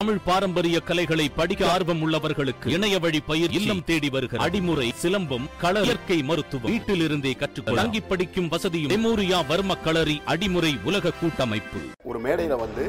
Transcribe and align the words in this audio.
தமிழ் 0.00 0.26
பாரம்பரிய 0.26 0.76
கலைகளை 0.88 1.24
படிக்க 1.38 1.62
ஆர்வம் 1.72 2.02
உள்ளவர்களுக்கு 2.04 2.68
இணைய 2.74 2.98
வழி 3.04 3.18
பயிர் 3.26 3.52
இல்லம் 3.58 3.82
தேடி 3.88 4.08
வருகிற 4.14 4.38
அடிமுறை 4.44 4.86
சிலம்பம் 5.00 5.44
கள 5.62 5.80
இயற்கை 5.86 6.16
மருத்துவம். 6.28 6.70
வீட்டிலிருந்தே 6.72 7.32
கற்றுக்கொள்ள 7.42 7.80
தங்கி 7.80 8.00
படிக்கும் 8.12 8.48
வசதியும் 8.54 8.92
மெமோரியா 8.94 9.40
வர்ம 9.50 9.76
களரி 9.86 10.16
அடிமுறை 10.34 10.72
உலக 10.88 11.12
கூட்டமைப்பு. 11.20 11.82
ஒரு 12.12 12.18
மேடையில் 12.26 12.56
வந்து 12.64 12.84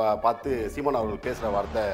பா 0.00 0.08
பார்த்து 0.26 0.50
சீமான் 0.74 1.00
அவர்கள் 1.00 1.24
பேசுகிற 1.28 1.52
வார்த்தை 1.58 1.84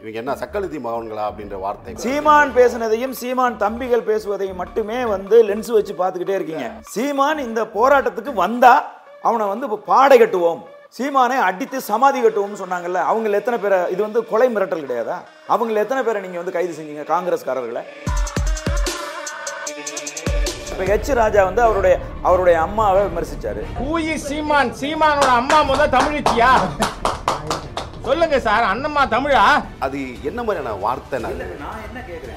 இவங்க 0.00 0.16
என்ன 0.24 0.38
சக்கலத்தி 0.44 0.80
மகன்களா 0.86 1.24
அப்படின்ற 1.30 1.58
வார்த்தை. 1.66 1.98
சீமான் 2.06 2.56
பேசுனதையும் 2.60 3.18
சீமான் 3.20 3.60
தம்பிகள் 3.66 4.08
பேசுவதையும் 4.12 4.62
மட்டுமே 4.64 4.98
வந்து 5.16 5.38
லென்ஸ் 5.50 5.76
வச்சு 5.80 5.94
பார்த்துக்கிட்டே 6.02 6.40
இருக்கீங்க. 6.40 6.66
சீமான் 6.94 7.46
இந்த 7.50 7.62
போராட்டத்துக்கு 7.78 8.34
வந்தா 8.46 8.74
அவனை 9.28 9.46
வந்து 9.54 9.78
பாடை 9.92 10.18
கட்டுவோம். 10.24 10.60
சீமானை 10.96 11.36
அடித்து 11.46 11.78
சமாதி 11.88 12.18
கட்டுவோம்னு 12.22 12.60
சொன்னாங்கல்ல 12.60 13.00
அவங்கள 13.10 13.38
எத்தனை 13.40 13.56
பேரை 13.64 13.78
இது 13.94 14.00
வந்து 14.06 14.20
கொலை 14.30 14.46
மிரட்டல் 14.54 14.84
கிடையாதா? 14.84 15.16
அவங்கள 15.54 15.82
எத்தனை 15.84 16.00
பேரை 16.06 16.20
நீங்கள் 16.24 16.40
வந்து 16.42 16.54
கைது 16.56 16.72
செஞ்சீங்க 16.78 17.04
காங்கிரஸ்காரர்களை? 17.10 17.82
இப்போ 20.70 20.84
ஹெச் 20.90 21.10
ராஜா 21.20 21.44
வந்து 21.48 21.62
அவருடைய 21.66 21.94
அவருடைய 22.28 22.56
அம்மாவை 22.66 23.00
விமர்சிச்சாரு. 23.08 23.62
சீமான் 24.26 24.72
சீமானோட 24.80 25.30
அம்மா 25.40 25.58
முதல் 25.70 25.94
தமிழிச்சியா 25.96 26.50
சொல்லுங்க 28.08 28.36
சார் 28.46 28.64
அண்ணம்மா 28.72 29.02
தமிழா? 29.14 29.42
அது 29.84 29.98
என்ன 30.28 30.40
மாதிரியான 30.44 30.74
வார்த்தை 30.84 31.16
நான்? 31.24 31.40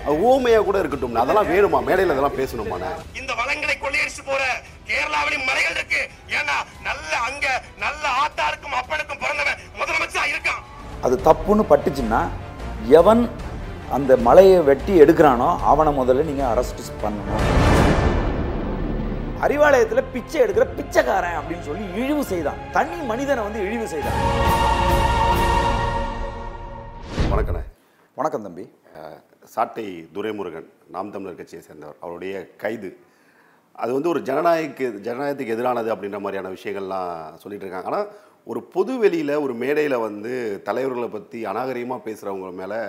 அது 0.05 0.16
ஊமையா 0.31 0.59
கூட 0.67 0.77
இருக்கட்டும் 0.81 1.20
அதெல்லாம் 1.21 1.52
வேணுமா? 1.52 1.79
மேடையில் 1.88 2.13
இதெல்லாம் 2.13 2.38
பேசணுமாண்ணே 2.39 2.89
இந்த 3.20 3.31
வளங்களை 3.41 3.76
கொள்ளையடிச்சு 3.84 4.23
போற 4.29 4.41
கேரளாவிலும் 4.89 5.45
மலைகள் 5.49 5.76
இருக்கு. 5.77 6.02
ஏன்னா 6.39 6.55
நல்ல 6.88 7.12
அங்க 7.27 7.45
நல்ல 7.85 8.03
ஆத்தாருக்கும் 8.23 8.77
அப்பனுக்கும் 8.81 9.21
பிறந்தவன் 9.23 9.62
முதலமைச்சா 9.79 10.23
இருக்கான். 10.34 10.62
அது 11.07 11.17
தப்புன்னு 11.27 11.65
பட்டுச்சுன்னா 11.71 12.21
எவன் 12.99 13.23
அந்த 13.98 14.12
மலையை 14.27 14.59
வெட்டி 14.70 14.93
எடுக்கிறானோ 15.04 15.49
அவனை 15.71 15.93
முதல்ல 16.01 16.27
நீங்க 16.29 16.43
அரெஸ்ட் 16.51 16.84
பண்ணணும். 17.04 17.48
அறிவாலயத்துல 19.45 20.01
பிச்சை 20.13 20.38
எடுக்கிற 20.43 20.65
பிச்சைக்காரன் 20.77 21.38
அப்படின்னு 21.40 21.67
சொல்லி 21.70 21.85
இழிவு 22.01 22.23
செய்தான். 22.32 22.60
தனி 22.76 22.98
மனிதனை 23.12 23.41
வந்து 23.48 23.62
இழிவு 23.67 23.88
செய்தான். 23.93 24.20
வணக்கண்ணே. 27.32 27.62
வணக்கம் 28.18 28.41
தம்பி. 28.41 28.63
சாட்டை 29.43 29.84
துரைமுருகன் 30.15 30.68
நாம் 30.87 31.12
தமிழர் 31.12 31.35
கட்சியை 31.35 31.63
சேர்ந்தவர். 31.63 31.98
அவருடைய 31.99 32.34
கைது. 32.57 32.90
அது 33.76 33.93
வந்து 33.93 34.10
ஒரு 34.10 34.21
ஜனநாயக 34.21 34.73
ஜனநாயகத்துக்கு 34.99 35.55
எதிரானது 35.55 35.93
அப்படின்ற 35.93 36.20
மாதிரியான 36.20 36.49
விஷயங்கள்லாம் 36.49 37.12
சொல்லிட்டு 37.35 37.65
இருக்காங்க. 37.65 37.85
ஆனால் 37.85 38.07
ஒரு 38.48 38.63
பொது 38.73 38.98
வெளியில் 38.98 39.35
ஒரு 39.38 39.54
மேடையில் 39.54 39.98
வந்து 39.98 40.34
தலைவர்களை 40.63 41.10
பற்றி 41.10 41.46
அநாகரிகமாக 41.46 42.05
பேசுகிறவங்க 42.05 42.51
மேலே 42.54 42.79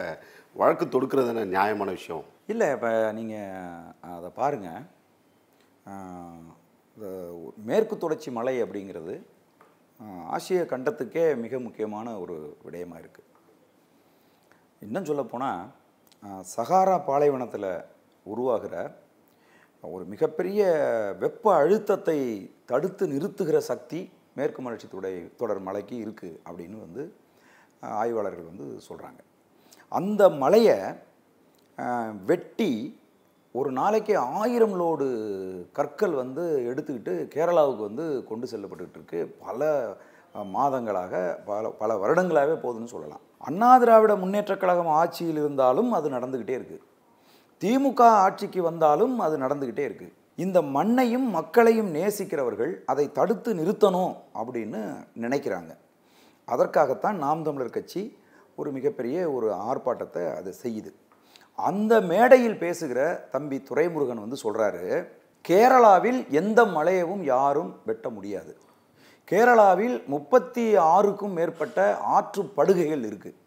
வழக்கு 0.56 0.86
தொடுக்கிறது 0.86 1.28
என்ன 1.28 1.44
நியாயமான 1.52 1.90
விஷயம். 1.90 2.24
இல்லை 2.46 2.70
இப்போ 2.70 2.90
நீங்கள் 3.12 3.52
அதை 4.12 4.30
பாருங்க. 4.34 4.68
ஆஹ், 5.86 6.48
இந்த 6.96 7.06
மேற்கு 7.64 7.98
தொடர்ச்சி 7.98 8.30
மலை 8.30 8.62
அப்படிங்கிறது 8.62 9.14
ஆசிய 10.28 10.66
கண்டத்துக்கே 10.70 11.36
மிக 11.36 11.58
முக்கியமான 11.58 12.18
ஒரு 12.18 12.36
விடயமா 12.64 12.96
இருக்குது 12.98 13.28
இன்னும் 14.84 15.08
சொல்லப்போனால் 15.08 15.62
சகாரா 16.54 16.96
பாலைவனத்தில் 17.08 17.70
உருவாகிற 18.26 18.74
ஒரு 19.84 20.04
மிகப்பெரிய 20.04 20.60
வெப்ப 21.22 21.54
அழுத்தத்தை 21.60 22.18
தடுத்து 22.70 23.04
நிறுத்துகிற 23.12 23.58
சக்தி 23.70 24.00
மேற்கு 24.38 24.60
மலர்ச்சி 24.62 24.88
தொடை 24.88 25.14
தொடர் 25.40 25.60
மலைக்கு 25.68 25.96
இருக்குது 26.04 26.38
அப்படின்னு 26.48 26.76
வந்து 26.86 27.02
ஆய்வாளர்கள் 28.02 28.50
வந்து 28.50 28.66
சொல்கிறாங்க 28.88 29.20
அந்த 29.92 30.22
மலையை 30.42 30.76
வெட்டி 32.30 32.70
ஒரு 33.54 33.70
நாளைக்கு 33.78 34.14
ஆயிரம் 34.40 34.76
லோடு 34.80 35.06
கற்கள் 35.78 36.14
வந்து 36.22 36.44
எடுத்துக்கிட்டு 36.70 37.14
கேரளாவுக்கு 37.34 37.82
வந்து 37.88 38.04
கொண்டு 38.28 38.46
செல்லப்பட்டுக்கிட்டு 38.52 38.98
இருக்கு. 39.00 39.20
பல 39.46 39.60
மாதங்களாக 40.56 41.14
பல 41.48 41.70
பல 41.80 41.96
வருடங்களாகவே 42.02 42.54
போகுதுன்னு 42.62 42.94
சொல்லலாம். 42.94 43.24
அண்ணா 43.42 43.78
திராவிட 43.78 44.14
முன்னேற்றக் 44.14 44.62
கழகம் 44.62 44.90
ஆட்சியில் 45.00 45.36
இருந்தாலும் 45.36 45.92
அது 45.92 46.08
நடந்துக்கிட்டே 46.10 46.56
இருக்குது 46.60 46.82
திமுக 47.62 48.00
ஆட்சிக்கு 48.00 48.62
வந்தாலும் 48.62 49.18
அது 49.18 49.38
நடந்துக்கிட்டே 49.38 49.84
இருக்குது 49.90 50.12
இந்த 50.36 50.62
மண்ணையும் 50.62 51.26
மக்களையும் 51.30 51.94
நேசிக்கிறவர்கள் 51.94 52.72
அதை 52.84 53.12
தடுத்து 53.12 53.54
நிறுத்தணும் 53.54 54.14
அப்படின்னு 54.34 54.80
நினைக்கிறாங்க. 55.20 55.72
அதற்காகத்தான் 56.44 57.16
நாம் 57.16 57.42
தமிழர் 57.42 57.70
கட்சி 57.70 58.02
ஒரு 58.56 58.70
மிகப்பெரிய 58.72 59.30
ஒரு 59.30 59.48
ஆர்ப்பாட்டத்தை 59.52 60.22
அது 60.36 60.54
செய்யுது. 60.62 60.90
அந்த 61.58 62.00
மேடையில் 62.00 62.58
பேசுகிற 62.58 63.28
தம்பி 63.30 63.62
துரைமுருகன் 63.70 64.24
வந்து 64.24 64.38
சொல்கிறாரு 64.44 65.08
கேரளாவில் 65.48 66.20
எந்த 66.28 66.60
மலையவும் 66.64 67.22
யாரும் 67.22 67.80
வெட்ட 67.86 68.08
முடியாது. 68.08 68.56
கேரளாவில் 69.30 69.96
முப்பத்தி 70.12 70.64
ஆறுக்கும் 70.94 71.36
மேற்பட்ட 71.38 71.78
ஆற்று 72.16 72.42
படுகைகள் 72.56 73.04
இருக்குது 73.10 73.38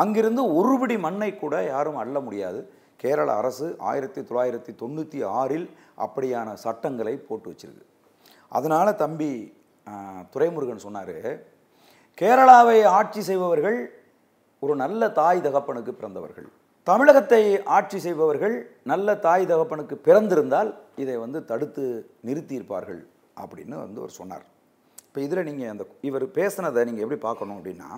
அங்கிருந்து 0.00 0.42
ஒருபடி 0.58 0.96
மண்ணை 1.06 1.30
கூட 1.34 1.54
யாரும் 1.72 1.98
அள்ள 2.02 2.16
முடியாது. 2.26 2.60
கேரள 3.02 3.28
அரசு 3.40 3.66
ஆயிரத்தி 3.90 4.20
தொள்ளாயிரத்தி 4.28 4.72
தொண்ணூற்றி 4.82 5.20
ஆறில் 5.40 5.66
அப்படியான 6.04 6.48
சட்டங்களை 6.64 7.14
போட்டு 7.28 7.48
வச்சிருக்கு. 7.50 7.86
அதனால் 8.56 9.00
தம்பி 9.02 9.30
துரைமுருகன் 10.34 10.84
சொன்னார் 10.86 11.16
கேரளாவை 12.20 12.78
ஆட்சி 12.98 13.20
செய்பவர்கள் 13.28 13.78
ஒரு 14.62 14.74
நல்ல 14.82 15.02
தாய் 15.20 15.44
தகப்பனுக்கு 15.46 15.92
பிறந்தவர்கள். 15.98 16.48
தமிழகத்தை 16.88 17.42
ஆட்சி 17.76 17.98
செய்பவர்கள் 18.06 18.56
நல்ல 18.90 19.16
தாய் 19.26 19.50
தகப்பனுக்கு 19.52 19.96
பிறந்திருந்தால் 20.06 20.70
இதை 21.02 21.16
வந்து 21.24 21.38
தடுத்து 21.50 21.84
நிறுத்தியிருப்பார்கள். 22.28 23.02
அப்படின்னு 23.42 23.76
வந்து 23.84 24.00
அவர் 24.02 24.18
சொன்னார். 24.20 24.46
இப்போ 25.14 25.22
இதில் 25.24 25.44
நீங்கள் 25.44 25.68
அந்த 25.68 25.84
இவர் 26.00 26.24
பேசுனதை 26.26 26.84
நீங்கள் 26.84 27.02
எப்படி 27.02 27.20
பார்க்கணும் 27.20 27.56
அப்படின்னா 27.58 27.88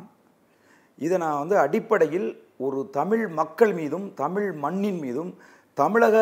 இதை 0.99 1.19
நான் 1.19 1.39
வந்து 1.39 1.59
அடிப்படையில் 1.59 2.27
ஒரு 2.57 2.91
தமிழ் 2.91 3.29
மக்கள் 3.29 3.73
மீதும் 3.73 4.15
தமிழ் 4.15 4.53
மண்ணின் 4.53 4.99
மீதும் 4.99 5.31
தமிழக 5.75 6.17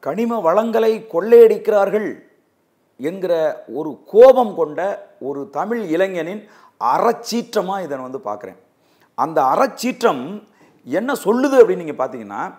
கனிம 0.00 0.40
வளங்களை 0.40 1.06
கொள்ளையடிக்கிறார்கள் 1.06 2.08
என்கிற 3.00 3.62
ஒரு 3.74 4.02
கோபம் 4.04 4.54
கொண்ட 4.54 4.80
ஒரு 5.18 5.50
தமிழ் 5.50 5.82
இளைஞனின் 5.84 6.42
அறச்சீற்றமாக 6.80 7.82
இதை 7.82 7.96
நான் 7.96 8.08
வந்து 8.10 8.28
பார்க்குறேன். 8.28 8.58
அந்த 9.18 9.42
அறச்சீற்றம் 9.42 10.44
என்ன 10.86 11.12
சொல்லுது 11.24 11.56
அப்படின்னு 11.60 11.84
நீங்கள் 11.84 12.00
பார்த்தீங்கன்னா 12.00 12.54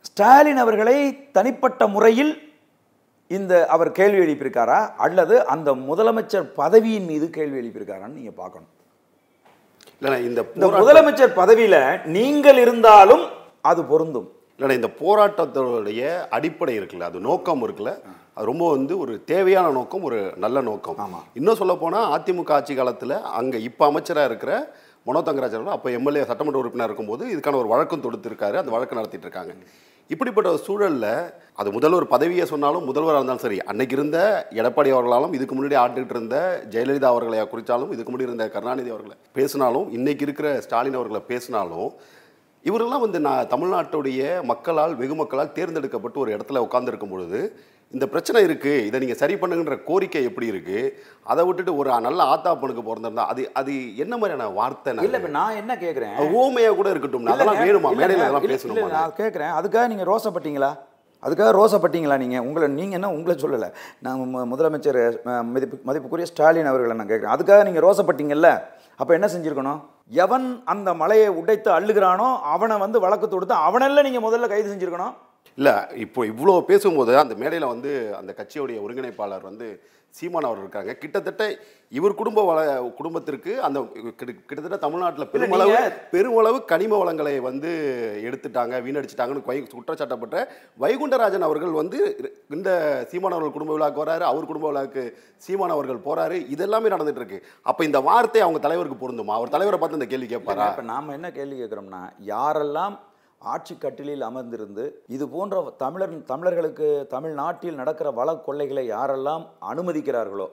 ஸ்டாலின் 0.00 0.56
அவர்களை 0.56 1.28
தனிப்பட்ட 1.32 1.86
முறையில் 1.86 2.49
இந்த 3.30 3.54
அவர் 3.74 3.90
கேள்வி 3.98 4.20
எழுப்பியிருக்காரா? 4.24 4.78
அல்லது 5.06 5.34
அந்த 5.54 5.70
முதலமைச்சர் 5.88 6.46
பதவியின் 6.60 7.08
மீது 7.10 7.26
கேள்வி 7.36 7.58
எழுப்பியிருக்காரான்னு 7.62 8.18
நீங்கள் 8.20 8.38
பார்க்கணும். 8.42 8.70
இல்லைண்ணா 9.96 10.18
இந்த 10.28 10.40
முதலமைச்சர் 10.80 11.38
பதவியில 11.40 11.76
நீங்கள் 12.16 12.58
இருந்தாலும் 12.64 13.24
அது 13.70 13.80
பொருந்தும். 13.90 14.28
இல்லைண்ணா 14.56 14.78
இந்த 14.80 14.90
போராட்டத்தோடைய 15.02 16.02
அடிப்படை 16.36 16.74
இருக்குல்ல 16.78 17.08
அது 17.10 17.20
நோக்கம் 17.28 17.62
இருக்குல்ல. 17.66 17.92
அது 18.36 18.48
ரொம்ப 18.50 18.64
வந்து 18.76 18.94
ஒரு 19.02 19.14
தேவையான 19.32 19.66
நோக்கம் 19.78 20.04
ஒரு 20.08 20.18
நல்ல 20.44 20.58
நோக்கம். 20.70 20.98
ஆமா. 21.04 21.20
இன்னும் 21.38 21.58
சொல்ல 21.60 21.74
போனால் 21.82 22.10
அதிமுக 22.16 22.52
ஆட்சி 22.58 22.74
காலத்தில் 22.78 23.14
அங்கே 23.40 23.58
இப்போ 23.68 23.84
அமைச்சராக 23.90 24.30
இருக்கிற 24.30 24.52
மனோ 25.08 25.20
தங்கராஜ் 25.28 25.56
அவர்கள் 25.56 25.76
அப்போ 25.76 25.90
எம்எல்ஏ 25.98 26.24
சட்டமன்ற 26.30 26.60
உறுப்பினர் 26.62 26.88
இருக்கும்போது 26.90 27.22
இதுக்கான 27.34 27.58
ஒரு 27.62 27.70
வழக்கம் 27.74 28.04
தொடுத்திருக்காரு 28.06 28.56
அந்த 28.62 28.72
வழக்கு 28.76 28.98
நடத்திட்டு 28.98 29.26
இருக்காங்க. 29.28 29.52
இப்படிப்பட்ட 30.10 30.48
ஒரு 30.50 30.60
சூழல்ல 30.66 31.06
அது 31.54 31.68
முதல்வர் 31.70 32.06
பதவியை 32.06 32.44
சொன்னாலும் 32.46 32.86
முதல்வராக 32.86 33.18
இருந்தாலும் 33.18 33.42
சரி 33.42 33.58
அன்னைக்கு 33.64 33.94
இருந்த 33.96 34.18
எடப்பாடி 34.60 34.90
அவர்களாலும் 34.90 35.34
இதுக்கு 35.36 35.54
முன்னாடி 35.54 35.76
ஆண்டுகிட்டு 35.76 36.14
இருந்த 36.16 36.36
ஜெயலலிதா 36.72 37.10
அவர்களை 37.12 37.44
குறித்தாலும் 37.44 37.92
இதுக்கு 37.94 38.10
முன்னாடி 38.10 38.28
இருந்த 38.28 38.46
கருணாநிதி 38.48 38.90
அவர்களை 38.90 39.16
பேசினாலும் 39.32 39.86
இன்னைக்கு 39.90 40.24
இருக்கிற 40.26 40.48
ஸ்டாலின் 40.60 40.98
அவர்களை 40.98 41.20
பேசினாலும் 41.28 41.88
இவரெல்லாம் 42.64 43.04
வந்து 43.04 43.18
நான் 43.20 43.48
தமிழ்நாட்டுடைய 43.48 44.22
மக்களால் 44.42 44.94
வெகு 44.94 45.14
மக்களால் 45.14 45.52
தேர்ந்தெடுக்கப்பட்டு 45.52 46.18
ஒரு 46.18 46.30
இடத்துல 46.36 46.62
உட்கார்ந்திருக்கும் 46.66 47.12
பொழுது 47.14 47.38
இந்த 47.94 48.06
பிரச்சனை 48.06 48.40
இருக்கு 48.46 48.72
இதை 48.88 48.96
நீங்க 49.00 49.14
சரி 49.14 49.34
பண்ணுங்கன்ற 49.34 49.76
கோரிக்கை 49.86 50.20
எப்படி 50.28 50.46
இருக்கு? 50.46 50.80
அதை 51.26 51.42
விட்டுட்டு 51.46 51.72
ஒரு 51.76 51.88
நல்ல 52.00 52.20
ஆத்தாப்பனுக்கு 52.32 52.82
பிறந்திருந்தா 52.88 53.24
அது 53.32 53.42
அது 53.54 53.72
என்ன 53.96 54.14
மாதிரியான 54.16 54.50
வார்த்தை 54.58 54.92
இல்ல 55.06 55.18
இப்ப 55.20 55.32
நான் 55.38 55.58
என்ன 55.62 55.72
கேக்குறேன்? 55.84 56.14
அது 56.18 56.36
ஊமையா 56.42 56.70
கூட 56.80 56.88
இருக்கட்டும் 56.94 57.32
அதெல்லாம் 57.34 57.60
வேணுமா? 57.64 57.90
மேடையில் 58.00 58.24
அதெல்லாம் 58.26 58.46
பேசணுமா? 58.52 58.86
நான் 58.98 59.18
கேட்குறேன் 59.18 59.52
அதுக்காக 59.58 59.86
நீங்க 59.92 60.06
ரோசப்பட்டீங்களா? 60.12 60.70
அதுக்காக 61.22 61.50
ரோசப்பட்டீங்களா 61.58 62.18
நீங்க? 62.22 62.38
உங்களை 62.48 62.68
நீங்க 62.78 62.94
என்ன 62.98 63.10
உங்களை 63.16 63.34
சொல்லல? 63.44 63.66
நான் 64.06 64.20
முதலமைச்சர் 64.52 65.00
மதிப்பு 65.54 65.78
மதிப்புக்குரிய 65.88 66.28
ஸ்டாலின் 66.32 66.70
அவர்களை 66.72 66.96
நான் 67.00 67.10
கேட்குறேன் 67.12 67.34
அதுக்காக 67.36 67.64
நீங்க 67.68 67.82
ரோசப்பட்டீங்கல்ல? 67.86 68.50
அப்ப 69.00 69.10
என்ன 69.18 69.28
செஞ்சிருக்கணும்? 69.34 69.80
எவன் 70.10 70.46
அந்த 70.64 70.94
மலையை 70.94 71.28
உடைத்து 71.40 71.70
அள்ளுகிறானோ 71.78 72.28
அவனை 72.54 72.76
வந்து 72.78 72.98
வழக்கு 73.00 73.26
தொடுத்து 73.28 73.54
அவனெல்லாம் 73.66 74.06
நீங்கள் 74.08 74.24
முதல்ல 74.26 74.48
கைது 74.48 74.70
செஞ்சுருக்கணும். 74.72 75.14
இல்லை 75.58 75.74
இப்போ 76.04 76.20
இவ்வளோ 76.26 76.60
பேசும்போது 76.70 77.12
அந்த 77.18 77.34
மேடையில் 77.34 77.72
வந்து 77.74 77.90
அந்த 78.20 78.32
கட்சியுடைய 78.38 78.78
ஒருங்கிணைப்பாளர் 78.84 79.48
வந்து 79.50 79.68
சீமான் 80.10 80.42
அவர் 80.42 80.58
இருக்காங்க. 80.58 80.94
கிட்டத்தட்ட 80.94 81.42
இவர் 81.92 82.14
குடும்ப 82.14 82.44
வள 82.44 82.58
குடும்பத்திற்கு 82.96 83.62
அந்த 83.62 83.78
கிட்ட- 84.16 84.32
கிட்டத்தட்ட 84.40 84.76
தமிழ்நாட்டில் 84.76 85.28
பெருமளவு 85.28 85.72
பெருமளவு 86.10 86.64
கனிம 86.64 86.98
வளங்களை 86.98 87.40
வந்து 87.40 87.70
எடுத்துட்டாங்க 88.24 88.74
வீணடிச்சிட்டாங்கன்னு 88.80 89.44
குற்றச்சாட்டப்பட்ட 89.70 90.36
வைகுண்டராஜன் 90.80 91.40
அவர்கள் 91.40 91.70
வந்து 91.70 91.98
இந்த 92.50 92.70
சீமான் 93.08 93.32
அவர்கள் 93.32 93.52
குடும்ப 93.52 93.74
விழாக்கு 93.74 94.04
வராரு 94.04 94.20
அவர் 94.22 94.46
குடும்ப 94.46 94.72
விழாக்கு 94.72 95.04
சீமான் 95.36 95.70
அவர்கள் 95.70 96.04
போறாரு. 96.04 96.46
இதெல்லாமே 96.54 96.92
நடந்துட்டு 96.92 97.16
இருக்கு. 97.16 97.38
அப்ப 97.62 97.84
இந்த 97.84 98.00
வார்த்தை 98.00 98.40
அவங்க 98.40 98.58
தலைவருக்கு 98.58 98.98
பொருந்துமா? 99.00 99.32
அவர் 99.32 99.48
தலைவரை 99.48 99.80
பார்த்து 99.80 99.98
இந்த 99.98 100.10
கேள்வி 100.10 100.34
கேட்பாரா? 100.34 100.68
இப்போ 100.70 100.82
நாம் 100.82 101.08
என்ன 101.08 101.32
கேள்வி 101.32 101.62
கேட்குறோம்னா 101.62 102.02
யாரெல்லாம் 102.26 102.96
ஆட்சி 103.42 103.74
கட்டிலில் 103.74 104.24
அமர்ந்திருந்து 104.28 104.84
இது 105.14 105.24
போன்ற 105.34 105.60
தமிழர் 105.82 106.16
தமிழர்களுக்கு 106.32 106.88
தமிழ்நாட்டில் 107.14 107.78
நடக்கிற 107.82 108.08
வள 108.18 108.30
கொள்ளைகளை 108.48 108.84
யாரெல்லாம் 108.94 109.44
அனுமதிக்கிறார்களோ 109.72 110.48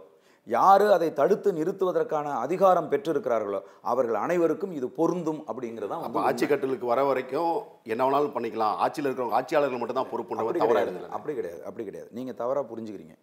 யார் 0.47 0.83
அதை 0.95 1.07
தடுத்து 1.19 1.49
நிறுத்துவதற்கான 1.57 2.27
அதிகாரம் 2.43 2.87
பெற்றிருக்கிறார்களோ 2.91 3.59
அவர்கள் 3.91 4.17
அனைவருக்கும் 4.25 4.75
இது 4.77 4.87
பொருந்தும் 4.99 5.41
அப்படிங்கிறது 5.49 5.97
அப்ப 6.07 6.21
ஆட்சி 6.27 6.45
கட்டலுக்கு 6.51 6.91
வர 6.91 7.01
வரைக்கும் 7.09 7.51
என்ன 7.93 8.01
வேணாலும் 8.05 8.35
பண்ணிக்கலாம். 8.35 8.77
ஆட்சியில் 8.83 9.07
இருக்கிறவங்க 9.09 9.37
ஆட்சியாளர்கள் 9.39 9.81
மட்டும் 9.81 9.97
தான் 9.97 10.05
அப்படி 10.05 10.15
பொறுப்புன்றவர் 10.15 10.61
தவறா 10.63 10.71
கிடையாது. 10.71 10.93
எழுதல 10.93 11.11
அப்படி 11.17 11.35
கிடையாது. 11.39 11.61
அப்படி 11.69 11.85
கிடையாது. 11.89 12.09
நீங்கள் 12.19 12.39
தவறாக 12.41 12.65
புரிஞ்சுக்கிறீங்க. 12.71 13.15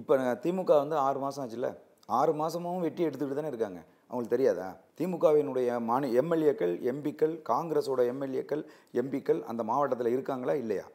இப்போ 0.00 0.16
திமுக 0.44 0.72
வந்து 0.84 0.96
ஆறு 1.06 1.18
மாதம் 1.24 1.42
ஆச்சுல்ல? 1.44 1.70
ஆறு 2.20 2.32
மாதமும் 2.40 2.84
வெட்டி 2.86 3.02
எடுத்துக்கிட்டு 3.08 3.40
தானே 3.40 3.52
இருக்காங்க. 3.52 3.82
அவங்களுக்கு 4.10 4.36
தெரியாதா? 4.36 4.68
திமுகவினுடைய 4.98 5.80
மாநி 5.88 6.08
எம்எல்ஏக்கள் 6.20 6.72
எம்பிக்கள் 6.92 7.34
காங்கிரஸோட 7.50 8.00
எம்எல்ஏக்கள் 8.12 8.62
எம்பிக்கள் 9.00 9.40
அந்த 9.50 9.62
மாவட்டத்தில் 9.70 10.14
இருக்காங்களா 10.14 10.54
இல்லையா? 10.62 10.86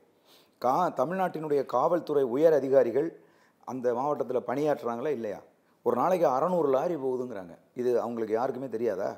கா 0.61 0.73
தமிழ்நாட்டினுடைய 0.99 1.61
காவல்துறை 1.75 2.23
உயர் 2.35 2.57
அதிகாரிகள் 2.59 3.09
அந்த 3.71 3.87
மாவட்டத்தில் 3.99 4.47
பணியாற்றுறாங்களா 4.49 5.11
இல்லையா? 5.17 5.39
ஒரு 5.85 5.95
நாளைக்கு 6.01 6.27
அறநூறு 6.35 6.69
லாரி 6.75 6.95
போகுதுங்கிறாங்க. 7.05 7.53
இது 7.81 7.91
அவங்களுக்கு 8.03 8.35
யாருக்குமே 8.37 8.69
தெரியாதா? 8.75 9.09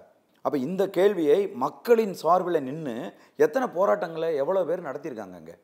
அப்போ 0.45 0.57
இந்த 0.67 0.83
கேள்வியை 0.97 1.39
மக்களின் 1.63 2.13
சார்பில் 2.21 2.65
நின்று 2.67 2.95
எத்தனை 3.45 3.65
போராட்டங்களை 3.77 4.29
எவ்வளோ 4.41 4.63
பேர் 4.69 4.88
நடத்தியிருக்காங்க 4.88 5.35
அங்கே? 5.41 5.55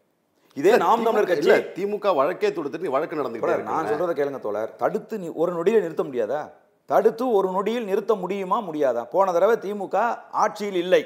இதே 0.57 0.73
நாம் 0.83 1.05
தமிழர் 1.05 1.29
கட்சி 1.29 1.53
திமுக 1.77 2.07
வழக்கே 2.17 2.49
தொடுத்துட்டு 2.57 2.95
வழக்கு 2.95 3.15
தோழர், 3.45 3.63
நான் 3.69 3.89
சொல்றதை 3.91 4.13
கேளுங்க 4.17 4.41
தோழர். 4.47 4.73
தடுத்து 4.81 5.15
நீ 5.23 5.29
ஒரு 5.43 5.51
நொடியில் 5.57 5.83
நிறுத்த 5.85 6.03
முடியாதா? 6.09 6.41
தடுத்து 6.85 7.31
ஒரு 7.31 7.51
நொடியில் 7.51 7.85
நிறுத்த 7.85 8.15
முடியுமா? 8.15 8.61
முடியாதா? 8.61 9.03
போன 9.03 9.31
தடவை 9.31 9.55
திமுக 9.55 10.17
ஆட்சியில் 10.31 10.75
இல்லை. 10.75 11.05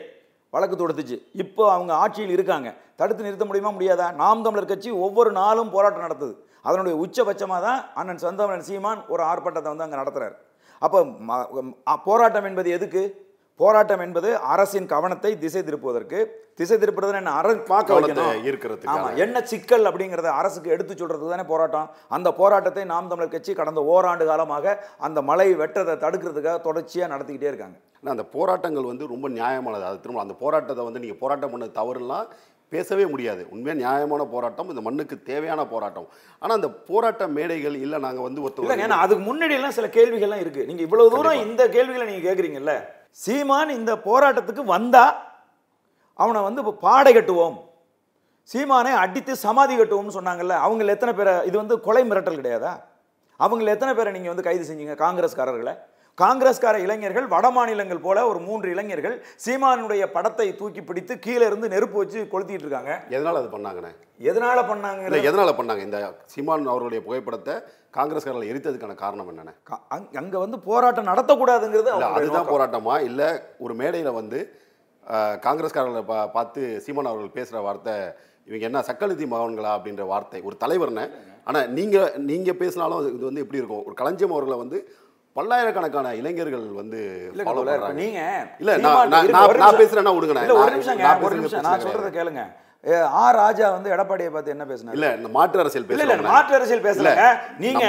வழக்கு 0.49 0.87
தொடுத்துச்சு. 0.87 1.21
இப்போ 1.33 1.71
அவங்க 1.71 1.93
ஆட்சியில் 1.93 2.29
இருக்காங்க. 2.29 2.73
தடுத்து 2.95 3.23
நிறுத்த 3.23 3.45
முடியுமா? 3.45 3.71
முடியாதா? 3.71 4.13
நாம் 4.13 4.43
தமிழர் 4.43 4.65
கட்சி 4.65 4.89
ஒவ்வொரு 4.89 5.31
நாளும் 5.31 5.69
போராட்டம் 5.69 6.01
நடத்துது. 6.01 6.35
அதனுடைய 6.61 6.97
உச்சபட்சமாக 6.97 7.61
தான் 7.61 7.93
அண்ணன் 7.93 8.15
சந்தமன் 8.15 8.59
சீமான் 8.59 9.07
ஒரு 9.07 9.23
ஆர்ப்பாட்டத்தை 9.23 9.75
வந்து 9.75 9.83
அங்கே 9.83 9.95
நடத்துகிறார் 9.95 10.35
அப்போ 10.79 11.03
ம- 11.03 11.97
போராட்டம் 12.03 12.43
என்பது 12.43 12.69
எதுக்கு? 12.69 13.26
போராட்டம் 13.57 13.99
என்பது 13.99 14.37
அரசின் 14.37 14.85
கவனத்தை 14.85 15.37
திசை 15.37 15.61
திருப்புவதற்கு. 15.61 16.25
திசை 16.55 16.77
திருப்புறது 16.77 17.13
என்ன? 17.13 17.31
அரசு 17.31 17.57
பார்க்க 17.57 17.99
வைக்கணும். 17.99 18.43
ஈர்க்கறதுக்கான. 18.43 18.85
ஆமா. 18.85 19.15
என்ன 19.15 19.41
சிக்கல் 19.41 19.83
அப்படிங்கிறத 19.83 20.23
அரசுக்கு 20.23 20.69
எடுத்து 20.69 20.93
சொல்றதுக்கு 20.93 21.29
தானே 21.29 21.43
போராட்டம். 21.43 21.89
அந்த 22.07 22.31
போராட்டத்தை 22.31 22.83
நாம் 22.83 23.07
தமிழர் 23.07 23.29
கட்சி 23.29 23.53
கடந்த 23.53 23.83
ஓராண்டு 23.83 24.25
காலமாக 24.25 24.85
அந்த 24.97 25.21
மலை 25.21 25.55
வெட்டத்தை 25.55 25.95
தடுக்கிறதுக்காக 25.95 26.61
தொடர்ச்சியாக 26.61 27.17
நடத்திக்கிட்டே 27.17 27.43
இருக்காங்க. 27.43 27.77
ஆனா 28.01 28.11
அந்த 28.11 28.23
போராட்டங்கள் 28.23 28.83
வந்து 28.83 29.07
ரொம்ப 29.07 29.29
நியாயமானது. 29.29 29.81
அது 29.81 29.99
திரும்ப 29.99 30.21
அந்த 30.21 30.33
போராட்டத்தை 30.33 30.85
வந்து 30.85 30.99
நீங்க 30.99 31.15
போராட்டம் 31.19 31.51
பண்ண 31.51 31.65
தவறுலாம் 31.65 32.25
பேசவே 32.69 33.05
முடியாது. 33.05 33.47
உண்மையாக 33.49 33.79
நியாயமான 33.79 34.23
போராட்டம். 34.23 34.69
இந்த 34.69 34.81
மண்ணுக்கு 34.81 35.23
தேவையான 35.23 35.65
போராட்டம். 35.65 36.07
ஆனா 36.39 36.53
அந்த 36.53 36.69
போராட்ட 36.69 37.27
மேடைகள் 37.27 37.75
இல்ல 37.75 37.97
நாங்க 37.97 38.21
வந்து 38.21 38.41
ஒருத்தர் 38.41 38.87
நான் 38.87 38.99
அதுக்கு 38.99 39.35
முன்னாடி 39.35 39.51
எல்லாம் 39.51 39.71
சில 39.71 39.87
கேள்விகள்லாம் 39.87 40.39
இருக்கு. 40.39 40.65
நீங்க 40.65 40.81
இவ்வளவு 40.81 41.09
தூரம் 41.09 41.47
இந்த 41.47 41.69
கேள்விகளை 41.69 42.13
நீங்க 42.13 42.33
கேக்குறீங்கல்ல? 42.33 42.95
சீமான் 43.23 43.71
இந்த 43.79 43.91
போராட்டத்துக்கு 44.07 44.63
வந்தா 44.75 45.05
அவனை 46.21 46.39
வந்து 46.47 46.61
இப்போ 46.63 46.73
பாடை 46.85 47.11
கட்டுவோம். 47.15 47.57
சீமானை 48.51 48.91
அடித்து 49.03 49.33
சமாதி 49.45 49.73
கட்டுவோம்னு 49.77 50.17
சொன்னாங்கல்ல 50.17 50.55
அவங்கள 50.65 50.93
எத்தனை 50.95 51.13
பேரை 51.19 51.33
இது 51.49 51.55
வந்து 51.61 51.75
கொலை 51.87 52.03
மிரட்டல் 52.09 52.39
கிடையாதா? 52.39 52.73
அவங்கள 53.39 53.69
எத்தனை 53.75 53.91
பேரை 53.95 54.11
நீங்க 54.15 54.29
வந்து 54.31 54.45
கைது 54.47 54.67
செஞ்சீங்க 54.69 54.95
காங்கிரஸ்காரர்களை? 55.03 55.73
காங்கிரஸ்கார 56.21 56.75
இளைஞர்கள் 56.83 57.25
வட 57.33 57.47
மாநிலங்கள் 57.55 58.05
போல 58.05 58.17
ஒரு 58.29 58.39
மூன்று 58.45 58.67
இளைஞர்கள் 58.73 59.15
சீமானுடைய 59.43 60.03
படத்தை 60.15 60.47
தூக்கி 60.59 60.81
பிடித்து 60.89 61.13
கீழே 61.25 61.45
இருந்து 61.49 61.67
நெருப்பு 61.73 61.97
வச்சு 62.01 62.19
கொளுத்திட்டு 62.31 62.65
இருக்காங்க. 62.65 62.93
எதனால 63.15 63.41
அது 63.41 63.49
பண்ணாங்கண்ணே? 63.55 63.91
எதனால 64.29 64.59
பண்ணாங்க? 64.71 65.03
எதனால 65.29 65.51
பண்ணாங்க? 65.59 65.83
இந்த 65.87 65.99
சீமான் 66.33 66.71
அவர்களுடைய 66.71 67.01
புகைப்படத்தை 67.07 67.55
காங்கிரஸ்காரர்கள் 67.97 68.51
எரித்ததுக்கான 68.51 68.95
காரணம் 68.95 69.29
என்னென்ன 69.29 69.53
அங்க- 69.89 70.39
வந்து 70.39 70.59
போராட்டம் 70.61 71.07
நடத்தக்கூடாதுங்கிறது 71.07 71.89
அதுதான். 71.89 72.15
போராட்டமா 72.51 73.01
இல்ல 73.01 73.21
ஒரு 73.59 73.73
மேடையில 73.75 74.13
வந்து 74.13 74.39
காங்கிரஸ்காரர்களை 75.43 76.03
பா 76.03 76.27
பார்த்து 76.27 76.61
சீமான் 76.81 77.05
அவர்கள் 77.05 77.35
பேசுற 77.37 77.61
வார்த்தை 77.61 77.95
இவங்க 78.47 78.65
என்ன 78.65 78.79
சக்கலிதி 78.81 79.25
மகன்களா 79.27 79.71
அப்படின்ற 79.77 80.05
வார்த்தை 80.05 80.41
ஒரு 80.41 80.57
தலைவர்னு 80.59 81.05
ஆனா 81.45 81.65
நீங்க 81.75 81.97
நீங்க 82.25 82.53
பேசினாலும் 82.53 83.09
இது 83.09 83.25
வந்து 83.25 83.41
எப்படி 83.41 83.57
இருக்கும் 83.57 83.85
ஒரு 83.85 83.95
களஞ்சியம் 83.95 84.31
அவர்களை 84.31 84.57
வந்து 84.57 84.79
பல்லாயிரக்கணக்கான 85.35 86.13
இளைஞர்கள் 86.15 86.63
வந்து. 86.73 86.99
நீங்க 87.97 88.19
இல்ல, 88.59 88.71
நான்-. 88.85 89.11
பேசுறேன்னா. 89.81 90.13
இல்ல, 90.45 90.55
ஒரு 90.55 90.71
நான் 91.03 91.19
நிமிஷம். 91.37 91.65
நான் 91.67 91.83
சொல்றதை. 91.85 92.09
கேளுங்க 92.17 92.43
ஆ 93.15 93.25
ராஜா 93.33 93.67
வந்து 93.71 93.89
எடப்பாடியை 93.93 94.29
பார்த்து 94.29 94.53
என்ன 94.53 94.65
பேசினாரு 94.65 94.95
இல்ல 94.97 95.07
இந்த 95.15 95.29
மாற்று 95.33 95.61
அரசியல் 95.63 95.87
பேசுறோம் 95.87 96.27
மாற்று 96.27 96.57
அரசியல் 96.57 96.85
பேசலங்க 96.85 97.25
நீங்க 97.59 97.83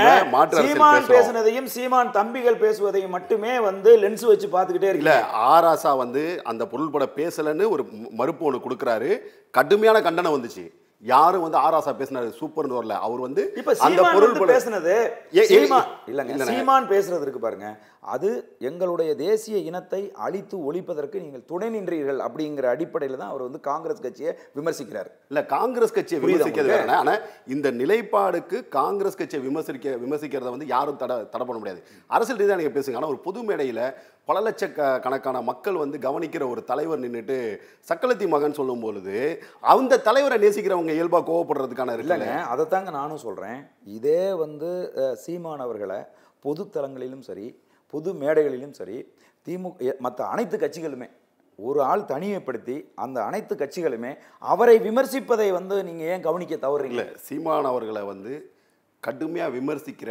சீமான். 0.68 1.08
பேசுனதையும் 1.12 1.68
சீமான் 1.74 2.10
தம்பிகள் 2.10 2.58
பேசுவதையும் 2.58 3.14
மட்டுமே 3.16 3.54
வந்து 3.60 3.92
லென்ஸ் 3.98 4.26
வச்சு 4.26 4.48
பார்த்துக்கிட்டே 4.48 4.90
இல்ல 4.92 5.12
இருக்கீங்க 5.14 5.44
ஆராசா 5.48 5.92
வந்து 5.96 6.22
அந்த 6.44 6.64
பொருள்பட 6.66 7.06
பேசலன்னு 7.16 7.66
ஒரு 7.70 7.84
மறுப்பு 8.14 8.44
ஒன்று 8.44 8.64
கொடுக்குறாரு 8.64 9.10
கடுமையான 9.54 10.00
கண்டனம் 10.00 10.36
வந்துச்சு 10.36 10.66
யாரும் 11.02 11.44
வந்து 11.44 11.58
ஆராசா 11.64 11.92
பேசினாரு 11.98 12.28
சூப்பர்னு 12.38 12.76
வரல. 12.76 12.94
அவர் 13.06 13.20
வந்து 13.24 13.42
இப்ப 13.60 13.74
அந்த 13.88 14.02
பொருள் 14.14 14.34
பேசுனது 14.50 14.94
இல்லங்க. 16.10 16.48
சீமான் 16.50 16.88
பேசுறது 16.94 17.24
இருக்கு 17.26 17.42
பாருங்க. 17.44 17.68
அது 18.14 18.28
எங்களுடைய 18.68 19.10
தேசிய 19.22 19.56
இனத்தை 19.68 20.00
அழித்து 20.26 20.56
ஒழிப்பதற்கு 20.68 21.22
நீங்கள் 21.24 21.44
துணை 21.50 21.68
நின்றீர்கள் 21.74 22.20
அப்படிங்கிற 22.26 22.66
அடிப்படையில் 22.74 23.20
தான் 23.20 23.32
அவர் 23.32 23.46
வந்து 23.46 23.60
காங்கிரஸ் 23.70 24.04
கட்சியை 24.06 24.32
விமர்சிக்கிறார். 24.58 25.08
இல்ல 25.30 25.40
காங்கிரஸ் 25.54 25.96
கட்சியை 25.96 26.20
விமர்சிக்கிறது 26.22 26.96
ஆனா 27.00 27.14
இந்த 27.56 27.70
நிலைப்பாடுக்கு 27.80 28.60
காங்கிரஸ் 28.78 29.18
கட்சியை 29.22 29.42
விமர்சிக்க 29.48 29.96
விமர்சிக்கிறத 30.04 30.52
வந்து 30.56 30.70
யாரும் 30.74 31.00
தடை 31.02 31.16
தடை 31.34 31.44
பண்ண 31.46 31.58
முடியாது. 31.62 31.82
அரசியல் 32.16 32.40
ரீதியாக 32.42 32.60
நீங்க 32.62 32.74
பேசுங்க. 32.78 33.00
ஆனா 33.00 33.12
ஒரு 33.14 33.20
பொது 33.28 33.42
மேடையில 33.50 33.82
பல 34.28 34.38
லட்ச 34.44 34.64
க- 34.70 34.98
கணக்கான 35.04 35.38
மக்கள் 35.46 35.76
வந்து 35.80 35.98
கவனிக்கிற 36.02 36.42
ஒரு 36.50 36.62
தலைவர் 36.68 37.02
நின்னுட்டு 37.04 37.36
சக்கலத்தி 37.88 38.26
மகன் 38.32 38.56
சொல்லும் 38.58 38.82
பொழுது 38.82 39.14
அந்த 39.68 40.00
தலைவரை 40.04 40.36
நேசிக்கிறவங்க 40.42 40.92
இயல்பா 40.96 41.20
கோவப்படுறதுக்கான 41.28 41.94
இல்லைங்க 41.98 42.32
அதைத்தாங்க 42.50 42.90
நானும் 42.96 43.22
சொல்கிறேன் 43.24 43.60
இதே 43.94 44.22
வந்து 44.42 44.70
அஹ், 45.00 45.16
சீமான் 45.22 45.64
அவர்களை 45.66 45.98
பொது 46.44 46.64
தளங்களிலும் 46.74 47.24
சரி 47.26 47.46
பொது 47.94 48.08
மேடைகளிலும் 48.20 48.76
சரி 48.78 48.98
திமுக 49.46 49.74
மற்ற 50.00 50.20
அனைத்து 50.32 50.56
கட்சிகளுமே 50.58 51.08
ஒரு 51.58 51.80
ஆள் 51.86 52.08
தனிமைப்படுத்தி 52.10 52.74
அந்த 53.02 53.18
அனைத்து 53.24 53.54
கட்சிகளுமே 53.56 54.10
அவரை 54.44 54.76
விமர்சிப்பதை 54.84 55.48
வந்து 55.54 55.76
நீங்கள் 55.86 56.10
ஏன் 56.12 56.24
கவனிக்க 56.24 56.52
இல்ல 56.52 56.64
தவறுறீங்க 56.66 57.04
சீமான் 57.24 57.70
அவர்களை 57.70 58.02
வந்து 58.06 58.34
கடுமையா 59.02 59.46
விமர்சிக்கிற 59.56 60.10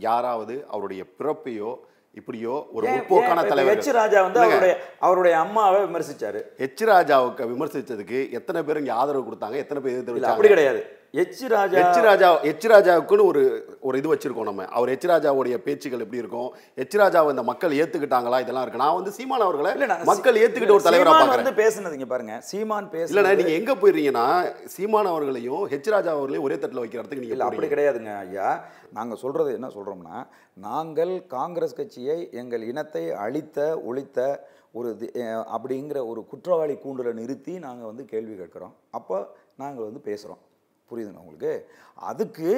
யாராவது 0.00 0.54
அவருடைய 0.70 1.02
பிறப்பையோ 1.14 1.70
இப்படியோ 2.14 2.68
ஒரு 2.72 2.88
முற்போக்கான 2.88 3.44
தலைவர் 3.48 3.78
எச் 3.78 3.88
ராஜா 3.88 4.22
வந்து. 4.22 4.40
அவருடைய 4.40 4.74
அவருடைய 4.98 5.38
அம்மாவை 5.38 5.78
விமர்சிச்சாரு. 5.82 6.40
எச் 6.56 6.84
ராஜாவுக்கு 6.84 7.44
விமர்சிச்சதுக்கு 7.52 8.30
எத்தனை 8.30 8.62
பேர் 8.62 8.78
இங்க 8.78 8.92
ஆதரவு 8.92 9.24
கொடுத்தாங்க 9.30 9.56
எத்தனை 9.64 9.82
பேர் 9.82 9.92
எதிர்த்து 9.92 10.26
அப்படி 10.26 10.48
கிடையாது. 10.48 10.82
H 11.14 11.40
Raja 11.52 11.78
H 11.80 11.98
Raja 12.04 12.28
H 12.50 12.66
ராஜாவுக்குன்னு 12.72 13.24
ஒரு 13.30 13.40
ஒரு 13.86 13.96
இது 14.00 14.08
வச்சிருக்கோம் 14.12 14.46
நம்ம. 14.48 14.64
அவர் 14.76 14.90
எச் 14.92 15.06
ராஜாவுடைய 15.10 15.56
பேச்சுகள் 15.66 16.02
எப்படி 16.04 16.20
இருக்கும்? 16.22 16.46
எச் 16.82 16.96
ராஜாவை 17.00 17.30
இந்த 17.34 17.42
மக்கள் 17.48 17.72
ஏத்துக்கிட்டாங்களா? 17.80 18.36
இதெல்லாம் 18.44 18.64
இருக்கு. 18.64 18.80
நான் 18.82 18.94
வந்து 18.98 19.12
சீமான் 19.16 19.44
அவர்களை 19.46 19.72
மக்கள் 20.10 20.38
ஏத்துக்கிட்ட 20.42 20.76
ஒரு 20.76 20.86
தலைவரா 20.86 21.10
சீமான் 21.10 21.20
பாக்குறேன். 21.22 21.42
வந்து 21.42 21.54
பேசுனதுங்க 21.62 22.06
பாருங்க. 22.12 22.36
சீமான் 22.50 22.86
இல்லண்ணா 22.86 22.94
பேசுனது 22.94 23.38
நீங்க 23.40 23.54
எங்க 23.60 23.74
போயிடுறீங்கன்னா 23.80 24.26
சீமான் 24.74 25.10
அவர்களையும் 25.12 25.64
ஹெச் 25.72 25.90
ராஜா 25.94 26.12
அவர்களையும் 26.16 26.46
ஒரே 26.48 26.56
தட்டுல 26.62 26.82
வைக்கிற 26.84 27.00
இடத்துக்கு 27.00 27.24
நீங்க 27.24 27.36
இல்லை 27.36 27.48
அப்படி. 27.48 27.68
கிடையாதுங்க 27.74 28.14
ஐயா. 28.26 28.48
நாங்கள் 28.98 29.20
சொல்கிறது 29.24 29.52
என்ன 29.58 29.70
சொல்கிறோம்னா 29.76 30.16
நாங்கள் 30.66 31.12
காங்கிரஸ் 31.36 31.78
கட்சியை 31.80 32.16
எங்கள் 32.42 32.64
இனத்தை 32.70 33.04
அழித்த 33.26 33.58
ஒழித்த 33.90 34.18
ஒரு 34.80 34.90
அப்படிங்கிற 35.56 35.98
ஒரு 36.12 36.22
குற்றவாளி 36.32 36.76
கூண்டில் 36.86 37.18
நிறுத்தி 37.20 37.56
நாங்கள் 37.66 37.90
வந்து 37.90 38.06
கேள்வி 38.14 38.36
கேட்குறோம். 38.40 38.74
அப்போ 39.00 39.18
நாங்கள் 39.62 39.86
வந்து 39.88 40.02
பேசுகிறோம் 40.08 40.42
புரியுதுங்க 40.90 41.22
உங்களுக்கு? 41.24 41.52
அதுக்கு 42.10 42.50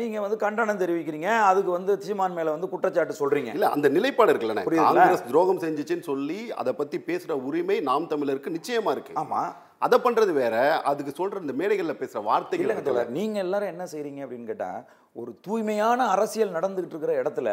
நீங்கள் 0.00 0.22
வந்து 0.24 0.36
கண்டனம் 0.44 0.80
தெரிவிக்கிறீங்க. 0.82 1.30
அதுக்கு 1.50 1.70
வந்து 1.76 1.92
சீமான் 2.04 2.36
மேலே 2.38 2.50
வந்து 2.54 2.70
குற்றச்சாட்டு 2.72 3.14
சொல்கிறீங்க 3.20 3.50
இல்ல 3.56 3.68
அந்த 3.76 3.88
நிலைப்பாடு 3.96 4.32
புரியுதுங்களா? 4.34 4.64
காங்கிரஸ் 5.00 5.28
துரோகம் 5.30 5.62
செஞ்சுச்சுன்னு 5.64 6.08
சொல்லி 6.10 6.40
அதை 6.62 6.72
பத்தி 6.80 6.98
பேசுற 7.10 7.32
உரிமை 7.48 7.76
நாம் 7.90 8.10
தமிழருக்கு 8.14 8.56
நிச்சயமா 8.56 8.92
இருக்கு. 8.96 9.14
ஆமாம் 9.24 9.52
அதை 9.86 9.96
பண்றது 10.06 10.32
வேற 10.42 10.56
அதுக்கு 10.90 11.12
சொல்ற 11.20 11.40
இந்த 11.44 11.54
மேடைகள்ல 11.60 11.94
பேசுற 12.00 12.18
வார்த்தைகள் 12.30 12.72
இருக்குல்ல. 12.74 13.04
நீங்கள் 13.18 13.44
எல்லாரும் 13.44 13.72
என்ன 13.74 13.84
செய்கிறீங்க 13.92 14.20
அப்படின்னு 14.24 14.50
கேட்டால் 14.50 14.82
ஒரு 15.20 15.30
தூய்மையான 15.46 16.08
அரசியல் 16.16 16.56
நடந்துகிட்டு 16.58 16.94
இருக்கிற 16.94 17.14
இடத்துல 17.22 17.48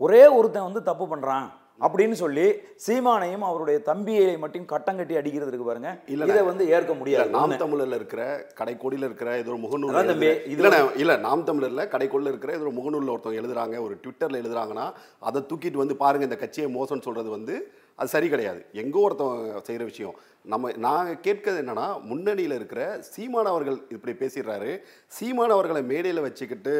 ஒரே 0.00 0.22
ஒருத்தன் 0.38 0.68
வந்து 0.68 0.82
தப்பு 0.88 1.04
பண்ணுறான் 1.12 1.46
அப்படின்னு 1.80 2.12
சொல்லி 2.12 2.44
சீமானையும் 2.86 3.40
அவருடைய 3.40 3.78
தம்பியை 3.82 4.36
மட்டும் 4.36 4.64
கட்டம் 4.64 4.96
கட்டி 4.96 5.16
அடிக்கிறது 5.16 5.50
இருக்கு 5.50 5.66
பாருங்க. 5.66 5.90
இல்லண்ணே. 6.08 6.32
இதை 6.32 6.42
வந்து 6.42 6.64
ஏற்க 6.68 6.86
இல்ல, 6.86 6.94
முடியாது 6.94 7.30
நாம். 7.30 7.54
தமிழர்ல 7.54 7.94
இருக்கிற 7.94 8.22
கடைக்கோடியில 8.58 9.04
இருக்கிற 9.04 9.36
ஏதோ 9.36 9.50
ஒரு 9.50 9.60
முகநூல் 9.60 10.06
தம்பி, 10.06 10.26
இது 10.26 10.56
இல்லண்ணே, 10.56 10.80
இல்ல 10.96 11.16
நாம் 11.16 11.46
தமிழர்ல 11.46 11.84
கடைக்கோடியில 11.94 12.32
இருக்கிற 12.34 12.52
ஏதோ 12.52 12.62
ஒரு 12.62 12.74
முகநூல்ல 12.76 13.14
ஒருத்தவங்க 13.14 13.42
எழுதுறாங்க 13.42 13.82
ஒரு 13.82 14.00
ட்விட்டர்ல 14.02 14.40
எழுதுறாங்கன்னா 14.42 14.86
அதை 15.20 15.42
தூக்கிட்டு 15.42 15.72
வந்து 15.72 15.96
பாருங்க 15.96 16.24
இந்த 16.24 16.36
கட்சியை 16.36 16.68
மோசம்னு 16.76 17.02
சொல்றது 17.02 17.30
வந்து 17.30 17.56
அது 17.98 18.08
சரி 18.08 18.28
கிடையாது. 18.28 18.64
எங்கோ 18.72 18.98
ஒருத்தவங்க 19.08 19.62
செய்யற 19.66 19.84
விஷயம். 19.84 20.14
நம்ம 20.44 20.72
நான் 20.76 21.20
கேட்கிறது 21.20 21.62
என்னன்னா 21.62 21.86
முன்னணியில 22.10 22.54
இருக்கிற 22.54 22.82
சீமான் 23.00 23.46
அவர்கள் 23.46 23.76
இப்படி 23.88 24.12
பேசிடுறாரு. 24.12 24.70
சீமான் 25.12 25.50
அவர்களை 25.50 25.82
மேடையில 25.82 26.20
வச்சுக்கிட்டு 26.20 26.74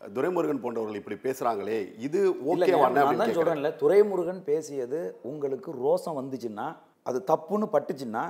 துரைமுருகன் 0.00 0.60
போன்றவர்கள் 0.60 0.96
இப்படி 0.96 1.16
பேசுறாங்களே 1.22 1.94
இது 1.98 2.20
ஓகேவான 2.46 2.92
நான். 2.94 3.36
சொல்றேன்ல 3.36 3.70
துரைமுருகன் 3.80 4.42
பேசியது 4.42 4.98
உங்களுக்கு 5.22 5.70
ரோசம் 5.84 6.18
வந்துச்சுன்னா 6.18 6.66
அது 7.02 7.24
தப்புன்னு 7.26 7.68
பட்டுச்சுன்னா 7.72 8.24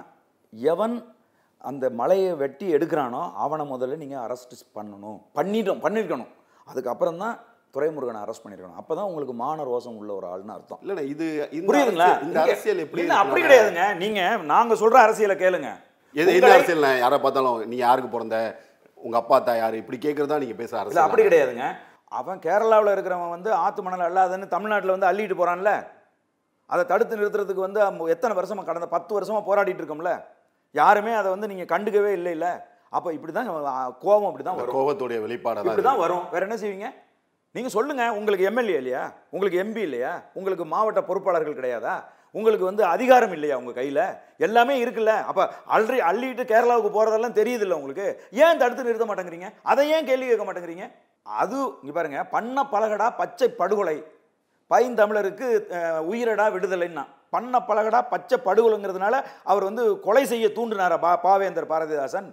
எவன் 0.53 0.97
அந்த 1.65 1.91
மலையை 1.91 2.33
வெட்டி 2.35 2.75
எடுக்கிறானோ 2.75 3.33
அவனை 3.37 3.71
முதல்ல 3.71 3.97
நீங்கள் 3.97 4.19
அரெஸ்ட் 4.19 4.55
பண்ணணும். 4.75 5.19
பண்ணிட்டோம் 5.35 5.81
பண்ணியிருக்கணும் 5.83 6.33
அதுக்கப்புறம் 6.67 7.19
தான் 7.19 7.37
துரைமுருகனை 7.75 8.21
அரெஸ்ட் 8.23 8.45
பண்ணியிருக்கணும் 8.45 8.77
அப்போ 8.77 8.95
தான் 8.95 9.05
உங்களுக்கு 9.05 9.35
மான 9.35 9.65
ரோசம் 9.65 9.97
உள்ள 9.97 10.15
ஒரு 10.15 10.27
ஆள்னு 10.27 10.53
அர்த்தம். 10.53 10.79
இல்லண்ணே 10.83 11.01
இது 11.07 11.27
புரியுதுங்களா? 11.69 12.23
இந்த 12.23 12.41
அரசியல் 12.41 12.79
எப்படி 12.79 13.03
இல்ல, 13.03 13.15
அப்படி 13.15 13.43
கிடையாதுங்க. 13.43 13.97
நீங்க 13.97 14.21
நாங்க 14.45 14.75
சொல்ற 14.75 14.93
அரசியலை 14.99 15.37
கேளுங்க. 15.37 15.71
எது 16.15 16.31
என்ன 16.33 16.47
உங்களை- 16.47 16.55
அரசியல் 16.55 16.99
யாரை 16.99 17.19
பார்த்தாலும் 17.19 17.65
நீ 17.65 17.77
யாருக்கு 17.77 18.11
பிறந்த? 18.11 18.37
உங்க 19.07 19.17
அப்பா 19.19 19.35
அத்தா 19.39 19.53
யாரு? 19.57 19.77
இப்படி 19.77 19.99
கேட்கறதா 19.99 20.39
நீங்க 20.39 20.57
பேச 20.57 20.73
அரசியல் 20.79 21.07
அப்படி 21.07 21.23
கிடையாதுங்க. 21.23 21.67
அவன் 22.13 22.39
கேரளாவில் 22.41 22.95
இருக்கிறவன் 22.95 23.35
வந்து 23.35 23.51
ஆத்து 23.57 23.81
மணல் 23.83 24.07
அல்லாதன்னு 24.07 24.47
தமிழ்நாட்டில் 24.49 24.95
வந்து 24.95 25.09
அள்ளிட்டு 25.11 25.37
போறான்ல. 25.37 25.71
அதை 26.71 26.83
தடுத்து 26.87 27.19
நிறுத்துறதுக்கு 27.19 27.67
வந்து 27.67 27.81
எத்தனை 28.11 28.35
வருஷமா 28.37 28.63
கடந்த 28.65 28.89
பத்து 28.89 29.13
வருஷமா 29.17 29.41
போராடிட்டு 29.47 29.83
இருக்கோம்ல. 29.83 30.13
யாருமே 30.75 31.13
அதை 31.15 31.29
வந்து 31.31 31.47
நீங்க 31.47 31.65
கண்டுக்கவே 31.65 32.13
இல்லை 32.13 32.33
இல்ல. 32.33 32.47
அப்ப 32.91 33.13
இப்படிதான் 33.13 33.49
ஆ, 33.71 33.75
கோபம் 34.03 34.29
இப்படிதான் 34.31 34.59
வரும். 34.59 34.75
கோபத்துடைய 34.77 35.19
வெளிப்பாடாக 35.21 35.61
தான் 35.61 35.69
இப்படிதான் 35.69 36.03
வரும். 36.05 36.25
வேற 36.33 36.43
என்ன 36.47 36.57
செய்வீங்க? 36.57 36.89
நீங்க 37.55 37.69
சொல்லுங்க 37.69 38.05
உங்களுக்கு 38.13 38.47
எம்எல்ஏ 38.47 38.77
இல்லையா? 38.77 39.03
உங்களுக்கு 39.31 39.59
எம்பி 39.63 39.83
இல்லையா? 39.83 40.13
உங்களுக்கு 40.35 40.65
மாவட்ட 40.67 41.01
பொறுப்பாளர்கள் 41.03 41.59
கிடையாதா? 41.61 41.95
உங்களுக்கு 42.39 42.69
வந்து 42.71 42.85
அதிகாரம் 42.95 43.35
இல்லையா 43.37 43.57
உங்கள் 43.61 43.77
கையில்? 43.79 44.03
எல்லாமே 44.47 44.75
இருக்குல்ல. 44.85 45.13
அப்போ 45.31 45.43
அல்றி 45.77 45.99
அள்ளிட்டு 46.11 46.45
கேரளாவுக்கு 46.53 46.91
போகிறதெல்லாம் 46.97 47.37
தெரியுதுல்ல 47.41 47.79
உங்களுக்கு? 47.81 48.07
ஏன் 48.45 48.61
தடுத்து 48.63 48.87
நிறுத்த 48.89 49.07
மாட்டேங்கிறீங்க? 49.11 49.51
அதை 49.73 49.85
ஏன் 49.97 50.09
கேள்வி 50.11 50.29
கேட்க 50.31 50.47
மாட்டேங்கிறீங்க? 50.49 50.87
அது 51.43 51.59
இங்கே 51.83 51.95
பாருங்க 51.99 52.21
பண்ண 52.35 52.67
பலகடா 52.75 53.07
பச்சை 53.21 53.49
படுகொலை. 53.61 53.97
பைந்தமிழருக்கு 54.71 55.47
உயிரடா 56.13 56.47
விடுதலைன்னா. 56.57 57.05
பண்ண 57.35 57.55
பலகடா 57.69 58.01
பச்சை 58.13 58.37
படுகொலைங்கிறதுனால 58.49 59.15
அவர் 59.51 59.69
வந்து 59.69 59.85
கொலை 60.07 60.25
செய்ய 60.33 60.47
தூண்டினாரா 60.57 60.97
பா 61.05 61.13
பாவேந்தர் 61.25 61.71
பாரதிதாசன்? 61.73 62.29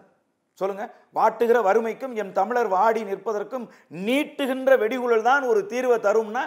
சொல்லுங்க. 0.62 0.84
வாட்டுகிற 1.18 1.58
வறுமைக்கும் 1.68 2.14
எம் 2.22 2.36
தமிழர் 2.40 2.70
வாடி 2.76 3.02
நிற்பதற்கும் 3.12 3.66
நீட்டுகின்ற 4.08 4.78
வெடிகுழல் 4.84 5.28
தான் 5.30 5.44
ஒரு 5.52 5.62
தீர்வை 5.72 5.98
தரும்னா 6.08 6.44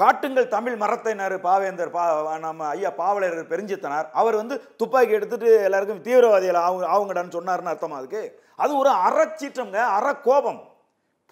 காட்டுங்கள் 0.00 0.52
தமிழ் 0.54 0.76
மரத்தினர் 0.82 1.36
பாவேந்தர் 1.46 1.92
பா 1.96 2.04
நம்ம 2.44 2.68
ஐயா 2.74 2.90
பாவலர் 3.00 3.38
பெருஞ்சித்தனார். 3.52 4.06
அவர் 4.20 4.36
வந்து 4.42 4.56
துப்பாக்கி 4.80 5.16
எடுத்துட்டு 5.18 5.48
எல்லாருக்கும் 5.68 6.04
தீவிரவாதிகள் 6.06 6.60
அவங்க 6.68 6.84
அவங்கடான்னு 6.94 7.36
சொன்னார்னு 7.38 7.72
அர்த்தமா 7.72 7.98
அதுக்கு? 8.00 8.22
அது 8.62 8.72
ஒரு 8.82 8.92
அறச்சீற்றம்ங்க 9.08 9.80
அற 9.98 10.06
கோபம் 10.28 10.60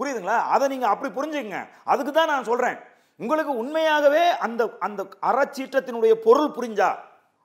புரியுதுங்களா? 0.00 0.38
அதை 0.54 0.64
நீங்கள் 0.72 0.92
அப்படி 0.92 1.10
புரிஞ்சுக்கங்க. 1.18 1.60
அதுக்கு 1.92 2.12
தான் 2.12 2.32
நான் 2.34 2.48
சொல்கிறேன் 2.50 2.78
உங்களுக்கு 3.20 3.52
உண்மையாகவே 3.62 4.22
அந்த 4.46 4.62
அந்த 4.86 5.00
அறச்சீற்றத்தினுடைய 5.30 6.12
பொருள் 6.26 6.54
புரிஞ்சா 6.58 6.90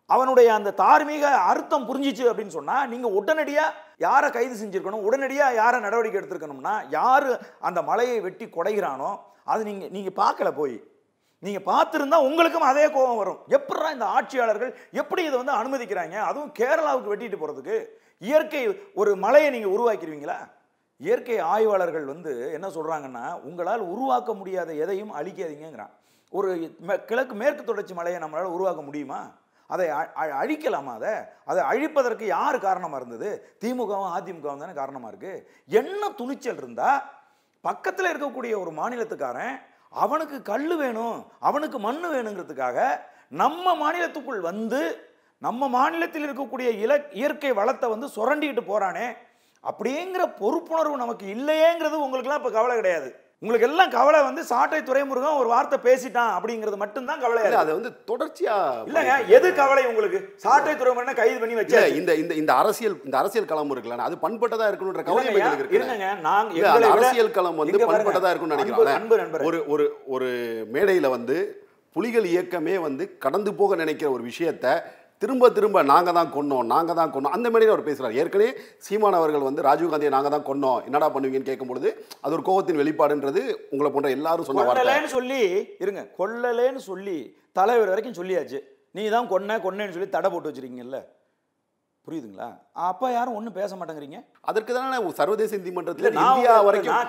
அவனுடைய 0.09 0.53
அந்த 0.53 0.73
தார்மீக 0.81 1.25
அர்த்தம் 1.51 1.87
புரிஞ்சிச்சு 1.89 2.25
அப்படின்னு 2.29 2.57
சொன்னா 2.57 2.85
நீங்க 2.85 3.07
உடனடியா 3.19 3.65
யாரை 3.97 4.29
கைது 4.31 4.55
செஞ்சிருக்கணும் 4.61 5.05
உடனடியா 5.07 5.47
யாரை 5.53 5.79
நடவடிக்கை 5.81 6.19
எடுத்திருக்கணும்னா 6.21 6.75
யாரு 6.89 7.31
அந்த 7.59 7.81
மலையை 7.81 8.19
வெட்டி 8.19 8.45
குடைகிறானோ 8.45 9.11
அது 9.45 9.61
நீங்க 9.63 9.85
நீங்க 9.87 10.11
பார்க்கல 10.23 10.49
போய். 10.51 10.77
நீங்க 11.43 11.59
பார்த்துருந்தா 11.71 12.17
உங்களுக்கும் 12.27 12.69
அதே 12.69 12.85
கோபம் 12.89 13.19
வரும். 13.21 13.39
எப்படா 13.57 13.89
இந்த 13.91 14.05
ஆட்சியாளர்கள் 14.05 14.71
எப்படி 14.91 15.21
இதை 15.23 15.35
வந்து 15.37 15.53
அனுமதிக்கிறாங்க? 15.59 16.15
அதுவும் 16.29 16.51
கேரளாவுக்கு 16.59 17.11
வெட்டிட்டு 17.13 17.37
போறதுக்கு 17.41 17.75
இயற்கை 18.21 18.61
ஒரு 18.93 19.11
மலையை 19.15 19.49
நீங்க 19.49 19.67
உருவாக்கிடுவீங்களா? 19.67 20.37
இயற்கை 20.99 21.37
ஆய்வாளர்கள் 21.53 22.05
வந்து 22.05 22.31
என்ன 22.53 22.67
சொல்றாங்கன்னா 22.67 23.25
உங்களால் 23.41 23.83
உருவாக்க 23.93 24.33
முடியாத 24.33 24.73
எதையும் 24.83 25.13
அழிக்காதீங்கிறான் 25.19 25.93
ஒரு 26.31 26.49
கிழக்கு 27.09 27.35
மேற்கு 27.35 27.63
தொடர்ச்சி 27.63 27.93
மலையை 27.93 28.21
நம்மளால் 28.21 28.55
உருவாக்க 28.55 28.81
முடியுமா? 28.81 29.19
அதை 29.74 29.86
அழிக்கலாமா 30.41 30.93
அதை? 31.00 31.13
அதை 31.50 31.62
அழிப்பதற்கு 31.71 32.25
யார் 32.36 32.57
காரணமாக 32.67 33.00
இருந்தது? 33.01 33.29
திமுகவும் 33.63 34.13
அதிமுகவும் 34.17 34.63
தானே 34.63 34.75
காரணமாக 34.81 35.12
இருக்குது 35.13 35.43
என்ன 35.81 36.09
துணிச்சல் 36.19 36.62
இருந்தால் 36.62 37.01
பக்கத்தில் 37.65 38.12
இருக்கக்கூடிய 38.12 38.53
ஒரு 38.63 38.71
மாநிலத்துக்காரன் 38.79 39.55
அவனுக்கு 40.03 40.38
கல் 40.51 40.74
வேணும் 40.81 41.17
அவனுக்கு 41.50 41.77
மண் 41.86 42.01
வேணுங்கிறதுக்காக 42.15 42.79
நம்ம 43.41 43.75
மாநிலத்துக்குள் 43.83 44.41
வந்து 44.50 44.81
நம்ம 45.45 45.67
மாநிலத்தில் 45.77 46.25
இருக்கக்கூடிய 46.27 46.67
இல 46.83 46.93
இயற்கை 47.19 47.51
வளத்தை 47.59 47.88
வந்து 47.89 48.07
சுரண்டிக்கிட்டு 48.15 48.63
போகிறானே 48.69 49.07
அப்படிங்கிற 49.63 50.24
பொறுப்புணர்வு 50.41 51.03
நமக்கு 51.03 51.25
இல்லையேங்கிறது 51.36 51.97
உங்களுக்குலாம் 52.05 52.39
இப்போ 52.41 52.51
கவலை 52.51 52.75
கிடையாது. 52.77 53.09
உங்களுக்கு 53.41 53.65
எல்லாம் 53.67 53.91
கவலை 53.91 54.20
வந்து 54.24 54.44
சாட்டை 54.46 54.77
துறைமுருகன் 54.82 55.39
ஒரு 55.39 55.50
வார்த்தை 55.51 55.77
பேசிட்டான் 55.82 56.32
அப்படிங்கிறது 56.38 56.77
மட்டும்தான் 56.79 57.20
கவலையா 57.22 57.48
இல்ல. 57.48 57.60
அதை 57.60 57.74
வந்து 57.74 57.91
தொடர்ச்சியா 58.08 58.56
இல்லங்க 58.88 59.12
எது 59.36 59.48
கவலை 59.56 59.84
உங்களுக்கு? 59.86 60.20
சாட்டை 60.38 60.74
துறைமுருகனை 60.74 61.13
கைது 61.15 61.38
பண்ணி 61.39 61.56
வச்சு 61.56 61.82
இந்த 61.98 62.13
இந்த 62.15 62.34
இந்த 62.36 62.51
அரசியல் 62.62 62.96
இந்த 63.03 63.17
அரசியல் 63.20 63.50
களம் 63.51 63.74
இருக்குல்ல 63.74 64.08
அது 64.08 64.17
பண்பட்டதா 64.24 64.70
இருக்கணுன்ற 64.70 65.03
கவலை 65.03 65.27
எங்களுக்கு 65.32 65.62
இருக்கு 65.63 65.77
இருங்க 65.79 66.10
நாங்க 66.24 66.50
இல்ல, 66.53 66.65
அந்த 66.67 66.79
எங்களை 66.79 66.89
விட- 66.89 66.98
அரசியல் 66.98 67.32
களம் 67.32 67.62
வந்து 67.62 67.79
பண்பட்டதா 67.86 68.32
இருக்கும்னு 68.32 68.60
நண்பரே. 68.96 69.46
ஒரு 69.48 69.60
ஒரு 69.67 69.86
ஒரு 70.10 70.29
மேடையில 70.74 71.10
வந்து 71.12 71.38
புலிகள் 71.96 72.25
இயக்கமே 72.27 72.77
வந்து 72.82 73.03
கடந்து 73.20 73.51
போக 73.56 73.75
நினைக்கிற 73.75 74.08
ஒரு 74.12 74.24
விஷயத்த 74.25 74.65
திரும்ப 75.21 75.50
திரும்ப 75.57 75.81
நாங்கள் 75.91 76.15
தான் 76.17 76.31
கொன்னோம் 76.36 76.67
நாங்கள் 76.74 76.97
தான் 77.00 77.12
கொன்னோம். 77.13 77.33
அந்த 77.36 77.47
மேடையில் 77.51 77.74
அவர் 77.74 77.88
பேசுகிறார் 77.88 78.17
ஏற்கனவே 78.21 78.50
சீமான் 78.86 79.17
அவர்கள் 79.19 79.47
வந்து 79.47 79.65
ராஜீவ்காந்தியை 79.67 80.12
நாங்கள் 80.15 80.33
தான் 80.36 80.47
கொன்னோம். 80.50 80.79
என்னடா 80.88 81.07
பண்ணுவீங்கன்னு 81.15 81.50
கேட்கும்பொழுது 81.50 81.89
அது 82.24 82.36
ஒரு 82.38 82.45
கோபத்தின் 82.50 82.81
வெளிப்பாடுன்றது 82.81 83.41
உங்களை 83.74 83.91
போன்ற 83.95 84.12
எல்லாரும் 84.17 84.47
சொன்ன 84.50 85.09
சொல்லி 85.17 85.41
இருங்க 85.86 86.03
கொல்லலேன்னு 86.21 86.83
சொல்லி 86.89 87.17
தலைவர் 87.59 87.93
வரைக்கும் 87.93 88.19
சொல்லியாச்சு. 88.21 88.59
நீ 88.97 89.03
தான் 89.15 89.31
கொன்ன 89.31 89.59
கொன்னேன்னு 89.65 89.95
சொல்லி 89.95 90.09
தடை 90.15 90.29
போட்டு 90.33 90.50
வச்சிருக்கீங்கல்ல. 90.50 91.00
புரியுதுங்களா? 92.07 92.47
அப்ப 92.89 93.09
யாரும் 93.13 93.37
ஒண்ணும் 93.37 93.55
பேச 93.57 93.71
மாட்டேங்கிறீங்க. 93.77 94.17
அதற்கு 94.49 94.71
தானே 94.75 94.97
சர்வதேச 95.19 95.57
நீதிமன்றத்தில் 95.57 96.07
இந்தியா 96.11 96.53
வரைக்கும் 96.67 96.99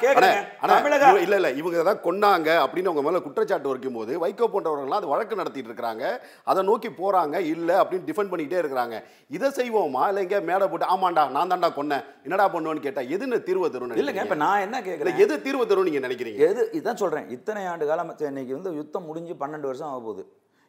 இல்ல 1.24 1.36
இல்ல 1.38 1.50
இவங்க 1.60 1.82
தான் 1.88 2.00
கொன்னாங்க 2.06 2.48
அப்படின்னு 2.64 2.90
அவங்க 2.90 3.04
மேல 3.06 3.20
குற்றச்சாட்டு 3.26 3.70
வைக்கும் 3.72 3.98
போது 3.98 4.12
வைகோ 4.22 4.46
போன்றவர்கள்லாம் 4.54 5.00
அது 5.02 5.12
வழக்கு 5.12 5.40
நடத்திட்டு 5.40 5.70
இருக்காங்க 5.72 6.04
அதை 6.52 6.62
நோக்கி 6.70 6.90
போறாங்க 7.00 7.36
இல்ல 7.52 7.70
அப்படின்னு 7.82 8.08
டிஃபெண்ட் 8.10 8.32
பண்ணிட்டே 8.32 8.60
இருக்கிறாங்க. 8.62 8.96
இதை 9.36 9.50
செய்வோமா? 9.58 10.02
இல்ல 10.10 10.24
எங்க 10.26 10.40
மேடை 10.50 10.68
போட்டு 10.72 10.90
ஆமாண்டா 10.94 11.24
நான் 11.36 11.52
தான்டா 11.52 11.70
கொன்னேன். 11.78 12.04
என்னடா 12.26 12.46
பண்ணுவேன்னு 12.56 12.86
கேட்டா 12.88 13.04
எதுன்னு 13.16 13.40
தீர்வு 13.48 13.70
தரும் 13.76 13.96
இல்லைங்க 14.02 14.24
இப்ப 14.28 14.40
நான் 14.46 14.64
என்ன 14.66 14.82
கேட்குறேன் 14.88 15.22
எது 15.26 15.36
தீர்வு 15.46 15.66
தரும் 15.70 15.88
நீங்க 15.90 16.02
நினைக்கிறீங்க? 16.06 16.40
எது 16.50 16.64
இதான் 16.80 17.00
சொல்றேன். 17.04 17.28
இத்தனை 17.38 17.64
ஆண்டு 17.72 17.90
காலம் 17.92 18.12
இன்னைக்கு 18.32 18.58
வந்து 18.58 18.72
யுத்தம் 18.80 19.08
முடிஞ்சு 19.10 19.34
பன்னெண்டு 19.44 19.70
வருஷம் 19.70 19.90
ஆக 19.92 20.00
போகுது 20.08 20.24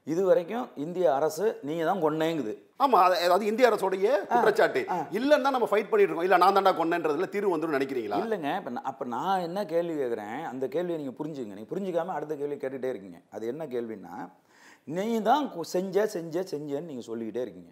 இது 0.10 0.22
வரைக்கும் 0.26 0.66
இந்திய 0.76 1.06
அரசு 1.14 1.46
நீங்க 1.62 1.84
தான் 1.86 2.02
கொன்னேங்குது. 2.02 2.54
ஆமா 2.80 2.98
அது- 3.06 3.32
அது 3.32 3.44
இந்திய 3.46 3.70
அரசோடைய 3.70 4.10
குற்றச்சாட்டு. 4.30 4.82
இல்லன்னா 5.12 5.50
நம்ம 5.50 5.68
ஃபைட் 5.72 5.90
பண்ணிட்டு 5.90 6.10
இருக்கோம். 6.10 6.24
இல்ல 6.24 6.38
நான் 6.38 6.56
தான்டா 6.58 6.74
கொன்னேன்றதுல 6.78 7.28
தீர்வு 7.30 7.52
வந்துரும் 7.56 7.78
நினைக்கிறீங்களா? 7.78 8.20
இல்லைங்க. 8.20 8.52
இப்போ 8.58 8.82
அப்போ 8.84 9.06
நான் 9.06 9.42
என்ன 9.42 9.66
கேள்வி 9.66 9.96
கேட்குறேன் 9.96 10.40
அந்த 10.46 10.68
கேள்வியை 10.68 10.98
நீங்கள் 10.98 11.18
புரிஞ்சுங்க 11.20 11.54
நீங்கள் 11.54 11.72
புரிஞ்சுக்காம 11.74 12.14
அடுத்த 12.14 12.36
கேள்வி 12.36 12.56
கேட்டுகிட்டே 12.56 12.90
இருக்கீங்க. 12.90 13.20
அது 13.30 13.48
என்ன 13.48 13.66
கேள்வின்னா 13.66 14.16
நீ 14.88 15.22
தான் 15.22 15.46
செஞ்ச 15.68 16.06
செஞ்ச 16.08 16.44
செஞ்சேன்னு 16.52 16.86
நீங்கள் 16.86 17.04
சொல்லிக்கிட்டே 17.04 17.42
இருக்கீங்க. 17.42 17.72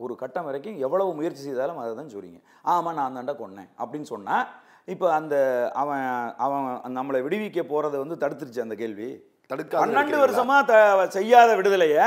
ஒரு 0.00 0.14
கட்டம் 0.16 0.44
வரைக்கும் 0.44 0.76
எவ்வளவு 0.78 1.14
முயற்சி 1.14 1.42
செய்தாலும் 1.42 1.78
அதை 1.78 1.94
தான் 1.94 2.12
சொல்றீங்க. 2.14 2.38
ஆமாம் 2.64 2.94
நான் 2.94 3.16
தாண்டா 3.16 3.34
கொன்னேன் 3.36 3.70
அப்படின்னு 3.78 4.02
சொன்னால் 4.04 4.46
இப்போ 4.88 5.12
அந்த 5.12 5.34
அவன் 5.74 6.04
அவன் 6.36 6.64
நம்மளை 6.96 7.18
விடுவிக்க 7.22 7.62
போகிறத 7.64 7.96
வந்து 7.98 8.16
தடுத்துருச்சு 8.16 8.60
அந்த 8.60 8.74
கேள்வி. 8.74 9.08
தடுக்காது 9.50 9.80
பன்னெண்டு? 9.80 10.28
வருஷமா 10.28 10.64
த 10.64 11.06
செய்யாத 11.08 11.56
விடுதலையை 11.56 12.06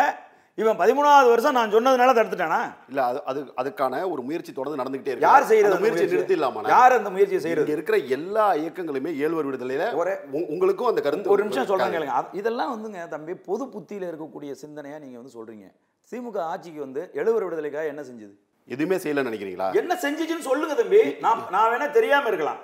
இவன் 0.56 0.78
பதிமூணாவது 0.78 1.28
வருஷம் 1.28 1.54
நான் 1.54 1.74
சொன்னதுனால 1.74 2.14
தடுத்துட்டானா? 2.14 2.74
இல்ல 2.88 3.04
அது 3.04 3.22
அது 3.26 3.54
அதுக்கான 3.62 4.10
ஒரு 4.10 4.22
முயற்சி 4.22 4.52
தொடர்ந்து 4.54 4.84
நடந்துகிட்டே 4.84 5.02
இருக்கு. 5.02 5.18
யார் 5.20 5.44
செய்யறது 5.44 5.80
முயற்சி 5.80 6.04
முயற்சியை? 6.04 6.40
நிறுத்திடலாமா 6.40 6.68
யார் 6.68 6.92
அந்த 6.92 7.10
முயற்சியை 7.10 7.56
இங்க 7.56 7.64
செய்யறது? 7.64 7.72
இருக்கிற 7.72 7.98
எல்லா 7.98 8.54
இயக்கங்களுமே 8.54 9.16
ஏழ்வர் 9.16 9.48
விடுதலையில 9.48 9.94
ஒரே- 9.94 10.46
உங்களுக்கும் 10.48 10.88
அந்த 10.88 11.02
கருத்து 11.02 11.30
ஒரு 11.30 11.42
நிமிஷம் 11.44 11.66
சொல்றேன். 11.66 11.92
கேளுங்க. 11.92 12.12
அது- 12.12 12.28
இதெல்லாம் 12.32 12.72
வந்துங்க 12.76 13.08
தம்பி 13.08 13.34
பொது 13.34 13.66
புத்தியில 13.66 14.14
இருக்கக்கூடிய 14.14 14.56
சிந்தனையா 14.66 15.00
நீங்க 15.00 15.20
வந்து 15.20 15.32
சொல்றீங்க. 15.34 15.72
திமுக 16.12 16.38
ஆட்சிக்கு 16.38 16.80
வந்து 16.80 17.10
எழுவர் 17.14 17.44
விடுதலைக்காக 17.44 17.86
என்ன 17.86 18.02
செஞ்சது? 18.02 18.34
எதுவுமே 18.66 18.96
செய்யலன்னு 18.96 19.26
நினைக்கிறீங்களா? 19.26 19.76
என்ன 19.76 19.94
செஞ்சுச்சுன்னு 19.94 20.40
சொல்லுங்க 20.40 20.74
தம்பி. 20.74 21.16
நான் 21.22 21.44
நான் 21.52 21.72
வேணா 21.72 21.92
தெரியாம 21.92 22.28
இருக்கலாம். 22.28 22.58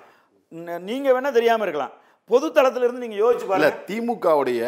நீங்க 0.79 1.21
வேணா 1.21 1.31
தெரியாம 1.31 1.61
இருக்கலாம். 1.61 1.91
பொது 2.29 2.47
தளத்துல 2.55 2.85
இருந்து 2.85 3.03
நீங்க 3.03 3.17
யோசிச்சு 3.21 3.45
இல்ல 3.45 3.53
பாருங்க. 3.53 3.83
திமுகவுடைய 3.89 4.61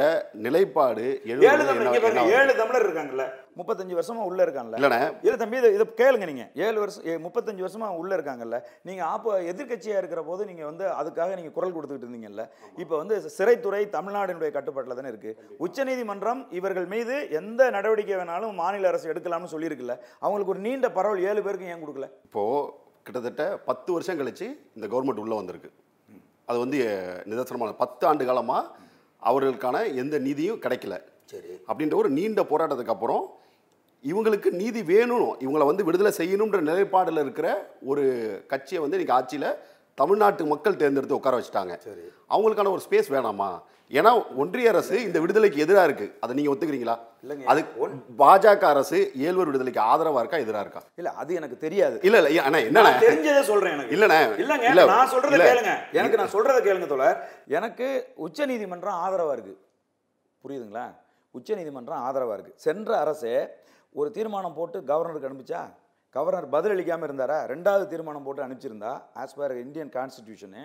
நிலைப்பாடு 0.46 1.06
ஏழு 1.32 1.66
தமிழ் 1.70 2.30
ஏழு 2.38 2.54
தமிழர் 2.60 2.86
இருக்காங்கல்ல. 2.88 3.26
முப்பத்தஞ்சு 3.60 3.96
வருஷமா 3.98 4.22
உள்ள 4.30 4.40
இருக்காங்கல்ல. 4.46 4.80
இல்ல 5.26 5.36
தம்பி 5.42 5.58
இதை 5.62 5.70
இதை 5.74 5.86
கேளுங்க 6.02 6.26
நீங்க. 6.32 6.46
ஏழு 6.66 6.78
வருஷம் 6.80 7.06
ஏ, 7.10 7.16
முப்பத்தஞ்சு 7.26 7.64
வருஷமா 7.66 7.88
உள்ள 8.02 8.12
இருக்காங்கல்ல. 8.18 8.58
நீங்க 8.88 9.02
அப்போ 9.16 9.32
எதிர்க்கட்சியா 9.52 9.98
இருக்கிற 9.98 10.24
போது 10.30 10.46
நீங்க 10.46 10.64
வந்து 10.66 10.86
அதுக்காக 11.00 11.36
நீங்க 11.40 11.52
குரல் 11.58 11.74
கொடுத்துக்கிட்டு 11.76 12.08
இருந்தீங்கல்ல. 12.08 12.46
இப்போ 12.78 12.98
வந்து 12.98 13.18
சிறைத்துறை 13.38 13.84
தமிழ்நாடினுடைய 13.98 14.52
கட்டுப்பாட்டில் 14.58 15.00
தானே 15.00 15.08
இருக்கு. 15.08 15.34
உச்சநீதிமன்றம் 15.58 16.48
இவர்கள் 16.52 16.86
மீது 16.86 17.30
எந்த 17.42 17.70
நடவடிக்கை 17.78 18.16
வேணாலும் 18.16 18.54
மாநில 18.54 18.88
அரசு 18.88 19.14
எடுக்கலாம்னு 19.14 19.54
சொல்லியிருக்குல்ல. 19.56 19.98
அவங்களுக்கு 20.20 20.56
ஒரு 20.56 20.64
நீண்ட 20.68 20.90
பரவல் 20.92 21.24
ஏழு 21.32 21.44
பேருக்கு 21.44 21.72
ஏன் 21.76 21.84
கொடுக்கல? 21.86 22.10
இப்போ 22.30 22.44
கிட்டத்தட்ட 23.06 23.44
பத்து 23.70 23.94
வருஷம் 23.94 24.20
கழிச்சு 24.20 24.48
இந்த 24.76 24.88
கவர்மெண்ட் 24.88 25.24
உள்ள 25.26 25.36
வந்திருக்கு. 25.36 25.72
அது 26.46 26.60
வந்து 26.60 26.78
நிதர்சனமான 27.26 27.76
பத்து 27.78 28.08
ஆண்டு 28.08 28.26
காலமா 28.26 28.72
அவர்களுக்கான 29.22 29.96
எந்த 29.96 30.20
நீதியும் 30.20 30.62
கிடைக்கல. 30.62 30.96
சரி. 31.26 31.48
அப்படின்ற 31.68 31.96
ஒரு 31.96 32.10
நீண்ட 32.10 32.42
போராட்டத்துக்கு 32.42 32.96
அப்புறம் 32.96 33.40
இவங்களுக்கு 34.04 34.50
நீதி 34.52 34.84
வேணும் 34.84 35.40
இவங்களை 35.40 35.66
வந்து 35.66 35.84
விடுதலை 35.84 36.12
செய்யணுன்ற 36.18 36.60
நிலைப்பாடில் 36.62 37.20
இருக்கிற 37.20 37.76
ஒரு 37.86 38.04
கட்சியை 38.48 38.84
வந்து 38.84 38.98
இன்னைக்கு 38.98 39.14
ஆட்சியில் 39.14 39.58
தமிழ்நாட்டு 40.02 40.46
மக்கள் 40.54 40.80
தேர்ந்தெடுத்து 40.84 41.20
உட்கார 41.20 41.36
வச்சுட்டாங்க. 41.40 41.74
அவங்களுக்கான 42.34 42.72
ஒரு 42.78 42.82
ஸ்பேஸ் 42.90 43.14
வேணாமா? 43.16 43.52
ஏன்னா 43.92 44.12
ஒன்றிய 44.42 44.70
அரசு 44.70 45.04
இந்த 45.04 45.20
விடுதலைக்கு 45.20 45.60
எதிராக 45.64 45.88
இருக்கு. 45.88 46.06
அதை 46.24 46.36
நீங்க 46.36 46.52
ஒத்துக்கிறீங்களா? 46.52 46.94
இல்லைங்க. 47.24 47.44
அது 47.52 47.62
பாஜக 48.22 48.64
அரசு 48.74 49.00
ஏழ்வர் 49.26 49.50
விடுதலைக்கு 49.50 49.82
ஆதரவா 49.82 50.20
இருக்கா 50.24 50.38
எதிராக 50.38 50.64
இருக்கா? 50.66 50.82
இல்ல 50.96 51.10
அது 51.22 51.32
எனக்கு 51.40 51.58
தெரியாது. 51.58 51.98
இல்ல 52.04 52.18
இல்ல 52.22 52.42
அண்ணா 52.44 52.84
நான் 52.88 53.02
தெரிஞ்சதை 53.04 53.42
சொல்றேன் 53.50 53.74
எனக்கு. 53.74 53.96
இல்லண்ணே 53.96 54.20
இல்லங்க 54.44 54.68
இல்ல, 54.70 54.86
நான் 54.86 55.12
சொல்றத. 55.14 55.42
கேளுங்க. 55.50 55.74
எனக்கு 55.92 56.18
நான் 56.18 56.34
சொல்றத 56.36 56.62
கேளுங்க 56.68 56.88
தோழர். 56.88 57.20
எனக்கு 57.48 57.90
உச்சநீதிமன்றம் 58.16 59.00
ஆதரவா 59.06 59.32
இருக்கு. 59.32 59.56
புரியுதுங்களா? 60.44 60.86
உச்சநீதிமன்றம் 61.32 62.04
ஆதரவா 62.08 62.34
இருக்கு. 62.34 62.54
சென்ற 62.56 63.00
அரசே 63.00 63.36
ஒரு 63.96 64.12
தீர்மானம் 64.12 64.54
போட்டு 64.54 64.80
கவர்னருக்கு 64.88 65.30
அனுப்பிச்சா 65.30 65.62
கவர்னர் 66.16 66.48
பதிலளிக்காம 66.54 67.06
இருந்தாரா? 67.08 67.40
ரெண்டாவது 67.52 67.84
தீர்மானம் 67.92 68.26
போட்டு 68.28 68.46
அனுப்பிச்சிருந்தா 68.46 68.94
as 69.24 69.36
per 69.42 69.54
Indian 69.66 69.92
constitution 69.98 70.64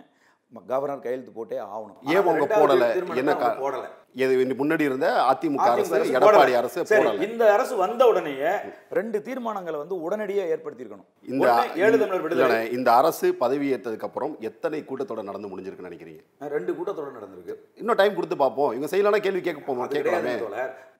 governor 0.71 1.05
கையெழுத்து 1.05 1.33
போட்டே 1.37 1.57
ஆகணும். 1.75 1.97
ஏன் 2.11 2.19
அவங்க 2.21 2.43
ரெண்டாவது 2.43 2.59
போடல? 2.63 2.89
என்ன 3.21 3.33
போடல. 3.63 3.85
இந்த 4.23 4.55
முன்னாடி 4.61 4.85
இருந்த 4.89 5.09
அதிமுக 5.31 5.67
அரசு 5.75 5.99
எடப்பாடி. 6.19 6.53
அரசு 6.61 6.85
இந்த 7.27 7.45
அரசு 7.57 7.75
வந்த 7.83 8.03
உடனேயே 8.13 8.53
ரெண்டு 8.99 9.19
தீர்மானங்களை 9.27 9.79
வந்து 9.83 9.97
உடனடியே 10.07 10.45
ஏற்படுத்தியிருக்கணும். 10.55 11.09
இந்த 11.33 11.49
ஏழு 11.85 11.97
தமிழர் 12.03 12.25
விடுதலை. 12.27 12.59
இந்த 12.79 12.91
அரசு 13.01 13.29
பதவியேற்றதுக்கு 13.43 14.09
அப்புறம் 14.11 14.35
எத்தனை 14.51 14.81
கூட்டத்தொடர் 14.91 15.29
நடந்து 15.31 15.51
முடிஞ்சிருக்குன்னு 15.53 15.91
நினைக்கிறீங்க? 15.91 16.23
ரெண்டு 16.57 16.75
கூட்டத்தோட 16.79 17.11
நடந்திருக்கு. 17.19 17.57
இன்னும் 17.83 18.01
டைம் 18.03 18.19
கொடுத்து 18.19 18.39
பார்ப்போம். 18.45 18.73
இவங்க 18.77 18.91
செய்யலாம் 18.95 19.27
கேள்வி 19.29 19.45
கேட்க 19.49 19.83
அது 19.85 19.99
கேட்கலாமே. 19.99 20.37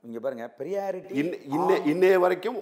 இங்க 0.07 0.19
பாருங்க 0.21 0.45
பிரியாரிட்டி 0.57 1.15
இன்ன- 1.21 1.39
இன்ன 1.55 1.71
இன்னைய 1.91 2.17
வரைக்கும் 2.21 2.59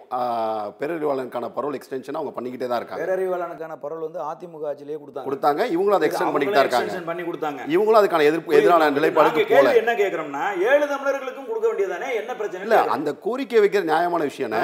பேரறிவாளனுக்கான 0.79 1.49
பரோல் 1.57 1.77
எக்ஸ்டென்ஷன் 1.79 2.19
அவங்க 2.19 2.33
பண்ணிக்கிட்டே 2.33 2.67
தான் 2.67 2.81
இருக்காங்க. 2.81 3.03
பேரறிவாளனுக்கான 3.03 3.75
பரவல் 3.83 4.07
வந்து 4.07 4.21
அதிமுக 4.25 4.69
ஆட்சியிலேயே 4.71 4.99
கொடுத்தாங்க. 4.99 5.27
கொடுத்தாங்க 5.27 5.61
இவங்களும் 5.75 5.97
அதை 5.97 6.09
எக்ஸ்டெண்ட் 6.09 6.35
பண்ணிக்கிட்டு 6.35 6.59
தான் 6.61 6.67
இருக்காங்க. 6.67 7.09
பண்ணி 7.11 7.25
கொடுத்தாங்க. 7.25 7.61
இவங்களும் 7.75 8.01
அதுக்கான 8.01 8.27
எதிர்ப்பு 8.29 8.57
எதிரான 8.59 8.89
நிலைப்பாடுக்கு 8.97 9.43
நாங்க 9.43 9.57
போல 9.57 9.75
என்ன 9.81 9.95
கேக்குறோம்னா 9.95 10.45
ஏழு 10.67 10.87
தமிழர்களுக்கும் 10.89 11.49
கொடுக்க 11.49 11.67
வேண்டியதானே? 11.71 12.09
என்ன 12.21 12.31
பிரச்சனை? 12.35 12.63
இல்ல 12.63 12.79
அந்த 12.95 13.13
கோரிக்கை 13.25 13.61
வைக்கிற 13.61 13.85
நியாயமான 13.87 14.23
விஷயம் 14.25 14.57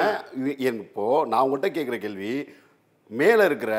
இப்போ 0.81 1.05
நான் 1.27 1.43
உங்கள்கிட்ட 1.45 1.71
கேட்குற 1.73 1.99
கேள்வி 1.99 2.33
மேல 3.11 3.45
இருக்கிற 3.45 3.71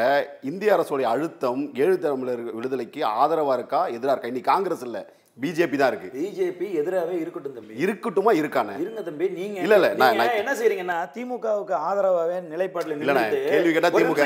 இந்திய 0.45 0.71
அரசுடைய 0.75 1.07
அழுத்தம் 1.11 1.61
ஏழு 1.79 1.97
தமிழர் 2.01 2.43
விடுதலைக்கு 2.55 3.01
ஆதரவா 3.17 3.55
இருக்கா 3.55 3.83
எதிரா 3.91 4.13
இருக்கா? 4.13 4.31
இன்னைக்கு 4.31 4.51
காங்கிரஸ் 4.51 4.83
இல்ல. 4.83 4.99
பிஜேபி 5.37 5.77
தான் 5.77 5.89
இருக்கு. 5.89 6.09
பிஜேபி 6.15 6.67
எதிராவே 6.81 7.15
இருக்கட்டும் 7.19 7.55
தம்பி. 7.55 7.75
இருக்கட்டுமா 7.85 8.33
இருக்கானே? 8.33 8.75
இருங்க 8.81 9.03
தம்பி 9.03 9.29
நீங்க 9.29 9.61
இல்ல, 9.61 9.75
இல்ல, 9.75 9.89
நான்- 9.95 10.35
என்ன 10.35 10.55
செய்றீங்கன்னா 10.55 10.97
திமுகவுக்கு 11.15 11.75
ஆதரவாவே 11.83 12.37
நிலைப்பாட்டுல 12.51 12.97
நின்னுட்டு 12.97 13.39
கேள்வி 13.49 13.73
கேட்டா 13.73 13.89
திமுக 13.89 14.25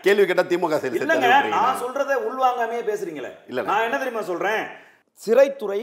கேள்வி 0.00 0.24
கேட்டா 0.24 0.42
திமுக 0.42 0.78
இல்லங்க 0.98 1.48
நான் 1.48 1.80
சொல்றத 1.80 2.12
உள்வாங்காமே 2.28 2.80
பேசுறீங்களே. 2.80 3.32
இல்லண்ணே. 3.48 3.64
நான் 3.64 3.82
என்ன 3.82 3.98
தெரியுமா 3.98 4.22
சொல்றேன்? 4.22 4.62
சிறைத்துறை 5.20 5.80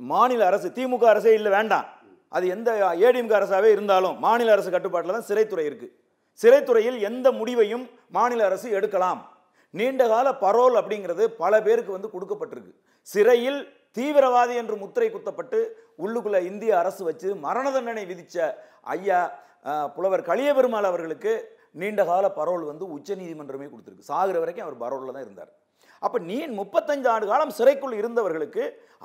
மாநில 0.00 0.46
அரசு 0.46 0.68
திமுக 0.74 1.04
அரசே 1.04 1.34
இல்ல 1.34 1.48
வேண்டாம். 1.50 1.86
அது 2.28 2.48
எந்த 2.48 2.70
ஏடிஎம்க 3.00 3.32
அரசாவே 3.32 3.70
இருந்தாலும் 3.70 4.18
மாநில 4.18 4.52
அரசு 4.52 4.70
கட்டுப்பாட்டில் 4.70 5.12
தான் 5.12 5.28
சிறைத்துறை 5.28 5.64
இருக்கு. 5.64 5.88
சிறைத்துறையில் 6.40 7.00
எந்த 7.00 7.32
முடிவையும் 7.32 7.84
மாநில 8.08 8.44
அரசு 8.44 8.70
எடுக்கலாம். 8.70 9.20
நீண்ட 9.74 10.08
கால 10.08 10.30
பரோல் 10.40 10.76
அப்படிங்கிறது 10.76 11.24
பல 11.24 11.62
பேருக்கு 11.62 11.92
வந்து 11.92 12.08
கொடுக்கப்பட்டிருக்கு. 12.08 12.72
சிறையில் 13.08 13.60
தீவிரவாதி 13.96 14.54
என்று 14.62 14.76
முத்திரை 14.82 15.08
குத்தப்பட்டு 15.14 15.58
உள்ளுக்குள்ள 16.02 16.38
இந்திய 16.50 16.72
அரசு 16.82 17.02
வச்சு 17.08 17.30
மரண 17.46 17.66
தண்டனை 17.76 18.04
விதித்த 18.10 18.46
ஐயா 18.94 19.18
புலவர் 19.96 20.28
களியபெருமாள் 20.28 20.90
அவர்களுக்கு 20.90 21.32
நீண்ட 21.80 22.02
கால 22.10 22.26
பரோல் 22.38 22.64
வந்து 22.70 22.84
உச்சநீதிமன்றமே 22.94 23.66
கொடுத்துருக்கு. 23.68 24.08
சாகிற 24.12 24.38
வரைக்கும் 24.42 24.64
அவர் 24.66 24.80
பரோலில் 24.84 25.14
தான் 25.16 25.26
இருந்தார். 25.26 25.50
அப்போ 26.06 26.18
நீ 26.28 26.36
முப்பத்தஞ்சு 26.60 27.08
ஆண்டு 27.12 27.26
காலம் 27.30 27.54
சிறைக்குள் 27.58 27.94
இருந்தவர்களுக்கு 28.00 28.62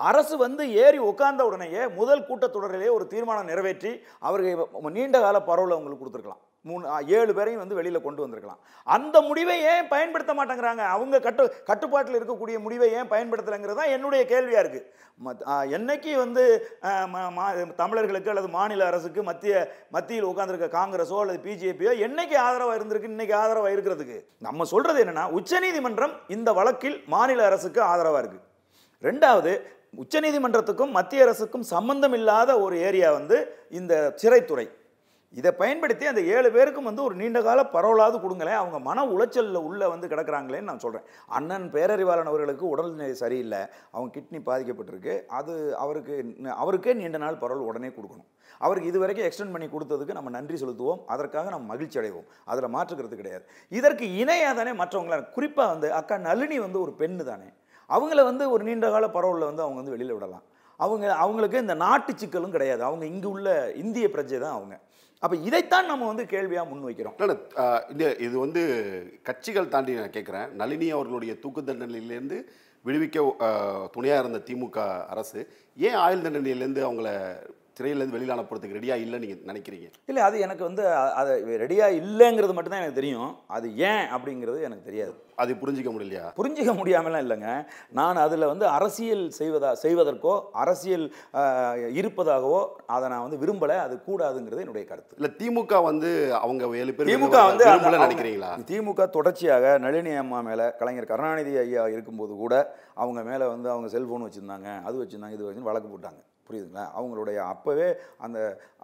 அரசு 0.09 0.35
வந்து 0.45 0.63
ஏறி 0.83 0.99
உட்கார்ந்த 1.09 1.43
உடனேயே 1.49 1.83
முதல் 1.99 2.25
கூட்டத்தொடரிலே 2.29 2.89
ஒரு 2.95 3.05
தீர்மானம் 3.13 3.49
நிறைவேற்றி 3.51 3.91
அவர்கள் 4.27 4.93
நீண்ட 4.97 5.19
கால 5.25 5.39
பரோலை 5.49 5.75
அவங்களுக்கு 5.75 6.03
கொடுத்துருக்கலாம். 6.03 6.43
மூணு 6.69 6.83
ஏழு 7.17 7.31
பேரையும் 7.37 7.61
வந்து 7.61 7.77
வெளியில் 7.79 8.05
கொண்டு 8.05 8.21
வந்திருக்கலாம். 8.23 8.59
அந்த 8.87 9.21
முடிவை 9.21 9.57
ஏன் 9.71 9.87
பயன்படுத்த 9.87 10.33
மாட்டேங்கிறாங்க? 10.33 10.83
அவங்க 10.95 11.19
கட்டு 11.19 11.43
கட்டுப்பாட்டில் 11.63 12.17
இருக்கக்கூடிய 12.19 12.59
முடிவை 12.59 12.89
ஏன் 12.93 13.11
பயன்படுத்தலைங்கிறது 13.13 13.79
தான் 13.81 13.93
என்னுடைய 13.95 14.23
கேள்வியாக 14.25 14.63
இருக்குது 14.63 14.87
என்னைக்கு 15.77 16.11
வந்து 16.15 16.43
மா- 17.35 17.73
தமிழர்களுக்கு 17.75 18.29
அல்லது 18.29 18.47
மாநில 18.47 18.85
அரசுக்கு 18.85 19.23
மத்திய 19.23 19.53
மத்தியில் 19.91 20.25
உட்காந்துருக்க 20.25 20.67
காங்கிரஸோ 20.75 21.19
அல்லது 21.19 21.39
பிஜேபியோ 21.45 21.91
என்னைக்கு 22.07 22.35
ஆதரவாக 22.47 22.77
இருந்திருக்கு? 22.79 23.11
இன்னைக்கு 23.13 23.35
ஆதரவாக 23.35 23.73
இருக்கிறதுக்கு. 23.75 24.17
நம்ம 24.39 24.65
சொல்கிறது 24.73 24.99
என்னென்னா 25.03 25.25
உச்சநீதிமன்றம் 25.39 26.13
இந்த 26.27 26.53
வழக்கில் 26.53 27.03
மாநில 27.07 27.45
அரசுக்கு 27.45 27.81
ஆதரவாக 27.91 28.21
இருக்குது 28.23 28.45
ரெண்டாவது 29.03 29.53
உச்சநீதிமன்றத்துக்கும் 29.95 30.91
மத்திய 30.91 31.23
அரசுக்கும் 31.23 31.65
சம்பந்தம் 31.73 32.13
இல்லாத 32.13 32.51
ஒரு 32.59 32.75
ஏரியா 32.87 33.09
வந்து 33.11 33.37
இந்த 33.69 33.93
சிறைத்துறை. 34.21 34.65
இதை 35.31 35.51
பயன்படுத்தி 35.51 36.05
அந்த 36.09 36.21
ஏழு 36.35 36.49
பேருக்கும் 36.51 36.87
வந்து 36.89 37.01
ஒரு 37.03 37.15
நீண்ட 37.15 37.39
கால 37.47 37.63
பரவலாவது 37.73 38.17
கொடுங்களேன். 38.21 38.57
அவங்க 38.59 38.77
மன 38.87 39.03
உளைச்சலில் 39.13 39.59
உள்ளே 39.69 39.87
வந்து 39.93 40.07
கிடக்குறாங்களேன்னு 40.07 40.69
நான் 40.69 40.83
சொல்கிறேன் 40.83 41.05
அண்ணன் 41.37 41.67
பேரறிவாளன் 41.73 42.29
அவர்களுக்கு 42.31 42.65
உடல்நிலை 42.69 43.13
சரியில்லை. 43.13 43.59
அவங்க 43.91 44.09
கிட்னி 44.15 44.39
பாதிக்கப்பட்டிருக்கு. 44.49 45.15
அது 45.39 45.53
அவருக்கு 45.83 46.15
அவருக்கே 46.63 46.93
நீண்ட 47.01 47.19
நாள் 47.25 47.41
பரவல் 47.43 47.67
உடனே 47.71 47.91
கொடுக்கணும். 47.97 48.27
அவருக்கு 48.57 48.89
இது 48.91 48.99
வரைக்கும் 49.03 49.27
எக்ஸ்டெண்ட் 49.27 49.55
பண்ணி 49.55 49.67
கொடுத்ததுக்கு 49.75 50.17
நம்ம 50.19 50.29
நன்றி 50.37 50.57
செலுத்துவோம். 50.63 51.01
அதற்காக 51.05 51.49
நம்ம 51.49 51.67
மகிழ்ச்சி 51.73 51.99
அடைவோம். 51.99 52.27
அதில் 52.45 52.73
மாற்றுக்கிறது 52.77 53.21
கிடையாது. 53.21 53.45
இதற்கு 53.79 54.07
இணையாக 54.23 54.55
தானே 54.61 54.73
மற்றவங்கள 54.83 55.19
குறிப்பாக 55.37 55.71
வந்து 55.73 55.93
அக்கா 55.99 56.17
நளினி 56.17 56.59
வந்து 56.59 56.81
ஒரு 56.81 56.93
பெண்ணு 57.01 57.23
தானே. 57.31 57.49
அவங்கள 57.89 58.23
வந்து 58.31 58.43
ஒரு 58.51 58.63
நீண்ட 58.63 58.87
கால 58.89 59.05
பரவலில் 59.19 59.49
வந்து 59.51 59.65
அவங்க 59.65 59.79
வந்து 59.81 59.95
வெளியில் 59.97 60.17
விடலாம். 60.17 60.45
அவங்க 60.79 61.05
அவங்களுக்கு 61.23 61.57
இந்த 61.65 61.75
நாட்டு 61.85 62.11
சிக்கலும் 62.13 62.55
கிடையாது. 62.55 62.81
அவங்க 62.83 63.05
இங்கே 63.05 63.27
உள்ள 63.35 63.49
இந்திய 63.83 64.07
பிரஜை 64.07 64.39
தான் 64.39 64.57
அவங்க. 64.57 64.75
அப்போ 65.23 65.35
இதைத்தான் 65.43 65.87
நம்ம 65.87 66.07
வந்து 66.07 66.25
கேள்வியாக 66.27 66.69
முன்வைக்கிறோம். 66.69 67.15
இல்ல, 67.91 68.07
இது 68.19 68.35
வந்து 68.39 68.61
கட்சிகள் 69.23 69.69
தாண்டி 69.69 69.93
நான் 69.95 70.15
கேட்குறேன் 70.15 70.49
நளினி 70.53 70.87
அவர்களுடைய 70.91 71.33
தூக்கு 71.39 71.61
தண்டனையிலேருந்து 71.63 72.37
விடுவிக்க 72.85 73.17
ஆ, 73.41 73.47
துணையா 73.93 74.17
இருந்த 74.19 74.39
திமுக 74.47 74.77
அரசு 75.09 75.39
ஏன் 75.77 75.97
ஆயுள் 75.97 76.25
தண்டனையிலேருந்து 76.25 76.83
அவங்கள 76.83 77.07
சிறையிலேருந்து 77.77 78.15
வெளியில் 78.15 78.35
அனுப்புறதுக்கு 78.35 78.77
ரெடியாக 78.77 79.03
இல்லைன்னு 79.03 79.25
நீங்கள் 79.25 79.49
நினைக்கிறீங்க? 79.49 79.87
இல்லை 80.09 80.21
அது 80.23 80.37
எனக்கு 80.39 80.63
வந்து 80.63 80.83
அது 81.15 81.31
ரெடியாக 81.59 81.97
இல்லைங்கிறது 82.01 82.53
மட்டும்தான் 82.53 82.83
எனக்கு 82.83 83.01
தெரியும். 83.01 83.27
அது 83.49 83.67
ஏன் 83.85 84.05
அப்படிங்கிறது 84.15 84.61
எனக்கு 84.61 84.83
தெரியாது. 84.83 85.15
அது 85.41 85.51
புரிஞ்சிக்க 85.61 85.89
முடியலையா? 85.95 86.25
புரிஞ்சிக்க 86.39 86.71
முடியாமலாம் 86.79 87.23
இல்லைங்க. 87.25 87.49
நான் 87.99 88.19
அதில் 88.25 88.49
வந்து 88.51 88.65
அரசியல் 88.77 89.25
செய்வதா 89.39 89.71
செய்வதற்கோ 89.83 90.33
அரசியல் 90.63 91.05
இருப்பதாகவோ 91.99 92.61
அதை 92.95 93.05
நான் 93.13 93.25
வந்து 93.25 93.41
விரும்பலை. 93.43 93.77
அது 93.85 93.97
கூடாதுங்கிறது 94.07 94.63
என்னுடைய 94.65 94.85
கருத்து. 94.91 95.17
இல்ல 95.19 95.29
திமுக 95.41 95.81
வந்து 95.89 96.11
அவங்க 96.43 96.69
ஏழு 96.83 96.95
பேர் 96.95 97.11
திமுக 97.11 97.41
வந்து 97.49 97.65
நினைக்கிறீங்களா? 98.05 98.51
திமுக 98.71 99.09
தொடர்ச்சியாக 99.17 99.75
நளினி 99.85 100.13
அம்மா 100.23 100.39
மேலே 100.49 100.67
கலைஞர் 100.79 101.11
கருணாநிதி 101.11 101.53
ஐயா 101.65 101.83
இருக்கும்போது 101.95 102.35
கூட 102.43 102.55
அவங்க 103.03 103.21
மேலே 103.29 103.45
வந்து 103.53 103.69
அவங்க 103.75 103.89
செல்போன் 103.95 104.25
வச்சுருந்தாங்க 104.27 104.69
அது 104.87 104.95
வச்சுருந்தாங்க 105.03 105.37
இது 105.37 105.47
வச்சு 105.47 105.69
வழக்கு 105.69 105.91
போட்டாங்க. 105.93 106.21
புரியுதுங்களா? 106.49 106.83
அவங்களுடைய 106.97 107.37
அப்போவே 107.53 107.87
அந்த 108.25 108.39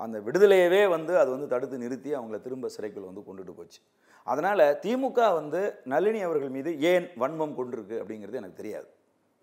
அந்த 0.06 0.18
விடுதலையவே 0.26 0.82
வந்து 0.96 1.13
அது 1.20 1.30
வந்து 1.36 1.48
தடுத்து 1.54 1.84
நிறுத்தி 1.84 2.10
அவங்கள 2.20 2.38
திரும்ப 2.48 2.70
சிறைக்குள்ள 2.76 3.06
வந்து 3.12 3.28
கொண்டுட்டு 3.28 3.54
போச்சு. 3.60 3.80
அதனால் 4.24 4.80
திமுக 4.82 5.34
வந்து 5.34 5.80
நளினி 5.84 6.22
அவர்கள் 6.22 6.50
மீது 6.50 6.82
ஏன் 6.82 7.08
வன்மம் 7.20 7.56
கொண்டிருக்கு 7.58 7.96
அப்படிங்கிறது 8.04 8.40
எனக்கு 8.42 8.62
தெரியாது. 8.62 8.88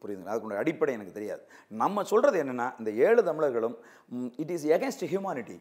புரியுதுங்களா? 0.02 0.32
அதுக்குள்ள 0.32 0.56
அடிப்படை 0.56 0.94
எனக்கு 0.94 1.12
தெரியாது. 1.12 1.42
நம்ம 1.68 2.04
சொல்கிறது 2.04 2.44
என்னென்னா 2.44 2.72
இந்த 2.78 2.90
ஏழு 2.90 3.24
தமிழர்களும் 3.24 3.78
இட் 4.36 4.50
இஸ் 4.50 4.66
எகென்ஸ்ட் 4.66 5.06
ஹியூமானிட்டி 5.06 5.56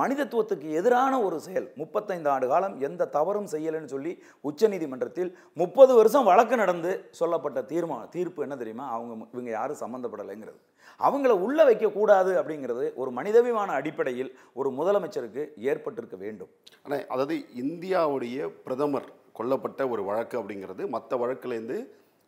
மனிதத்துவத்துக்கு 0.00 0.68
எதிரான 0.80 1.14
ஒரு 1.26 1.36
செயல். 1.46 1.66
முப்பத்தைந்து 1.80 2.28
ஆண்டு 2.34 2.46
காலம் 2.52 2.76
எந்த 2.86 3.08
தவறும் 3.16 3.48
செய்யலைன்னு 3.54 3.92
சொல்லி 3.94 4.12
உச்சநீதிமன்றத்தில் 4.50 5.30
முப்பது 5.62 5.92
வருஷம் 5.98 6.28
வழக்கு 6.30 6.56
நடந்து 6.62 6.92
சொல்லப்பட்ட 7.20 7.62
தீர்மானம் 7.72 8.12
தீர்ப்பு 8.16 8.44
என்ன 8.46 8.56
தெரியுமா? 8.62 8.86
அவங்க 8.96 9.12
இவங்க 9.34 9.50
யாரும் 9.58 9.82
சம்மந்தப்படலைங்கிறது. 9.84 10.60
அவங்கள 11.06 11.32
உள்ள 11.46 11.58
வைக்கக்கூடாது 11.68 12.32
அப்படிங்கிறது 12.40 12.84
ஒரு 13.02 13.10
மனிதவிமான 13.18 13.72
அடிப்படையில் 13.80 14.30
ஒரு 14.60 14.70
முதலமைச்சருக்கு 14.78 15.44
ஏற்பட்டிருக்க 15.70 16.16
வேண்டும். 16.24 16.50
ஆனால் 16.84 17.04
அதாவது 17.14 17.36
இந்தியாவுடைய 17.64 18.48
பிரதமர் 18.66 19.08
கொல்லப்பட்ட 19.38 19.82
ஒரு 19.94 20.02
வழக்கு 20.10 20.36
அப்படிங்கிறது 20.40 20.82
மற்ற 20.96 21.16
வழக்குலேருந்து 21.22 21.78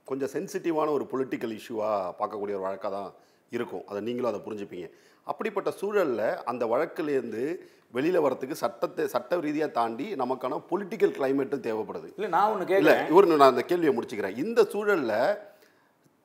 கொஞ்சம் 0.09 0.33
சென்சிட்டிவான 0.37 0.93
ஒரு 0.99 1.05
பொலிட்டிக்கல் 1.13 1.57
இஷ்யூவாக 1.59 2.15
பார்க்கக்கூடிய 2.21 2.57
ஒரு 2.59 2.67
வழக்காக 2.69 2.93
தான் 2.97 3.11
இருக்கும். 3.57 3.85
அதை 3.91 3.99
நீங்களும் 4.07 4.31
அதை 4.31 4.41
புரிஞ்சுப்பீங்க. 4.47 4.87
அப்படிப்பட்ட 5.31 5.71
சூழலில் 5.81 6.27
அந்த 6.51 6.65
வழக்குலேருந்து 6.73 7.45
வெளியில் 7.97 8.25
வரத்துக்கு 8.25 8.57
சட்டத்தை 8.63 9.05
சட்ட 9.15 9.37
ரீதியாக 9.47 9.71
தாண்டி 9.79 10.07
நமக்கான 10.23 10.59
பொலிட்டிக்கல் 10.71 11.17
கிளைமேட்டும் 11.19 11.65
தேவைப்படுது. 11.67 12.09
இல்லை 12.19 12.31
நான் 12.37 12.51
ஒன்று 12.53 12.65
இல்லை 12.81 12.95
கேட்கல 12.95 13.13
இவர் 13.13 13.29
நான் 13.31 13.53
அந்த 13.53 13.65
கேள்வியை 13.71 13.93
முடிச்சுக்கிறேன். 13.97 14.39
இந்த 14.45 14.61
சூழலில் 14.73 15.19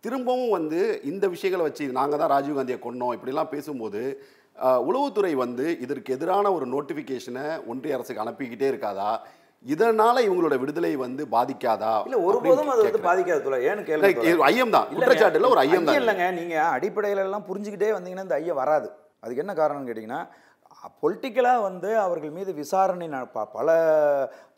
திரும்பவும் 0.03 0.53
வந்து 0.57 0.81
இந்த 1.11 1.25
விஷயங்களை 1.35 1.63
வச்சு 1.67 1.85
நாங்கள் 1.99 2.21
தான் 2.21 2.33
ராஜீவ்காந்தியை 2.35 2.79
கொன்னோம். 2.85 3.13
இப்படிலாம் 3.17 3.53
பேசும்போது 3.55 4.01
உளவுத்துறை 4.89 5.33
வந்து 5.43 5.65
இதற்கு 5.85 6.13
எதிரான 6.15 6.51
ஒரு 6.57 6.65
நோட்டிஃபிகேஷனை 6.73 7.45
ஒன்றிய 7.71 7.97
அரசுக்கு 7.97 8.23
அனுப்பிக்கிட்டே 8.23 8.67
இருக்காதா? 8.71 9.11
இதனால 9.65 10.17
இவங்களோட 10.25 10.55
விடுதலை 10.59 10.91
வந்து 10.97 11.23
பாதிக்காதா 11.31 11.93
இல்ல 12.05 12.17
ஒருபோதும் 12.27 12.69
அது 12.73 12.83
வந்து 12.85 13.01
பாதிக்காது 13.07 13.41
தோல 13.45 13.57
ஏன்னு 13.67 13.81
கேள்வி 13.87 14.43
ஐயம் 14.49 14.73
தான். 14.75 14.87
குற்றச்சாட்டு 14.91 15.39
இல்ல 15.39 15.49
ஒரு 15.53 15.61
ஐயம் 15.65 15.87
தான் 15.87 15.97
இல்லைங்க. 15.99 16.27
நீங்க 16.39 16.55
அடிப்படையில 16.75 17.25
எல்லாம் 17.25 17.47
புரிஞ்சுக்கிட்டே 17.49 17.89
வந்தீங்கன்னா 17.95 18.27
இந்த 18.27 18.37
ஐயம் 18.39 18.61
வராது. 18.61 18.87
அதுக்கு 19.23 19.43
என்ன 19.43 19.55
காரணம்னு 19.55 19.89
கேட்டிங்கன்னா 19.89 20.21
பொலிட்டிக்கலாக 21.03 21.63
வந்து 21.63 21.89
அவர்கள் 21.99 22.31
மீது 22.31 22.51
விசாரணை 22.59 23.07
பல 23.53 23.67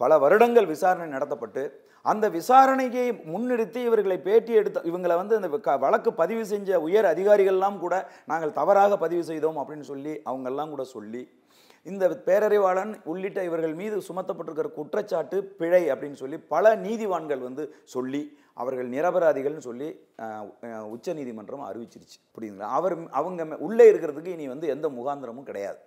பல 0.01 0.17
வருடங்கள் 0.17 0.67
விசாரணை 0.67 1.07
நடத்தப்பட்டு 1.09 1.63
அந்த 2.05 2.25
விசாரணையை 2.35 3.05
முன்னிறுத்தி 3.31 3.79
இவர்களை 3.87 4.17
பேட்டி 4.27 4.53
எடுத்த 4.53 4.87
இவங்களை 4.89 5.15
வந்து 5.17 5.35
அந்த 5.39 5.49
வழக்கு 5.81 6.11
பதிவு 6.13 6.43
செஞ்ச 6.45 6.79
உயர் 6.79 7.07
அதிகாரிகள்லாம் 7.11 7.77
கூட 7.79 7.95
நாங்கள் 8.25 8.53
தவறாக 8.53 8.97
பதிவு 8.97 9.23
செய்தோம் 9.23 9.59
அப்படின்னு 9.61 9.87
சொல்லி 9.91 10.13
அவங்கெல்லாம் 10.25 10.69
கூட 10.69 10.83
சொல்லி 10.93 11.21
இந்த 11.89 12.05
பேரறிவாளன் 12.27 12.91
உள்ளிட்ட 13.11 13.39
இவர்கள் 13.49 13.73
மீது 13.81 13.97
சுமத்தப்பட்டிருக்கிற 14.07 14.69
குற்றச்சாட்டு 14.77 15.37
பிழை 15.59 15.81
அப்படின்னு 15.91 16.19
சொல்லி 16.21 16.37
பல 16.53 16.73
நீதிவான்கள் 16.85 17.41
வந்து 17.47 17.63
சொல்லி 17.93 18.21
அவர்கள் 18.61 18.89
நிரபராதிகள்னு 18.95 19.63
சொல்லி 19.67 19.87
உச்ச 20.95 21.13
நீதிமன்றம் 21.19 21.67
அறிவிச்சிருச்சு. 21.69 22.17
புரியுதுங்களா? 22.35 22.69
அவர் 22.79 22.95
அவங்க 23.19 23.57
உள்ளே 23.67 23.85
இருக்கிறதுக்கு 23.91 24.33
இனி 24.35 24.47
வந்து 24.53 24.67
எந்த 24.75 24.89
முகாந்திரமும் 24.97 25.47
கிடையாது. 25.49 25.79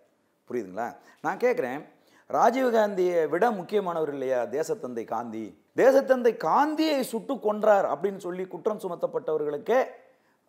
புரியுதுங்களா? 0.49 0.89
நான் 1.27 1.43
கேட்குறேன் 1.45 1.83
ராஜீவ்காந்தியை 2.31 3.21
விட 3.33 3.45
முக்கியமானவர் 3.61 4.13
இல்லையா 4.13 4.41
தேசத்தந்தை 4.57 5.05
காந்தி? 5.15 5.45
தேசத்தந்தை 5.83 6.33
காந்தியை 6.49 6.99
சுட்டு 7.13 7.35
கொன்றார் 7.47 7.87
அப்படின்னு 7.95 8.21
சொல்லி 8.27 8.45
குற்றம் 8.55 8.83
சுமத்தப்பட்டவர்களுக்கே 8.85 9.81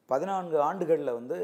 பதினான்கு 0.10 0.58
ஆண்டுகளில் 0.69 1.17
வந்து 1.19 1.38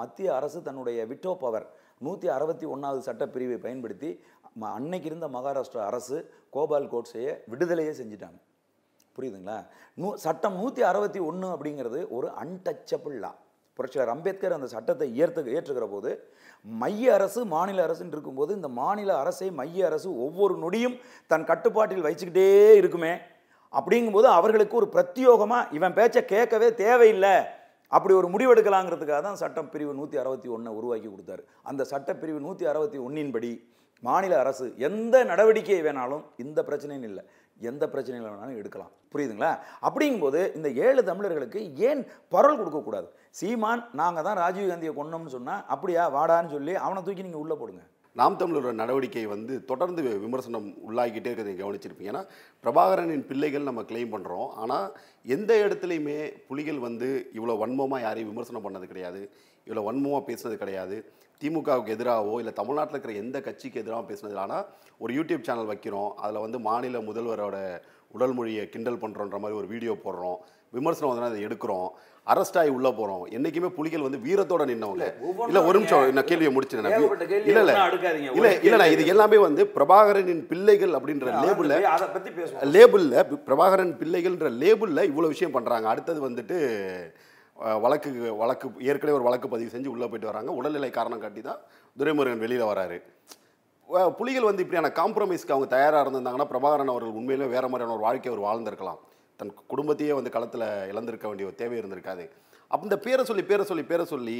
மத்திய 0.00 0.28
அரசு 0.36 0.58
தன்னுடைய 0.68 1.04
விட்டோ 1.10 1.32
பவர் 1.42 1.66
நூற்றி 1.98 2.28
அறுபத்தி 2.28 2.66
ஒன்றாவது 2.66 3.12
சட்டப்பிரிவை 3.12 3.56
பயன்படுத்தி 3.56 4.20
ம- 4.60 4.72
அன்னைக்கு 4.72 5.08
இருந்த 5.08 5.28
மகாராஷ்டிரா 5.28 5.78
அரசு 5.78 6.30
கோபால் 6.50 6.90
கோட்ஸையை 6.90 7.38
விடுதலையே 7.50 7.92
செஞ்சிட்டாங்க. 8.02 8.40
புரியுதுங்களா? 9.18 9.66
நூ 9.94 10.16
சட்டம் 10.16 10.54
நூற்றி 10.54 10.82
அறுபத்தி 10.82 11.18
ஒன்று 11.18 11.48
அப்படிங்கிறது 11.48 12.08
ஒரு 12.08 12.30
அன்டச்சபிள் 12.44 13.18
லா 13.18 13.34
புரட்சியாளர் 13.74 14.14
அம்பேத்கர் 14.14 14.52
அந்த 14.52 14.66
சட்டத்தை 14.66 15.16
ஏற்று 15.16 15.42
ஏற்றுக்கிற 15.42 15.86
போது 15.90 16.28
மைய 16.62 17.14
அரசு 17.14 17.44
மாநில 17.44 17.86
அரசுன்னு 17.86 18.06
இருக்கும்போது 18.06 18.54
இந்த 18.54 18.68
மாநில 18.68 19.18
அரசை 19.18 19.50
மைய 19.50 19.86
அரசு 19.86 20.22
ஒவ்வொரு 20.22 20.58
நொடியும் 20.58 21.00
தன் 21.26 21.44
கட்டுப்பாட்டில் 21.44 22.04
வச்சுக்கிட்டே 22.04 22.72
இருக்குமே. 22.72 23.18
அப்படிங்கும்போது 23.72 24.22
அவர்களுக்கு 24.22 24.76
ஒரு 24.76 24.88
பிரத்யோகமாக 24.92 25.74
இவன் 25.74 25.94
பேச்சை 25.94 26.24
கேட்கவே 26.24 26.74
தேவையில்லை. 26.74 27.56
அப்படி 27.96 28.14
ஒரு 28.20 28.28
முடிவெடுக்கலாங்கிறதுக்காக 28.34 29.20
தான் 29.26 29.40
சட்டம் 29.42 29.72
பிரிவு 29.72 29.92
நூற்றி 29.98 30.16
அறுபத்தி 30.22 30.48
ஒன்றை 30.56 30.70
உருவாக்கி 30.78 31.08
கொடுத்தாரு. 31.10 31.42
அந்த 31.70 31.82
சட்டப்பிரிவு 31.92 32.40
நூற்றி 32.46 32.64
அறுபத்தி 32.72 32.98
ஒன்றின்படி 33.06 33.52
மாநில 34.02 34.34
அரசு 34.42 34.66
எந்த 34.88 35.16
நடவடிக்கை 35.30 35.78
வேணாலும் 35.86 36.24
இந்த 36.44 36.60
பிரச்சனையும் 36.68 37.06
இல்லை 37.10 37.22
எந்த 37.70 37.84
பிரச்சனையில் 37.92 38.26
வேணாலும் 38.26 38.58
எடுக்கலாம். 38.60 38.92
புரியுதுங்களா? 39.12 39.52
அப்படிங்கும்போது 39.86 40.40
இந்த 40.58 40.68
ஏழு 40.86 41.00
தமிழர்களுக்கு 41.10 41.60
ஏன் 41.88 42.02
பரவல் 42.34 42.60
கொடுக்கக்கூடாது 42.60 43.08
சீமான் 43.38 43.82
நாங்கள் 44.00 44.26
தான் 44.26 44.38
ராஜீவ்காந்தியை 44.44 44.92
கொண்டோம்னு 44.98 45.34
சொன்னால் 45.36 45.64
அப்படியா 45.74 46.04
வாடான்னு 46.16 46.54
சொல்லி 46.56 46.74
அவனை 46.86 47.02
தூக்கி 47.06 47.26
நீங்கள் 47.28 47.44
உள்ளே 47.44 47.56
போடுங்க. 47.60 47.82
நாம் 48.18 48.38
தமிழரோட 48.40 48.72
நடவடிக்கை 48.80 49.24
வந்து 49.32 49.54
தொடர்ந்து 49.70 50.02
விமர்சனம் 50.24 50.68
உள்ளாகிக்கிட்டே 50.86 51.30
இருக்கிறத 51.30 51.54
கவனிச்சிருப்பீங்க. 51.60 52.12
ஏன்னா 52.12 52.22
பிரபாகரனின் 52.64 53.24
பிள்ளைகள் 53.28 53.68
நம்ம 53.68 53.82
கிளைம் 53.90 54.14
பண்ணுறோம் 54.14 54.48
ஆனால் 54.62 54.86
எந்த 55.36 55.52
இடத்துலையுமே 55.64 56.18
புலிகள் 56.48 56.80
வந்து 56.86 57.08
இவ்வளோ 57.38 57.56
வன்மமாக 57.62 58.04
யாரையும் 58.06 58.32
விமர்சனம் 58.32 58.66
பண்ணது 58.66 58.88
கிடையாது. 58.92 59.22
இவ்வளோ 59.66 59.84
வன்மமாக 59.88 60.22
பேசுனது 60.30 60.58
கிடையாது. 60.62 60.98
திமுகவுக்கு 61.42 61.94
எதிராகவோ 61.96 62.36
இல்லை 62.42 62.52
தமிழ்நாட்டில் 62.60 62.96
இருக்கிற 62.96 63.14
எந்த 63.24 63.38
கட்சிக்கு 63.46 63.82
எதிராக 63.82 64.04
பேசினது 64.10 64.38
ஆனால் 64.44 64.64
ஒரு 65.04 65.12
யூடியூப் 65.18 65.46
சேனல் 65.48 65.70
வைக்கிறோம். 65.72 66.10
அதில் 66.22 66.44
வந்து 66.44 66.58
மாநில 66.68 67.00
முதல்வரோட 67.08 67.56
உடல் 68.16 68.34
மொழியை 68.36 68.64
கிண்டல் 68.74 69.02
பண்ணுறோன்ற 69.02 69.38
மாதிரி 69.42 69.58
ஒரு 69.60 69.68
வீடியோ 69.72 69.94
போடுறோம். 70.04 70.38
விமர்சனம் 70.76 71.10
வந்து 71.10 71.30
அதை 71.30 71.42
எடுக்கிறோம். 71.48 71.88
அரெஸ்ட் 72.32 72.58
ஆகி 72.60 72.70
உள்ளே 72.76 72.90
போகிறோம் 72.96 73.22
என்றைக்குமே 73.36 73.68
புலிகள் 73.76 74.04
வந்து 74.06 74.18
வீரத்தோட 74.24 74.62
நின்னவங்க. 74.70 75.06
இல்லை 75.48 75.60
ஒரு 75.68 75.76
நிமிஷம் 75.78 76.02
நான் 76.16 76.28
கேள்வியை 76.30 76.50
முடிச்சிட்டேன் 76.56 76.88
இல்லை 77.50 77.62
இல்லை. 77.62 77.74
இல்லை 78.38 78.50
கேள்வி 78.64 78.88
இது 78.96 79.06
எல்லாமே 79.14 79.38
வந்து 79.46 79.64
பிரபாகரனின் 79.76 80.42
பிள்ளைகள் 80.50 80.92
அப்படின்ற 80.98 81.32
லேபிளில் 81.46 81.86
லேபிளில் 82.74 83.16
பிரபாகரன் 83.48 83.94
பிள்ளைகள்ன்ற 84.02 84.50
லேபிளில் 84.64 85.08
இவ்வளோ 85.10 85.32
விஷயம் 85.34 85.56
பண்ணுறாங்க 85.56 85.88
அடுத்தது 85.94 86.22
வந்துட்டு 86.28 86.58
வழக்கு 87.84 88.10
வழக்கு 88.42 88.66
ஏற்கனவே 88.90 89.16
ஒரு 89.18 89.26
வழக்கு 89.28 89.46
பதிவு 89.54 89.72
செஞ்சு 89.72 89.92
உள்ளே 89.94 90.06
போயிட்டு 90.10 90.30
வராங்க. 90.30 90.50
உடல்நிலை 90.58 90.90
காரணம் 90.98 91.22
காட்டி 91.24 91.40
தான் 91.48 91.60
துரைமுருகன் 92.00 92.44
வெளியில் 92.44 92.70
வராரு. 92.72 92.98
புலிகள் 94.18 94.48
வந்து 94.48 94.62
இப்படியான 94.64 94.88
காம்ப்ரமைஸ்க்கு 95.00 95.54
அவங்க 95.54 95.68
தயாராக 95.74 96.02
இருந்திருந்தாங்கன்னா 96.04 96.50
பிரபாகரன் 96.52 96.92
அவர்கள் 96.94 97.18
உண்மையிலே 97.20 97.46
வேற 97.56 97.64
மாதிரியான 97.72 97.94
ஒரு 97.98 98.06
வாழ்க்கை 98.08 98.30
அவர் 98.32 98.46
வாழ்ந்திருக்கலாம். 98.46 99.00
தன் 99.40 99.52
குடும்பத்தையே 99.66 100.12
வந்து 100.14 100.30
களத்தில் 100.30 100.64
இழந்திருக்க 100.90 101.26
வேண்டிய 101.26 101.48
ஒரு 101.48 101.56
தேவை 101.56 101.78
இருந்திருக்காது 101.78 102.24
அப்ப 102.70 102.82
இந்த 102.82 102.96
பேரை 103.00 103.22
சொல்லி 103.24 103.42
பேரை 103.44 103.64
சொல்லி 103.64 103.84
பேரை 103.84 104.04
சொல்லி 104.06 104.38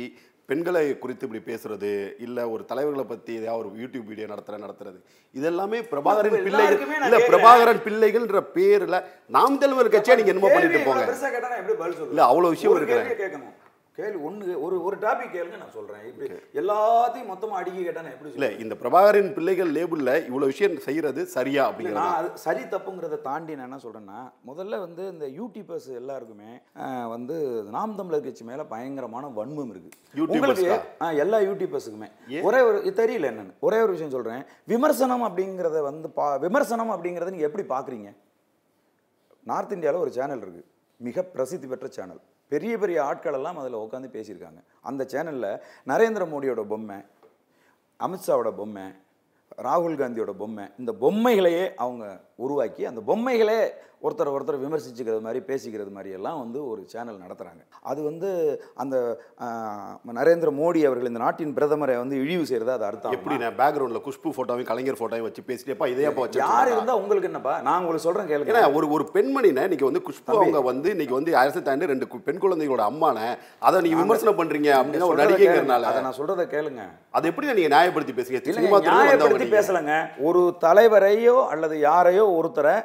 பெண்களை 0.49 0.83
குறித்து 0.97 1.25
இப்படி 1.27 1.41
பேசுறது 1.47 1.91
இல்லை 2.19 2.43
ஒரு 2.53 2.63
தலைவர்களை 2.65 3.05
பற்றி 3.07 3.33
ஏதாவது 3.35 3.61
ஒரு 3.63 3.71
யூடியூப் 3.81 4.09
வீடியோ 4.11 4.27
நடத்துற 4.27 4.59
நடத்துறது 4.61 4.99
இதெல்லாமே 5.35 5.79
பிரபாகரன் 5.91 6.37
பிள்ளைகள் 6.47 6.77
இல்ல. 7.01 7.19
பிரபாகரன் 7.29 7.83
பிள்ளைகள்ன்ற 7.87 8.41
பேர்ல 8.55 8.99
நாம் 9.31 9.59
தலைவர் 9.59 9.95
கட்சியா 9.95 10.17
நீங்க 10.17 10.33
என்னமோ 10.35 10.51
பண்ணிட்டு 10.51 10.81
போங்க? 10.83 11.05
இல்ல, 12.09 12.23
அவ்வளவு 12.29 12.53
விஷயம் 12.55 12.77
கேட்கணும் 13.17 13.55
கேள்வி 13.99 14.19
ஒண்ணு 14.29 14.57
ஒரு 14.65 14.77
ஒரு 14.87 14.97
டாபிக் 15.05 15.33
கேளுங்க 15.37 15.57
நான் 15.61 15.75
சொல்றேன். 15.77 16.03
இப்படி 16.09 16.29
எல்லாத்தையும் 16.61 17.31
மொத்தமா 17.31 17.55
அடுக்கி 17.61 17.81
கேட்டா 17.87 18.03
நான் 18.05 18.15
எப்படி 18.17 18.31
இல்ல? 18.39 18.49
இந்த 18.65 18.75
பிரபாகரன் 18.83 19.31
பிள்ளைகள் 19.37 19.71
லேபிள்ல 19.77 20.13
இவ்வளவு 20.29 20.51
விஷயம் 20.53 20.77
செய்யறது 20.87 21.21
சரியா 21.37 21.63
அப்படிங்கிறது? 21.69 22.01
நான் 22.01 22.19
அது 22.19 22.29
சரி 22.45 22.63
தப்புங்கிறத 22.75 23.19
தாண்டி 23.29 23.57
நான் 23.59 23.69
என்ன 23.69 23.81
சொல்றேன்னா 23.87 24.21
முதல்ல 24.51 24.81
வந்து 24.85 25.03
இந்த 25.15 25.27
யூடியூபர்ஸ் 25.39 25.89
எல்லாருக்குமே 26.03 26.53
வந்து 27.15 27.37
நாம் 27.77 27.97
தமிழர் 28.01 28.25
கட்சி 28.29 28.47
மேல 28.51 28.65
பயங்கரமான 28.75 29.33
வன்மம் 29.41 29.73
இருக்கு. 29.75 29.91
உங்களுக்கு 30.37 30.69
எல்லா 31.25 31.41
யூடியூபர்ஸுக்குமே 31.49 32.11
ஒரே 32.49 32.63
ஒரு 32.71 32.95
தெரியல 33.03 33.31
என்னன்னு 33.33 33.55
ஒரே 33.69 33.81
ஒரு 33.85 33.93
விஷயம் 33.97 34.15
சொல்றேன். 34.17 34.43
விமர்சனம் 34.75 35.27
அப்படிங்கிறத 35.29 35.83
வந்து 35.91 36.11
பா 36.21 36.29
விமர்சனம் 36.47 36.95
அப்படிங்கிறத 36.97 37.33
நீங்க 37.35 37.49
எப்படி 37.51 37.67
பாக்குறீங்க? 37.77 38.11
நார்த் 39.51 39.77
இந்தியாவில் 39.77 40.05
ஒரு 40.07 40.13
சேனல் 40.21 40.43
இருக்கு. 40.45 40.65
மிக 41.01 41.23
பிரசித்தி 41.37 41.67
பெற்ற 41.71 41.87
சேனல் 42.01 42.23
பெரிய 42.49 42.79
பெரிய 42.79 42.99
ஆட்களெல்லாம் 43.03 43.59
அதில் 43.61 43.83
உட்காந்து 43.85 44.09
பேசியிருக்காங்க. 44.17 44.61
அந்த 44.81 45.05
சேனலில் 45.13 45.61
நரேந்திர 45.87 46.25
மோடியோட 46.33 46.63
பொம்மை 46.69 46.99
அமித்ஷாவோட 48.01 48.51
பொம்மை 48.57 48.87
ராகுல் 49.63 49.99
காந்தியோட 50.01 50.33
பொம்மை 50.33 50.65
இந்த 50.79 50.93
பொம்மைகளையே 51.01 51.65
அவங்க 51.75 52.05
உருவாக்கி 52.46 52.83
அந்த 52.92 53.03
பொம்மைகளே 53.11 53.61
ஒருத்தர் 54.07 54.33
ஒருத்தர் 54.35 54.59
விமர்சிச்சுக்கிறது 54.64 55.22
மாதிரி 55.24 55.40
பேசிக்கிறது 55.46 55.90
மாதிரி 55.94 56.11
எல்லாம் 56.16 56.38
வந்து 56.42 56.59
ஒரு 56.70 56.81
சேனல் 56.92 57.22
நடத்துகிறாங்க 57.22 57.62
அது 57.90 58.01
வந்து 58.09 58.29
அந்த 58.83 58.96
நரேந்திர 60.18 60.51
மோடி 60.59 60.81
அவர்கள் 60.88 61.11
இந்த 61.11 61.20
நாட்டின் 61.22 61.55
பிரதமரை 61.57 61.96
வந்து 62.03 62.16
இழிவு 62.24 62.44
செய்கிறது 62.51 62.72
அது 62.74 62.85
அர்த்தம். 62.88 63.14
எப்படி 63.16 63.37
நான் 63.42 63.57
பேக்ரவுண்ட்ல 63.61 64.01
குஷ்பு 64.05 64.33
போட்டோவையும் 64.37 64.68
கலைஞர் 64.70 65.01
போட்டோவையும் 65.01 65.27
வச்சு 65.29 65.42
பேசிட்டேப்பா 65.48 65.88
இதையப்பா 65.94 66.22
வச்சு 66.24 66.40
யார் 66.42 66.70
இருந்தா 66.74 66.96
உங்களுக்கு 67.01 67.31
என்னப்பா? 67.31 67.55
நான் 67.68 67.81
உங்களுக்கு 67.81 68.07
ஏன்னா 68.11 68.29
கேளுங்க. 68.33 68.77
ஒரு 68.79 68.88
ஒரு 68.96 69.07
பெண்மணினை 69.16 69.64
இன்னைக்கு 69.68 69.88
வந்து 69.90 70.05
குஷ்பு 70.11 70.37
அவங்க 70.37 70.62
வந்து 70.70 70.90
இன்னைக்கு 70.94 71.18
வந்து 71.18 71.35
அரசு 71.42 71.62
தாண்டி 71.70 71.90
ரெண்டு 71.92 72.09
பெண் 72.29 72.40
குழந்தைகளோட 72.44 72.85
அம்மான 72.92 73.18
அதை 73.68 73.83
நீங்க 73.87 74.01
விமர்சனம் 74.03 74.38
பண்றீங்க 74.42 74.70
அப்படின்னா 74.83 75.11
ஒரு. 75.11 75.20
நடிகைங்கிறனால. 75.24 75.90
அதை 75.92 76.03
நான் 76.07 76.18
சொல்றதை 76.20 76.46
கேளுங்க. 76.55 76.85
அது 77.18 77.29
எப்படி 77.33 77.53
நீங்க 77.53 77.74
நியாயப்படுத்தி 77.77 78.16
வந்தவங்க 78.77 78.94
நியாயப்படுத்தி. 78.94 79.51
பேசலங்க. 79.59 79.92
ஒரு 80.31 80.44
தலைவரையோ 80.66 81.37
அல்லது 81.57 81.77
யாரையோ 81.88 82.27
ஒருத்தரை 82.37 82.77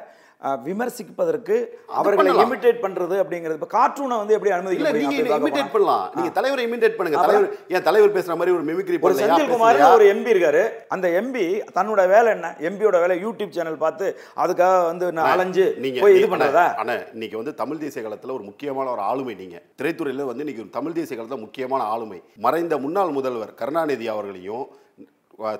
விமர்சிப்பதற்கு 0.64 1.54
அவர்களை. 1.98 2.32
இமிட்டேட் 2.42 2.80
பண்றது 2.82 3.14
அப்படிங்கிறது. 3.20 3.56
இப்ப 3.58 3.68
கார்ட்டூனை 3.76 4.16
வந்து 4.20 4.34
எப்படி 4.36 4.52
அனுமதிக்க 4.56 4.90
இல்ல 4.90 5.36
இமிடேட்? 5.36 5.70
பண்ணலாம். 5.74 6.10
நீங்க 6.16 6.30
தலைவரை 6.38 6.64
இமிடேட் 6.66 6.96
பண்ணுங்க? 6.96 7.20
தலைவர் 7.26 7.46
ஏன் 7.74 7.86
தலைவர் 7.86 8.12
பேசுற 8.16 8.34
மாதிரி 8.40 8.54
ஒரு 8.56 8.64
மிமிக்ரி 8.70 8.98
ஒரு 9.08 9.16
செந்தில்குமார்? 9.20 9.80
ஒரு 9.94 10.06
எம்பி 10.14 10.32
இருக்காரு. 10.34 10.62
அந்த 10.96 11.06
எம்பி 11.20 11.44
தன்னோட 11.78 12.04
வேலை 12.14 12.28
என்ன? 12.36 12.50
எம்பியோட 12.68 13.00
வேலை 13.04 13.16
யூடியூப் 13.24 13.56
சேனல் 13.58 13.80
பார்த்து 13.84 14.08
அதுக்காக 14.44 14.84
வந்து 14.90 15.08
நான் 15.18 15.32
அலைஞ்சு 15.34 15.66
நீங்க 15.86 16.04
போய் 16.06 16.18
இது 16.20 16.30
பண்றதா? 16.36 16.66
அண்ணா 16.82 16.98
இன்னைக்கு 17.16 17.40
வந்து 17.42 17.54
தமிழ் 17.62 17.82
தேசிய 17.86 18.08
காலத்துல 18.08 18.36
ஒரு 18.38 18.46
முக்கியமான 18.50 18.90
ஒரு 18.96 19.04
ஆளுமை 19.10 19.36
நீங்க. 19.42 19.58
திரைத்துறையில 19.80 20.30
வந்து 20.32 20.46
இன்னைக்கு 20.46 20.70
தமிழ் 20.78 20.98
தேசிய 21.00 21.22
காலத்துல 21.22 21.44
முக்கியமான 21.46 21.82
ஆளுமை. 21.96 22.22
மறைந்த 22.46 22.76
முன்னாள் 22.86 23.16
முதல்வர் 23.18 23.58
கருணாநிதி 23.62 24.08
அவர்களையும் 24.16 24.66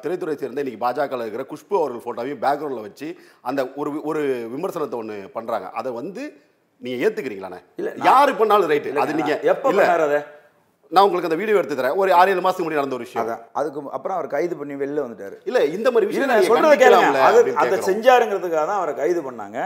திரைத்துறை 0.03 0.35
சேர்ந்த 0.41 0.63
இன்னைக்கு 0.63 0.83
பாஜக 0.85 1.21
இருக்கிற 1.25 1.45
குஷ்பு 1.53 1.75
அவர்கள் 1.81 2.05
போட்டோவையும் 2.07 2.43
பேக்ரவுண்ட்ல 2.45 2.83
வச்சு 2.87 3.09
அந்த 3.51 3.61
ஒரு 3.81 3.91
ஒரு 4.11 4.21
விமர்சனத்தை 4.55 4.99
ஒண்ணு 5.03 5.17
பண்றாங்க. 5.37 5.69
அதை 5.81 5.93
வந்து 6.01 6.23
நீங்க 6.85 6.97
ஏத்துக்கிறீங்களாண்ணே 7.07 7.61
இல்ல, 7.81 7.91
யாரு 8.09 8.33
பண்ணாலும் 8.41 8.71
ரைட் 8.73 8.89
அது 9.05 9.19
நீங்க 9.21 9.37
எப்ப 9.53 9.71
இல்ல. 9.75 9.85
நான் 10.93 11.05
உங்களுக்கு 11.07 11.29
அந்த 11.29 11.39
வீடியோ 11.41 11.59
எடுத்து 11.59 11.77
தரேன். 11.79 11.97
ஒரு 12.01 12.11
ஆறு 12.19 12.33
ஏழு 12.33 12.43
மாசத்துக்கு 12.45 12.67
முன்னாடி 12.67 12.81
நடந்த 12.81 12.97
ஒரு 12.99 13.07
விஷயம். 13.07 13.31
அதுக்கு 13.61 13.81
அப்புறம் 13.97 14.17
அவர் 14.17 14.29
கைது 14.35 14.55
பண்ணி 14.61 14.75
வெளில 14.83 15.05
வந்துட்டாரு. 15.05 15.37
இல்ல 15.49 15.61
இந்த 15.77 15.89
மாதிரி 15.95 16.09
விஷயம் 16.11 16.33
சொல்றதை 16.51 16.69
கண்டிக்கலாம்ல 16.73 17.23
அது 17.29 17.55
அதை. 17.63 17.79
செஞ்சாருங்கிறதுக்காக 17.89 18.65
தான் 18.71 18.81
அவரை 18.81 18.95
கைது 19.01 19.23
பண்ணாங்க. 19.29 19.59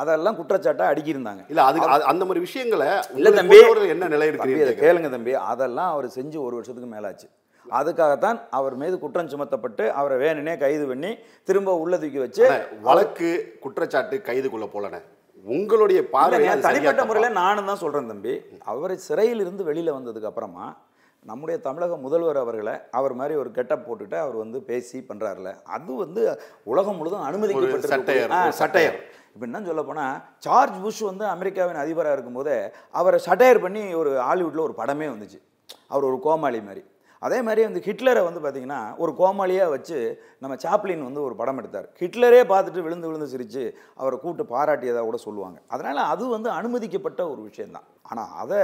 அதெல்லாம் 0.00 0.38
குற்றச்சாட்டா 0.40 0.86
அடிக்கியிருந்தாங்க. 0.92 1.42
இல்ல 1.52 1.62
அது 1.70 1.78
அந்த 2.12 2.24
மாதிரி 2.28 2.44
விஷயங்களை 2.46 2.88
இல்ல 3.18 3.32
தம்பி. 3.40 3.58
என்ன 3.94 4.10
நிலை 4.14 4.28
இருக்கிறீங்க 4.30 4.76
கேளுங்க 4.84 5.10
தம்பி. 5.16 5.34
அதெல்லாம் 5.52 5.90
அவர் 5.96 6.08
செஞ்சு 6.18 6.38
ஒரு 6.46 6.54
வருஷத்துக்கு 6.60 6.90
மேலாச்சு. 6.96 7.28
அதுக்காகத்தான் 7.70 8.40
அவர் 8.50 8.74
மீது 8.74 8.98
குற்றம் 8.98 9.28
சுமத்தப்பட்டு 9.28 9.88
அவரை 9.88 10.28
வேணுனே 10.28 10.58
கைது 10.58 10.86
பண்ணி 10.86 11.16
திரும்ப 11.44 11.78
உள்ள 11.78 11.98
தூக்கி 11.98 12.18
வச்சு 12.18 12.48
வழக்கு 12.82 13.56
குற்றச்சாட்டு 13.60 14.22
கைதுக்குள்ள 14.24 14.68
போலன 14.74 15.00
உங்களுடைய 15.44 16.08
பார்வை 16.08 16.38
தனிப்பட்ட? 16.62 17.04
முறையில் 17.04 17.32
நானும் 17.32 17.66
தான் 17.66 17.76
சொல்கிறேன் 17.76 18.08
தம்பி. 18.08 18.40
அவர் 18.64 18.96
சிறையில் 18.96 19.40
இருந்து 19.40 19.64
வெளியில் 19.64 19.92
வந்ததுக்கு 19.92 20.24
அப்புறமா 20.24 20.76
நம்முடைய 21.24 21.60
தமிழக 21.60 21.96
முதல்வர் 21.96 22.36
அவர்களை 22.36 22.74
அவர் 22.90 23.12
மாதிரி 23.12 23.38
ஒரு 23.38 23.50
கெட்டப் 23.50 23.92
போட்டுட்டு 23.92 24.14
அவர் 24.14 24.34
வந்து 24.34 24.62
பேசி 24.62 25.04
பண்றாருல. 25.08 25.54
அது 25.64 25.94
வந்து 25.94 26.40
உலகம் 26.62 26.96
முழுதும் 26.96 27.22
அனுமதிக்கப்பட்டிருக்கக்கூடிய- 27.26 28.28
சட்டையர், 28.28 28.52
சட்டையர். 28.58 28.94
இப்போ 29.34 29.46
என்ன 29.46 29.62
சொல்ல 29.64 29.82
போனால் 29.82 30.20
சார்ஜ் 30.38 30.82
புஷ் 30.82 30.98
வந்து 30.98 31.24
அமெரிக்காவின் 31.24 31.76
அதிபராக 31.76 32.12
இருக்கும்போதே 32.12 32.70
அவரை 32.90 33.20
சட்டையர் 33.26 33.60
பண்ணி 33.60 33.94
ஒரு 33.94 34.10
ஹாலிவுட்டில் 34.10 34.60
ஒரு 34.60 34.74
படமே 34.76 35.08
வந்துச்சு. 35.08 35.40
அவர் 35.88 36.04
ஒரு 36.04 36.20
கோமாளி 36.20 36.60
மாதிரி. 36.60 36.84
அதே 37.26 37.38
மாதிரி 37.46 37.62
வந்து 37.68 37.80
ஹிட்லரை 37.86 38.22
வந்து 38.26 38.40
பார்த்திங்கன்னா 38.44 38.80
ஒரு 39.02 39.12
கோமாளியாக 39.20 39.72
வச்சு 39.74 39.98
நம்ம 40.42 40.54
சாப்ளின் 40.64 41.06
வந்து 41.08 41.20
ஒரு 41.26 41.34
படம் 41.40 41.58
எடுத்தார். 41.62 41.88
ஹிட்லரே 42.02 42.42
பார்த்துட்டு 42.52 42.86
விழுந்து 42.86 43.08
விழுந்து 43.08 43.32
சிரித்து 43.32 43.64
அவரை 44.00 44.16
கூப்பிட்டு 44.22 44.52
பாராட்டியதாக 44.54 45.04
கூட 45.08 45.20
சொல்லுவாங்க. 45.26 45.58
அதனால் 45.74 46.00
அது 46.12 46.26
வந்து 46.36 46.50
அனுமதிக்கப்பட்ட 46.60 47.20
ஒரு 47.32 47.42
விஷயந்தான் 47.50 47.86
ஆனால் 48.10 48.32
அதை 48.44 48.60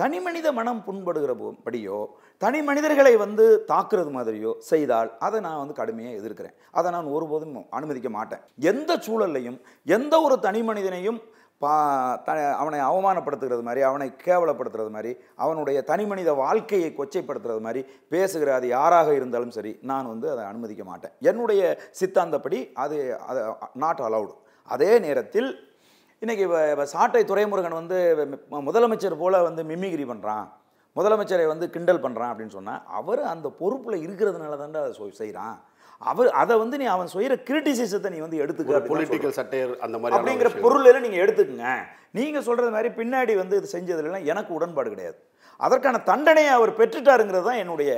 தனி 0.00 0.18
மனித 0.24 0.48
மனம் 0.56 0.80
புண்படுகிற 0.86 1.32
படியோ 1.66 1.98
தனி 2.42 2.58
மனிதர்களை 2.68 3.12
வந்து 3.22 3.44
தாக்குறது 3.70 4.10
மாதிரியோ 4.16 4.50
செய்தால் 4.70 5.10
அதை 5.26 5.38
நான் 5.46 5.60
வந்து 5.60 5.76
கடுமையாக 5.78 6.18
எதிர்க்கிறேன். 6.20 6.54
அதை 6.78 6.88
நான் 6.94 7.14
ஒருபோதும் 7.16 7.54
அனுமதிக்க 7.78 8.08
மாட்டேன். 8.16 8.42
எந்த 8.72 8.98
சூழல்லையும் 9.06 9.58
எந்த 9.96 10.14
ஒரு 10.26 10.36
தனி 10.46 10.60
மனிதனையும் 10.70 11.18
பா 11.62 11.74
த 12.20 12.30
அவனை 12.58 12.78
அவமானப்படுத்துகிறது 12.86 13.62
மாதிரி 13.62 13.82
அவனை 13.82 14.08
கேவலப்படுத்துறது 14.24 14.90
மாதிரி 14.90 15.12
அவனுடைய 15.38 15.78
தனி 15.86 16.04
மனித 16.06 16.30
வாழ்க்கையை 16.40 16.90
கொச்சைப்படுத்துறது 16.92 17.60
மாதிரி 17.60 17.80
பேசுகிற 18.12 18.48
அது 18.54 18.66
யாராக 18.72 19.14
இருந்தாலும் 19.14 19.54
சரி 19.54 19.72
நான் 19.82 20.10
வந்து 20.10 20.26
அதை 20.32 20.42
அனுமதிக்க 20.46 20.84
மாட்டேன். 20.84 21.12
என்னுடைய 21.26 21.62
சித்தாந்தப்படி 22.00 22.58
அது 22.78 22.98
அது 23.28 23.40
நாட் 23.76 24.02
அலவுடு 24.06 24.34
அதே 24.68 24.90
நேரத்தில் 24.98 25.48
இன்றைக்கி 26.22 26.44
வ- 26.50 26.90
சாட்டை 26.92 27.22
துரைமுருகன் 27.24 27.80
வந்து 27.80 27.98
முதலமைச்சர் 28.66 29.18
போல் 29.18 29.38
வந்து 29.42 29.64
மிமிகிரி 29.64 30.06
பண்ணுறான் 30.06 30.46
முதலமைச்சரை 30.96 31.46
வந்து 31.48 31.66
கிண்டல் 31.70 32.04
பண்ணுறான் 32.04 32.30
அப்படின்னு 32.32 32.54
சொன்னால் 32.54 32.84
அவர் 32.98 33.22
அந்த 33.32 33.48
பொறுப்பில் 33.58 34.04
இருக்கிறதுனால 34.04 34.58
தான்டா 34.58 34.82
அதை 34.82 34.94
சொ- 34.98 35.16
செய்கிறான் 35.18 35.56
அவர் 36.00 36.28
அதை 36.40 36.54
வந்து 36.62 36.76
நீ 36.80 36.86
அவன் 36.94 37.12
செய்கிற 37.14 37.34
கிரிட்டிசிசத்தை 37.48 38.08
நீ 38.14 38.18
வந்து 38.24 38.40
எடுத்துக்க. 38.44 38.80
பொலிட்டிக்கல் 38.90 39.36
சட்டையர் 39.38 39.72
அந்த 39.84 39.96
மாதிரி 40.00 40.16
அப்படிங்கிற 40.16 40.48
பொருளில் 40.64 41.02
நீங்கள் 41.04 41.22
எடுத்துக்கங்க. 41.24 41.70
நீங்கள் 42.18 42.46
சொல்கிறது 42.48 42.74
மாதிரி 42.76 42.90
பின்னாடி 43.00 43.34
வந்து 43.42 43.56
இது 43.60 43.68
செஞ்சதுலாம் 43.76 44.28
எனக்கு 44.32 44.52
உடன்பாடு 44.58 44.92
கிடையாது. 44.94 45.18
அதற்கான 45.66 46.00
தண்டனையை 46.10 46.52
அவர் 46.58 46.78
பெற்றுட்டாருங்கிறது 46.80 47.46
தான் 47.48 47.60
என்னுடைய 47.64 47.90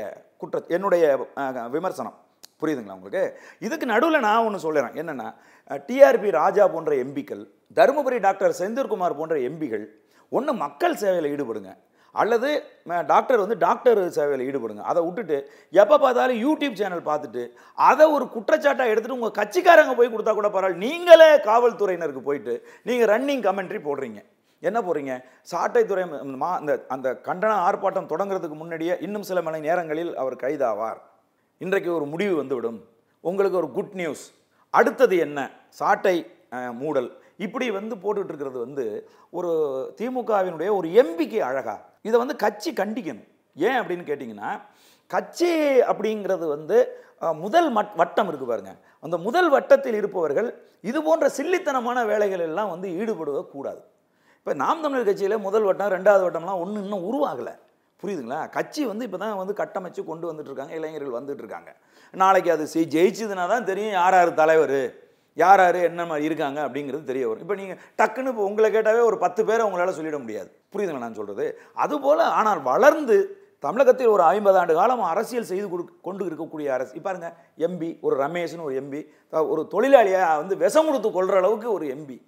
குற்ற 0.43 0.59
என்னுடைய 0.77 1.05
விமர்சனம். 1.77 2.17
புரியுதுங்களா 2.61 2.97
உங்களுக்கு? 2.99 3.23
இதுக்கு 3.67 3.87
நடுவில் 3.93 4.25
நான் 4.29 4.45
ஒன்று 4.47 4.65
சொல்லுறேன் 4.67 4.97
என்னென்னா 5.01 5.29
டிஆர்பி 5.89 6.31
ராஜா 6.41 6.65
போன்ற 6.75 6.93
எம்பிக்கள் 7.05 7.43
தருமபுரி 7.79 8.19
டாக்டர் 8.27 8.59
செந்தில்குமார் 8.61 9.19
போன்ற 9.19 9.37
எம்பிகள் 9.49 9.85
ஒன்று 10.33 10.53
மக்கள் 10.65 10.99
சேவையில் 11.03 11.31
ஈடுபடுங்க. 11.35 11.71
அல்லது 12.15 12.49
டாக்டர் 13.13 13.43
வந்து 13.43 13.57
டாக்டர் 13.65 14.01
சேவையில் 14.17 14.45
ஈடுபடுங்க. 14.49 14.83
அதை 14.91 15.01
விட்டுட்டு 15.07 15.37
எப்போ 15.83 15.97
பார்த்தாலும் 16.05 16.41
யூடியூப் 16.47 16.79
சேனல் 16.81 17.09
பார்த்துட்டு 17.11 17.43
அதை 17.91 18.07
ஒரு 18.17 18.27
குற்றச்சாட்டாக 18.37 18.93
எடுத்துகிட்டு 18.93 19.19
உங்கள் 19.21 19.37
கட்சிக்காரங்க 19.41 19.95
போய் 19.99 20.13
கொடுத்தா 20.15 20.35
கூட 20.39 20.51
பரவாயில்ல. 20.55 20.85
நீங்களே 20.87 21.31
காவல்துறையினருக்கு 21.51 22.23
போயிட்டு 22.29 22.55
நீங்கள் 22.89 23.11
ரன்னிங் 23.15 23.45
கமெண்ட்ரி 23.49 23.81
போடுறீங்க. 23.89 24.23
என்ன 24.69 24.79
போடுறீங்க? 24.87 25.15
சாட்டைத்துறை 25.51 26.05
மா 26.43 26.49
அந்த 26.61 26.73
அந்த 26.95 27.09
கண்டன 27.29 27.59
ஆர்ப்பாட்டம் 27.67 28.11
தொடங்குறதுக்கு 28.13 28.57
முன்னாடியே 28.63 28.95
இன்னும் 29.07 29.27
சில 29.29 29.41
மணி 29.49 29.61
நேரங்களில் 29.67 30.13
அவர் 30.23 30.37
கைதாவார். 30.45 30.99
இன்றைக்கு 31.65 31.91
ஒரு 31.99 32.07
முடிவு 32.15 32.35
வந்துவிடும். 32.41 32.81
உங்களுக்கு 33.25 33.61
ஒரு 33.61 33.71
குட் 33.77 33.95
நியூஸ் 34.01 34.25
அடுத்தது 34.75 35.17
என்ன? 35.27 35.39
சாட்டை 35.81 36.17
மூடல். 36.81 37.09
இப்படி 37.47 37.67
வந்து 37.77 37.95
போட்டுட்ருக்கிறது 38.03 38.59
வந்து 38.67 38.85
ஒரு 39.39 39.51
திமுகவினுடைய 39.99 40.71
ஒரு 40.79 40.89
எம்பிக்கு 41.03 41.39
அழகா 41.49 41.77
இதை 42.09 42.17
வந்து 42.23 42.37
கட்சி 42.45 42.71
கண்டிக்கணும். 42.81 43.29
ஏன் 43.57 43.79
அப்படின்னு 43.81 44.05
கேட்டிங்கன்னா 44.11 44.51
கட்சி 45.15 45.51
அப்படிங்கிறது 45.91 46.47
வந்து 46.57 46.79
முதல் 47.45 47.69
மட் 47.77 47.95
வட்டம் 48.01 48.29
இருக்கு 48.31 48.47
பாருங்க. 48.51 48.73
அந்த 49.05 49.17
முதல் 49.27 49.49
வட்டத்தில் 49.55 49.97
இருப்பவர்கள் 50.01 50.49
இது 50.89 50.99
போன்ற 51.07 51.27
சில்லித்தனமான 51.39 52.05
வேலைகள் 52.11 52.43
எல்லாம் 52.49 52.71
வந்து 52.75 52.89
ஈடுபடுவ 52.99 53.39
கூடாது. 53.55 53.81
இப்போ 54.41 54.53
நாம் 54.65 54.83
தமிழர் 54.85 55.09
கட்சியில் 55.09 55.45
முதல் 55.47 55.67
வட்டம் 55.69 55.93
ரெண்டாவது 55.97 56.23
வட்டம்லாம் 56.27 56.61
ஒன்றும் 56.65 56.85
இன்னும் 56.85 57.07
உருவாகலை. 57.09 57.55
புரியுதுங்களா? 58.03 58.41
கட்சி 58.57 58.83
வந்து 58.91 59.07
இப்போ 59.07 59.19
தான் 59.23 59.35
வந்து 59.41 59.55
கட்டமைச்சு 59.61 60.03
கொண்டு 60.11 60.27
வந்துட்டுருக்காங்க 60.31 60.75
இளைஞர்கள் 60.79 61.19
வந்துட்டுருக்காங்க 61.19 61.71
நாளைக்கு 62.23 62.51
அது 62.55 62.65
ஜெயிச்சதுன்னா 62.95 63.47
தான் 63.55 63.69
தெரியும் 63.71 63.97
யார் 64.01 64.17
யார் 64.19 64.33
தலைவர். 64.43 64.81
யார் 65.43 65.63
யார் 65.65 65.79
என்ன 65.89 66.03
மாதிரி 66.11 66.29
இருக்காங்க 66.29 66.59
அப்படிங்கிறது 66.67 67.11
தெரிய 67.11 67.25
வரும். 67.29 67.43
இப்போ 67.45 67.57
நீங்கள் 67.61 67.81
டக்குன்னு 68.01 68.31
இப்போ 68.33 68.45
உங்களை 68.51 68.69
கேட்டாவே 68.77 69.03
ஒரு 69.11 69.19
பத்து 69.25 69.41
பேரை 69.49 69.65
உங்களால் 69.69 69.97
சொல்லிட 69.99 70.19
முடியாது. 70.23 70.49
புரியுதுங்களா 70.73 71.07
நான் 71.07 71.19
சொல்கிறது 71.21 71.47
அதுபோல் 71.85 72.25
ஆனால் 72.39 72.63
வளர்ந்து 72.71 73.19
தமிழகத்தில் 73.67 74.13
ஒரு 74.15 74.23
ஐம்பது 74.33 74.59
ஆண்டு 74.59 74.75
காலம் 74.79 75.05
அரசியல் 75.13 75.49
செய்து 75.51 75.67
கொடு 75.71 75.85
கொண்டு 76.07 76.23
இருக்கக்கூடிய 76.29 76.69
அரசு 76.75 77.01
பாருங்க 77.07 77.29
எம்பி 77.67 77.89
ஒரு 78.07 78.15
ரமேஷ்னு 78.25 78.67
ஒரு 78.69 78.75
எம்பி 78.83 79.01
ஒரு 79.53 79.63
தொழிலாளியை 79.73 80.21
வந்து 80.43 80.57
விஷம் 80.65 80.89
கொடுத்து 80.89 81.09
கொள்கிற 81.17 81.39
அளவுக்கு 81.43 81.69
ஒரு 81.77 81.87
எம்பி 81.95 82.19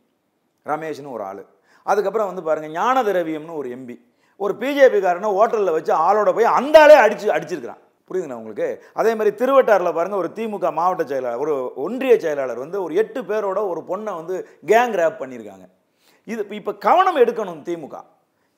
ரமேஷ்னு 0.67 1.13
ஒரு 1.17 1.25
ஆள். 1.31 1.43
அதுக்கப்புறம் 1.91 2.31
வந்து 2.31 2.43
பாருங்கள் 2.49 2.75
ஞான 2.79 3.03
திரவியம்னு 3.09 3.59
ஒரு 3.61 3.69
எம்பி 3.77 3.97
ஒரு 4.41 4.53
பிஜேபிக்காரனை 4.63 5.31
ஹோட்டலில் 5.37 5.77
வச்சு 5.77 5.93
ஆளோட 6.07 6.31
போய் 6.37 6.55
அந்த 6.59 6.77
ஆளே 6.83 6.97
அடிச்சு 7.05 7.27
அடிச்சிருக்கிறான். 7.37 7.81
புரியுதுங்களா 8.11 8.41
உங்களுக்கு? 8.43 8.69
அதே 8.93 9.15
மாதிரி 9.15 9.37
திருவட்டாரில் 9.37 9.97
பாருங்கள் 9.99 10.19
ஒரு 10.19 10.31
திமுக 10.35 10.73
மாவட்ட 10.73 11.05
செயலாளர் 11.05 11.39
ஒரு 11.39 11.73
ஒன்றிய 11.77 12.19
செயலாளர் 12.19 12.59
வந்து 12.59 12.83
ஒரு 12.83 12.95
எட்டு 12.95 13.23
பேரோட 13.23 13.59
ஒரு 13.73 13.83
பொண்ணை 13.91 14.15
வந்து 14.15 14.37
கேங் 14.67 14.97
ரேப் 15.01 15.21
பண்ணியிருக்காங்க 15.23 15.67
இது 16.25 16.47
இப்போ 16.49 16.73
கவனம் 16.75 17.17
எடுக்கணும் 17.17 17.63
திமுக. 17.69 17.99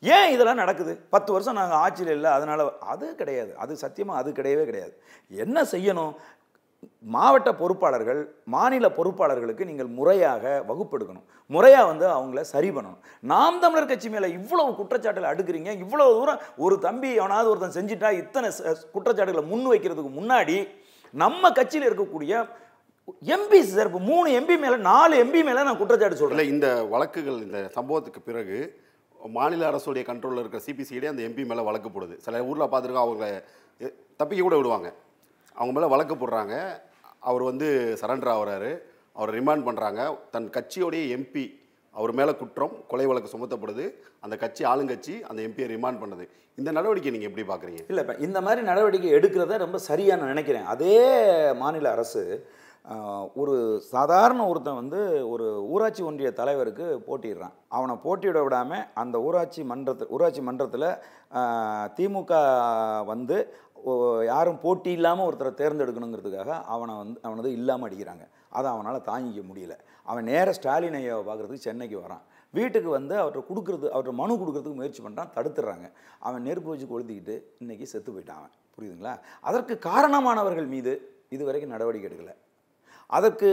ஏன் 0.02 0.30
இதெல்லாம் 0.32 0.60
நடக்குது? 0.62 0.92
பத்து 1.10 1.32
வருஷம் 1.32 1.54
நாங்கள் 1.54 1.78
ஆட்சியில் 1.78 2.12
இல்லை 2.12 2.30
அதனால் 2.30 2.62
அது 2.78 3.14
கிடையாது. 3.14 3.56
அது 3.56 3.76
சத்தியமாக 3.76 4.20
அது 4.20 4.30
கிடையவே 4.30 4.64
கிடையாது. 4.64 4.94
என்ன 5.30 5.62
செய்யணும்? 5.62 6.14
மாவட்ட 7.06 7.52
பொறுப்பாளர்கள் 7.52 8.20
மாநில 8.44 8.88
பொறுப்பாளர்களுக்கு 8.88 9.64
நீங்கள் 9.64 9.86
முறையாக 9.86 10.64
வகுப்பெடுக்கணும். 10.68 11.26
முறையாக 11.50 11.86
வந்து 11.86 12.06
அவங்கள 12.08 12.40
சரி 12.40 12.70
பண்ணணும். 12.70 13.00
நாம் 13.20 13.60
தமிழர் 13.60 13.86
கட்சி 13.86 14.08
மேலே 14.08 14.30
இவ்வளவு 14.30 14.74
குற்றச்சாட்டுகளை 14.74 15.28
அடுக்குறீங்க 15.32 15.70
இவ்வளோ 15.84 16.06
தூரம் 16.10 16.40
ஒரு 16.56 16.78
தம்பி 16.78 17.14
எவனாவது 17.14 17.50
ஒருத்தன் 17.50 17.76
செஞ்சுட்டா 17.78 18.12
இத்தனை 18.12 18.50
ச- 18.58 18.90
குற்றச்சாட்டுகளை 18.92 19.46
முன் 19.46 19.66
வைக்கிறதுக்கு 19.70 20.12
முன்னாடி 20.20 20.56
நம்ம 21.14 21.52
கட்சியில் 21.52 21.88
இருக்கக்கூடிய 21.88 22.34
எம்பி 23.26 23.60
சார் 23.62 23.86
இப்போ 23.86 23.98
மூணு 23.98 24.40
எம்பி 24.40 24.58
மேலே 24.58 24.76
நாலு 24.76 25.24
எம்பி 25.24 25.44
மேலே 25.44 25.62
நான் 25.62 25.78
குற்றச்சாட்டு 25.78 26.16
சொல்கிறேன் 26.16 26.46
இந்த 26.46 26.84
வழக்குகள் 26.84 27.42
இந்த 27.42 27.70
சம்பவத்துக்கு 27.74 28.20
பிறகு 28.24 28.58
மாநில 29.20 29.70
அரசுடைய 29.70 30.02
கண்ட்ரோலில் 30.02 30.38
இருக்கிற 30.38 30.62
சிபிசிஐடி 30.66 31.06
அந்த 31.06 31.22
எம்பி 31.22 31.46
மேலே 31.46 31.62
வழக்கு 31.62 31.88
போடுது. 31.88 32.16
சில 32.16 32.44
ஊரில் 32.44 32.62
பார்த்துருக்கோம் 32.62 33.06
அவங்கள 33.06 33.26
தப்பிக்க 34.16 34.42
கூட 34.42 34.56
விடுவாங்க. 34.56 34.88
அவங்க 35.58 35.72
மேலே 35.76 35.88
வழக்கு 35.94 36.14
போடுறாங்க. 36.16 36.54
அவர் 37.30 37.42
வந்து 37.50 37.68
சரண்டர் 38.02 38.32
ஆகிறாரு. 38.34 38.70
அவரை 39.16 39.32
ரிமாண்ட் 39.38 39.66
பண்ணுறாங்க 39.68 40.02
தன் 40.36 40.48
கட்சியோடைய 40.56 41.02
எம்பி 41.16 41.44
அவர் 41.94 42.12
மேலே 42.18 42.32
குற்றம் 42.40 42.74
கொலை 42.90 43.06
வழக்கு 43.08 43.32
சுமத்தப்படுது. 43.32 43.84
அந்த 44.24 44.34
கட்சி 44.42 44.62
ஆளுங்கட்சி 44.70 45.14
அந்த 45.28 45.40
எம்பியை 45.46 45.66
ரிமாண்ட் 45.74 46.00
பண்ணுது. 46.02 46.24
இந்த 46.60 46.70
நடவடிக்கை 46.76 47.10
நீங்கள் 47.14 47.30
எப்படி 47.30 47.44
பார்க்குறீங்க? 47.50 47.82
இல்லை 47.90 48.02
இப்போ 48.04 48.14
இந்த 48.26 48.38
மாதிரி 48.46 48.60
நடவடிக்கை 48.70 49.10
எடுக்கிறத 49.18 49.58
ரொம்ப 49.64 49.78
சரியாக 49.90 50.18
நான் 50.20 50.32
நினைக்கிறேன். 50.34 50.66
அதே 50.74 50.98
மாநில 51.62 51.90
அரசு 51.96 52.22
ஒரு 53.40 53.54
சாதாரண 53.90 54.40
ஒருத்தன் 54.50 54.78
வந்து 54.80 55.00
ஒரு 55.32 55.44
ஊராட்சி 55.72 56.02
ஒன்றிய 56.08 56.30
தலைவருக்கு 56.38 56.86
போட்டிடுறான் 57.08 57.54
அவனை 57.76 57.94
போட்டியிட 58.04 58.38
விடாமல் 58.44 58.86
அந்த 59.02 59.16
ஊராட்சி 59.26 59.62
மன்றத்தில் 59.72 60.10
ஊராட்சி 60.14 60.42
மன்றத்தில் 60.48 60.88
திமுக 61.98 62.32
வந்து 63.12 63.36
யாரும் 64.32 64.60
போட்டி 64.64 64.90
இல்லாமல் 64.96 65.26
ஒருத்தரை 65.28 65.52
தேர்ந்தெடுக்கணுங்கிறதுக்காக 65.60 66.50
அவனை 66.74 66.92
வந்து 67.02 67.18
அவனது 67.28 67.48
இல்லாமல் 67.58 67.86
அடிக்கிறாங்க. 67.88 68.24
அதை 68.58 68.68
அவனால் 68.74 69.06
தாங்கிக்க 69.08 69.42
முடியல. 69.50 69.74
அவன் 70.10 70.28
நேர 70.32 70.52
ஸ்டாலின் 70.58 70.98
ஐயாவை 71.00 71.24
பார்க்குறதுக்கு 71.28 71.66
சென்னைக்கு 71.68 71.96
வரான். 72.04 72.22
வீட்டுக்கு 72.58 72.90
வந்து 72.98 73.14
அவர்கிட்ட 73.20 73.42
கொடுக்குறது 73.50 73.86
அவர்கிட்ட 73.92 74.14
மனு 74.20 74.32
கொடுக்குறதுக்கு 74.40 74.80
முயற்சி 74.80 75.02
பண்ணுறான் 75.04 75.32
தடுத்துடுறாங்க 75.36 75.86
அவன் 76.26 76.46
நெருப்பு 76.48 76.70
வச்சு 76.72 76.86
கொளுத்திக்கிட்டு 76.92 77.36
இன்றைக்கி 77.62 77.86
செத்து 77.92 78.10
போயிட்டான் 78.14 78.40
அவன். 78.40 78.54
புரியுதுங்களா? 78.76 79.14
அதற்கு 79.48 79.74
காரணமானவர்கள் 79.90 80.68
மீது 80.74 80.94
இது 81.36 81.42
வரைக்கும் 81.48 81.74
நடவடிக்கை 81.74 82.08
எடுக்கலை. 82.10 82.34
அதற்கு 83.16 83.48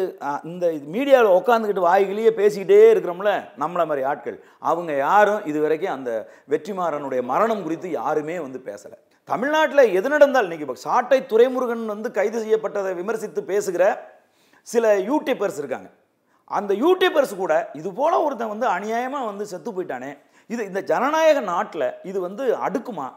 இந்த 0.49 0.65
மீடியாவில் 0.95 1.37
உட்காந்துக்கிட்டு 1.39 1.87
வாய்கிலேயே 1.89 2.31
பேசிக்கிட்டே 2.39 2.83
இருக்கிறோம்ல 2.93 3.31
நம்மளை 3.61 3.85
மாதிரி 3.89 4.03
ஆட்கள். 4.11 4.37
அவங்க 4.69 4.91
யாரும் 5.07 5.45
இது 5.51 5.59
வரைக்கும் 5.65 5.95
அந்த 5.97 6.11
வெற்றிமாறனுடைய 6.53 7.21
மரணம் 7.31 7.63
குறித்து 7.65 7.89
யாருமே 7.99 8.35
வந்து 8.45 8.61
பேசலை. 8.69 8.97
தமிழ்நாட்டில் 9.31 9.93
எது 9.97 10.07
நடந்தால் 10.13 10.45
இன்றைக்கி 10.47 10.65
இப்போ 10.65 10.77
சாட்டை 10.85 11.17
துரைமுருகன் 11.31 11.83
வந்து 11.93 12.09
கைது 12.17 12.37
செய்யப்பட்டதை 12.43 12.91
விமர்சித்து 12.99 13.41
பேசுகிற 13.49 13.83
சில 14.67 14.85
யூடியூபர்ஸ் 15.09 15.59
இருக்காங்க. 15.61 15.89
அந்த 16.57 16.71
யூடியூபர்ஸ் 16.83 17.33
கூட 17.41 17.53
இது 17.79 17.89
போல் 17.99 18.23
ஒருத்தன் 18.25 18.51
வந்து 18.53 18.67
அநியாயமாக 18.75 19.27
வந்து 19.31 19.45
செத்து 19.51 19.71
போயிட்டானே. 19.75 20.11
இது 20.53 20.61
இந்த 20.69 20.81
ஜனநாயக 20.91 21.39
நாட்டில் 21.51 21.87
இது 22.09 22.19
வந்து 22.27 22.43
அடுக்குமா? 22.67 23.07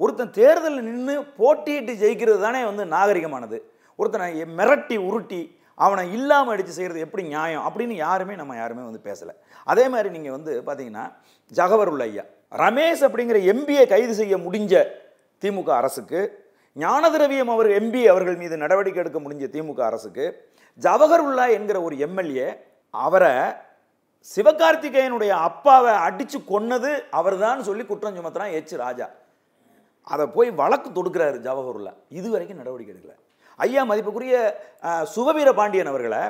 ஒருத்தன் 0.00 0.32
தேர்தலில் 0.38 0.86
நின்று 0.88 1.14
போட்டியிட்டு 1.40 1.92
ஜெயிக்கிறது 2.02 2.40
தானே 2.46 2.62
வந்து 2.70 2.84
நாகரிகமானது. 2.94 3.58
ஒருத்தனை 3.98 4.28
மிரட்டி 4.60 4.96
உருட்டி 5.08 5.40
அவனை 5.86 6.04
இல்லாமல் 6.18 6.52
அடித்து 6.54 6.72
செய்கிறது 6.76 7.04
எப்படி 7.06 7.22
நியாயம் 7.32 7.66
அப்படின்னு 7.66 7.96
யாருமே 8.04 8.34
நம்ம 8.40 8.56
யாருமே 8.60 8.82
வந்து 8.86 9.00
பேசலை. 9.08 9.34
அதே 9.72 9.84
மாதிரி 9.94 10.08
நீங்கள் 10.16 10.36
வந்து 10.36 10.54
பார்த்தீங்கன்னா 10.68 11.04
ஜகவருள்ள 11.52 12.04
ஐயா 12.10 12.24
ரமேஷ் 12.64 13.04
அப்படிங்கிற 13.08 13.38
எம்பியை 13.52 13.84
கைது 13.92 14.14
செய்ய 14.20 14.34
முடிஞ்ச 14.46 14.74
திமுக 15.42 15.70
அரசுக்கு 15.80 16.20
ஞானதிரவியம் 16.76 17.50
அவர் 17.54 17.68
எம்பி 17.78 18.00
அவர்கள் 18.12 18.36
மீது 18.36 18.56
நடவடிக்கை 18.56 19.00
எடுக்க 19.02 19.18
முடிஞ்ச 19.20 19.46
திமுக 19.54 19.80
அரசுக்கு 19.80 20.24
ஜவஹர்உல்லா 20.80 21.44
என்கிற 21.56 21.78
ஒரு 21.82 21.98
எம்எல்ஏ 22.06 22.48
அவரை 23.04 23.32
சிவகார்த்திகேயனுடைய 24.34 25.32
அப்பாவை 25.48 25.92
அடித்து 26.06 26.38
கொன்னது 26.50 26.90
அவர்தான் 27.10 27.62
சொல்லி 27.68 27.84
குற்றம் 27.84 28.16
சுமத்துறான் 28.16 28.54
எச் 28.58 28.74
ராஜா. 28.82 29.06
அதை 30.14 30.26
போய் 30.36 30.50
வழக்கு 30.60 30.90
தொடுக்கிறாரு 30.90 31.38
ஜவஹர்லா 31.46 31.92
இது 32.18 32.28
வரைக்கும் 32.30 32.60
நடவடிக்கை 32.62 32.92
எடுக்கல. 32.94 33.14
ஐயா 33.56 33.82
மதிப்புக்குரிய 33.90 34.34
சுபவீர 35.14 35.52
பாண்டியன் 35.60 35.92
அவர்களை 35.92 36.20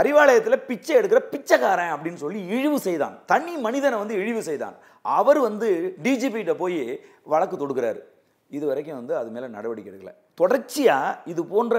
அறிவாலயத்தில் 0.00 0.64
பிச்சை 0.68 0.92
எடுக்கிற 0.96 1.20
பிச்சைக்காரன் 1.32 1.92
அப்படின்னு 1.94 2.22
சொல்லி 2.24 2.40
இழிவு 2.56 2.78
செய்தான். 2.86 3.14
தனி 3.30 3.54
மனிதனை 3.66 3.96
வந்து 3.98 4.14
இழிவு 4.22 4.42
செய்தான். 4.48 4.76
அவர் 5.02 5.40
வந்து 5.48 5.68
டிஜிபிகிட்ட 6.02 6.54
போய் 6.62 6.80
வழக்கு 7.32 7.56
தொடுக்கிறாரு. 7.56 8.00
இது 8.56 8.64
வரைக்கும் 8.70 8.98
வந்து 9.00 9.14
அது 9.20 9.28
மேலே 9.34 9.46
நடவடிக்கை 9.56 9.90
எடுக்கலை. 9.92 10.14
தொடர்ச்சியாக 10.40 11.18
இது 11.32 11.42
போன்ற 11.52 11.76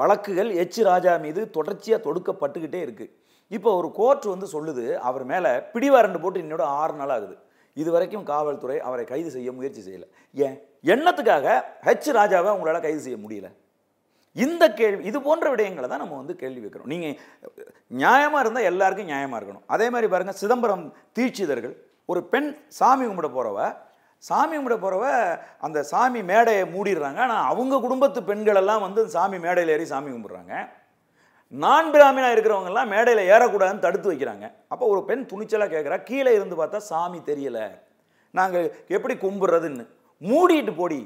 வழக்குகள் 0.00 0.50
எச் 0.62 0.80
ராஜா 0.90 1.12
மீது 1.24 1.40
தொடர்ச்சியாக 1.56 2.04
தொடுக்கப்பட்டுக்கிட்டே 2.06 2.80
இருக்குது 2.86 3.12
இப்போ 3.56 3.70
ஒரு 3.80 3.88
கோர்ட் 3.98 4.26
வந்து 4.32 4.46
சொல்லுது 4.54 4.84
அவர் 5.08 5.24
மேலே 5.30 5.50
பிடிவாரண்டு 5.74 6.18
போட்டு 6.24 6.42
இன்னோட 6.44 6.64
ஆறு 6.80 6.94
நாள் 7.00 7.12
ஆகுது. 7.14 7.36
இது 7.80 7.90
வரைக்கும் 7.94 8.26
காவல்துறை 8.32 8.76
அவரை 8.88 9.04
கைது 9.12 9.30
செய்ய 9.36 9.52
முயற்சி 9.58 9.82
செய்யலை. 9.86 10.06
ஏன்? 10.44 10.56
எண்ணத்துக்காக 10.92 11.46
ஹெச் 11.86 12.10
ராஜாவை 12.18 12.50
உங்களால் 12.56 12.84
கைது 12.86 13.00
செய்ய 13.06 13.18
முடியல? 13.24 13.48
இந்த 14.36 14.64
கேள்வி 14.80 15.02
இது 15.10 15.18
போன்ற 15.26 15.46
விடயங்களை 15.52 15.88
தான் 15.92 16.02
நம்ம 16.04 16.16
வந்து 16.20 16.34
கேள்வி 16.42 16.60
வைக்கிறோம். 16.64 16.90
நீங்கள் 16.92 17.14
நியாயமாக 18.02 18.42
இருந்தால் 18.44 18.68
எல்லாருக்கும் 18.70 19.10
நியாயமாக 19.12 19.38
இருக்கணும். 19.40 19.64
அதே 19.74 19.86
மாதிரி 19.94 20.08
பாருங்கள் 20.12 20.40
சிதம்பரம் 20.42 20.84
தீட்சிதர்கள் 21.18 21.74
ஒரு 22.12 22.20
பெண் 22.32 22.50
சாமி 22.78 23.06
கும்பிட 23.06 23.28
போகிறவ 23.36 23.60
சாமி 24.26 24.54
கும்பிட 24.56 24.76
போகிறவ 24.82 25.04
அந்த 25.66 25.78
சாமி 25.90 26.20
மேடையை 26.30 26.62
மூடிடுறாங்க. 26.74 27.20
ஆனால் 27.26 27.46
அவங்க 27.52 27.74
குடும்பத்து 27.84 28.20
பெண்களெல்லாம் 28.30 28.84
வந்து 28.86 29.00
சாமி 29.14 29.38
மேடையில் 29.44 29.74
ஏறி 29.74 29.86
சாமி 29.92 30.10
கும்பிட்றாங்க. 30.14 30.54
நான் 31.64 31.92
பிராமினாக 31.92 32.34
இருக்கிறவங்கெல்லாம் 32.36 32.90
மேடையில் 32.94 33.28
ஏறக்கூடாதுன்னு 33.34 33.84
தடுத்து 33.84 34.10
வைக்கிறாங்க. 34.12 34.46
அப்போ 34.72 34.84
ஒரு 34.94 35.02
பெண் 35.10 35.28
துணிச்சலாக 35.30 35.72
கேட்குறா 35.74 35.98
கீழே 36.08 36.32
இருந்து 36.38 36.56
பார்த்தா 36.60 36.80
சாமி 36.88 37.20
தெரியலை. 37.30 37.66
நாங்கள் 38.38 38.66
எப்படி 38.96 39.14
கும்பிட்றதுன்னு. 39.22 39.86
மூடிட்டு 40.30 40.74
போடி 40.80 41.00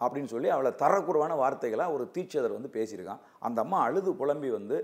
அப்படின்னு 0.00 0.32
சொல்லி 0.34 0.48
அவளை 0.56 0.70
தரக்குறவான 0.82 1.32
வார்த்தைகளாக 1.42 1.94
ஒரு 1.96 2.04
தீட்சதர் 2.14 2.56
வந்து 2.58 2.70
பேசியிருக்கான். 2.76 3.22
அந்த 3.46 3.58
அம்மா 3.64 3.78
அழுது 3.86 4.12
புலம்பி 4.20 4.50
வந்து 4.58 4.76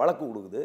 வழக்கு 0.00 0.24
கொடுக்குது. 0.24 0.62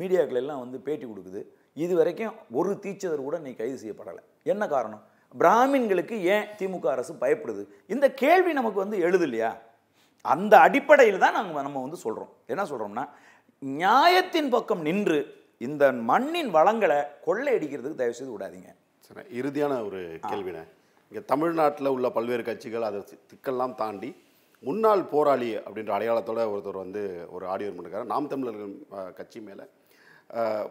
மீடியாக்கள் 0.00 0.40
எல்லாம் 0.42 0.62
வந்து 0.64 0.78
பேட்டி 0.86 1.06
கொடுக்குது. 1.06 1.40
இது 1.84 1.92
வரைக்கும் 2.00 2.34
ஒரு 2.60 2.72
தீட்சதர் 2.84 3.26
கூட 3.28 3.38
நீ 3.46 3.52
கைது 3.60 3.76
செய்யப்படலை. 3.82 4.22
என்ன 4.52 4.64
காரணம்? 4.74 5.02
பிராமின்களுக்கு 5.40 6.16
ஏன் 6.34 6.48
திமுக 6.58 6.86
அரசு 6.94 7.12
பயப்படுது? 7.22 7.62
இந்த 7.94 8.06
கேள்வி 8.22 8.52
நமக்கு 8.58 8.78
வந்து 8.84 8.98
எழுது 9.06 9.24
இல்லையா? 9.28 9.50
அந்த 10.24 10.54
அடிப்படையில் 10.66 11.22
தான் 11.24 11.36
நாங்கள் 11.38 11.66
நம்ம 11.66 11.82
வந்து 11.86 11.98
சொல்கிறோம் 12.04 12.32
என்ன 12.52 12.62
சொல்கிறோம்னா 12.70 13.04
நியாயத்தின் 13.62 14.52
பக்கம் 14.54 14.82
நின்று 14.88 15.18
இந்த 15.66 15.84
மண்ணின் 16.10 16.50
வளங்களை 16.56 16.98
கொள்ளையடிக்கிறதுக்கு 17.26 18.00
தயவு 18.00 18.16
செய்து 18.18 18.34
விடாதீங்க. 18.34 18.70
சரி 19.06 19.22
இறுதியான 19.40 19.72
ஒரு 19.86 20.00
கேள்வினே 20.30 20.62
இங்கே 21.10 21.22
தமிழ்நாட்டில் 21.32 21.94
உள்ள 21.94 22.06
பல்வேறு 22.16 22.44
கட்சிகள் 22.48 22.86
அதை 22.88 23.00
சிக்கல்லாம் 23.32 23.74
தாண்டி 23.80 24.10
முன்னாள் 24.68 25.02
போராளி 25.12 25.48
அப்படின்ற 25.64 25.92
அடையாளத்தோட 25.96 26.42
ஒருத்தர் 26.52 26.82
வந்து 26.82 27.02
ஒரு 27.36 27.44
ஆடியோ 27.54 27.72
பண்ணிருக்காரு. 27.72 28.06
நாம் 28.12 28.30
தமிழர்கள் 28.32 28.72
கட்சி 29.18 29.40
மேலே 29.48 29.64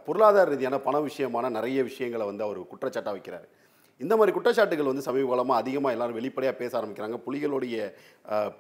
பொருளாதார 0.06 0.46
ரீதியான 0.52 0.78
பண 0.88 0.98
விஷயமான 1.10 1.50
நிறைய 1.58 1.80
விஷயங்களை 1.90 2.26
வந்து 2.30 2.46
அவர் 2.48 2.60
குற்றச்சாட்டாக 2.72 3.16
வைக்கிறார். 3.18 3.46
இந்த 4.06 4.14
மாதிரி 4.20 4.34
குற்றச்சாட்டுகள் 4.36 4.92
வந்து 4.92 5.06
சமீப 5.08 5.30
காலமாக 5.32 5.62
அதிகமாக 5.64 5.96
எல்லோரும் 5.96 6.20
வெளிப்படையாக 6.20 6.58
பேச 6.62 6.72
ஆரம்பிக்கிறாங்க. 6.80 7.18
புலிகளுடைய 7.26 7.78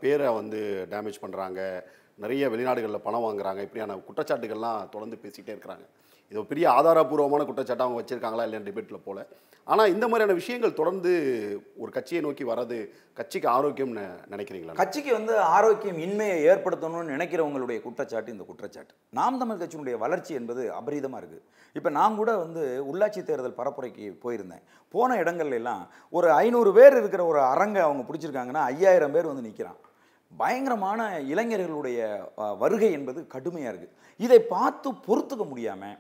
பேரை 0.01 0.29
வந்து 0.39 0.62
டேமேஜ் 0.93 1.23
பண்ணுறாங்க 1.23 1.60
நிறைய 2.23 2.49
வெளிநாடுகளில் 2.53 3.06
பணம் 3.08 3.25
வாங்குறாங்க. 3.25 3.62
இப்படியான 3.67 3.99
குற்றச்சாட்டுகள்லாம் 4.08 4.89
தொடர்ந்து 4.95 5.17
பேசிக்கிட்டே 5.23 5.53
இருக்கிறாங்க. 5.56 5.86
இது 6.33 6.43
பெரிய 6.51 6.65
ஆதாரபூர்வமான 6.77 7.41
குற்றச்சாட்டை 7.47 7.83
அவங்க 7.85 7.99
வச்சுருக்காங்களா 7.99 8.45
இல்லையா 8.45 8.61
டிபேட்டில் 8.67 9.05
போல. 9.07 9.19
ஆனால் 9.71 9.91
இந்த 9.93 10.05
மாதிரியான 10.09 10.35
விஷயங்கள் 10.39 10.77
தொடர்ந்து 10.79 11.11
ஒரு 11.81 11.89
கட்சியை 11.97 12.21
நோக்கி 12.25 12.43
வர்றது 12.49 12.77
கட்சிக்கு 13.19 13.47
ஆரோக்கியம்னு 13.53 14.05
நினைக்கிறீங்களா? 14.33 14.73
கட்சிக்கு 14.79 15.11
வந்து 15.17 15.33
ஆரோக்கியம் 15.57 15.99
இன்மையை 16.05 16.37
ஏற்படுத்தணும்னு 16.51 17.13
நினைக்கிறவங்களுடைய 17.15 17.77
குற்றச்சாட்டு 17.85 18.33
இந்த 18.35 18.45
குற்றச்சாட்டு. 18.49 18.93
நாம் 19.19 19.39
தமிழ் 19.41 19.61
கட்சியினுடைய 19.61 19.97
வளர்ச்சி 20.03 20.33
என்பது 20.39 20.63
அபரீதமாக 20.79 21.21
இருக்குது 21.21 21.43
இப்போ 21.77 21.89
நான் 21.99 22.19
கூட 22.21 22.31
வந்து 22.43 22.63
உள்ளாட்சி 22.89 23.23
தேர்தல் 23.29 23.59
பரப்புரைக்கு 23.59 24.07
போயிருந்தேன். 24.25 24.63
போன 24.95 25.15
இடங்கள்ல 25.23 25.59
எல்லாம் 25.61 25.83
ஒரு 26.17 26.29
ஐநூறு 26.43 26.73
பேர் 26.77 26.99
இருக்கிற 27.01 27.23
ஒரு 27.31 27.41
அரங்கை 27.53 27.83
அவங்க 27.87 28.05
பிடிச்சிருக்காங்கன்னா 28.09 28.63
ஐயாயிரம் 28.73 29.15
பேர் 29.17 29.31
வந்து 29.31 29.47
நிற்கிறான் 29.49 29.79
பயங்கரமான 30.31 30.99
இளைஞர்களுடைய 31.33 31.99
வருகை 32.63 32.89
என்பது 32.97 33.19
கடுமையாக 33.33 33.71
இருக்குது 33.71 33.95
இதை 34.25 34.39
பார்த்து 34.55 34.89
பொறுத்துக்க 35.07 35.43
முடியாமல் 35.49 35.97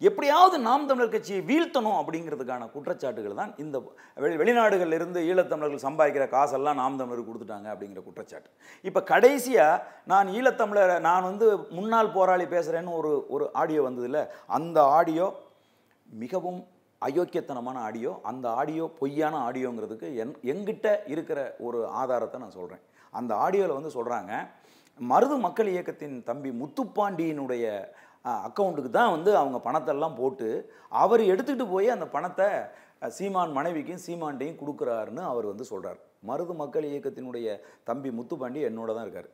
எப்படியாவது 0.00 0.56
நாம் 0.58 0.86
தமிழர் 0.86 1.12
கட்சியை 1.14 1.40
வீழ்த்தணும் 1.48 1.96
அப்படிங்கிறதுக்கான 2.00 2.68
குற்றச்சாட்டுகள் 2.74 3.40
தான் 3.40 3.50
இந்த 3.56 3.76
வெளி 4.16 4.36
வெளிநாடுகளில் 4.36 4.96
இருந்து 4.98 5.20
ஈழத்தமிழர்கள் 5.20 5.84
சம்பாதிக்கிற 5.84 6.26
காசெல்லாம் 6.28 6.78
நாம் 6.80 6.96
தமிழருக்கு 6.96 7.30
கொடுத்துட்டாங்க 7.30 7.68
அப்படிங்கிற 7.72 8.02
குற்றச்சாட்டு. 8.04 8.48
இப்போ 8.84 9.00
கடைசியாக 9.02 9.82
நான் 10.06 10.32
ஈழத்தமிழர் 10.32 10.94
நான் 11.00 11.22
வந்து 11.22 11.46
முன்னாள் 11.70 12.10
போராளி 12.10 12.46
பேசுகிறேன்னு 12.46 12.96
ஒரு 12.96 13.12
ஒரு 13.28 13.46
ஆடியோ 13.54 13.82
வந்ததில்ல 13.82 14.22
அந்த 14.50 14.80
ஆடியோ 14.98 15.26
மிகவும் 16.08 16.60
அயோக்கியத்தனமான 17.02 17.76
ஆடியோ 17.80 18.14
அந்த 18.22 18.46
ஆடியோ 18.52 18.86
பொய்யான 18.98 19.34
ஆடியோங்கிறதுக்கு 19.48 20.08
என் 20.22 20.34
எங்கிட்ட 20.44 20.88
இருக்கிற 21.06 21.40
ஒரு 21.58 21.78
ஆதாரத்தை 21.94 22.40
நான் 22.40 22.58
சொல்கிறேன் 22.58 22.82
அந்த 23.12 23.32
ஆடியோவில் 23.36 23.78
வந்து 23.78 23.96
சொல்கிறாங்க 23.98 24.32
மருது 25.00 25.36
மக்கள் 25.38 25.68
இயக்கத்தின் 25.68 26.16
தம்பி 26.22 26.50
முத்துப்பாண்டியினுடைய 26.60 27.66
அக்கௌண்ட்டுக்கு 28.24 28.90
தான் 28.90 29.12
வந்து 29.16 29.30
அவங்க 29.40 29.58
பணத்தெல்லாம் 29.66 30.18
போட்டு 30.20 30.48
அவர் 31.02 31.22
எடுத்துக்கிட்டு 31.32 31.66
போய் 31.74 31.94
அந்த 31.96 32.06
பணத்தை 32.14 32.48
சீமான் 33.16 33.52
மனைவிக்கும் 33.58 34.02
சீமான்டையும் 34.06 34.58
கொடுக்குறாருன்னு 34.62 35.22
அவர் 35.32 35.46
வந்து 35.50 35.64
சொல்கிறார் 35.72 36.00
மருது 36.28 36.54
மக்கள் 36.62 36.86
இயக்கத்தினுடைய 36.90 37.46
தம்பி 37.88 38.10
முத்துப்பாண்டி 38.16 38.60
என்னோட 38.68 38.90
தான் 38.94 39.06
இருக்கார். 39.06 39.30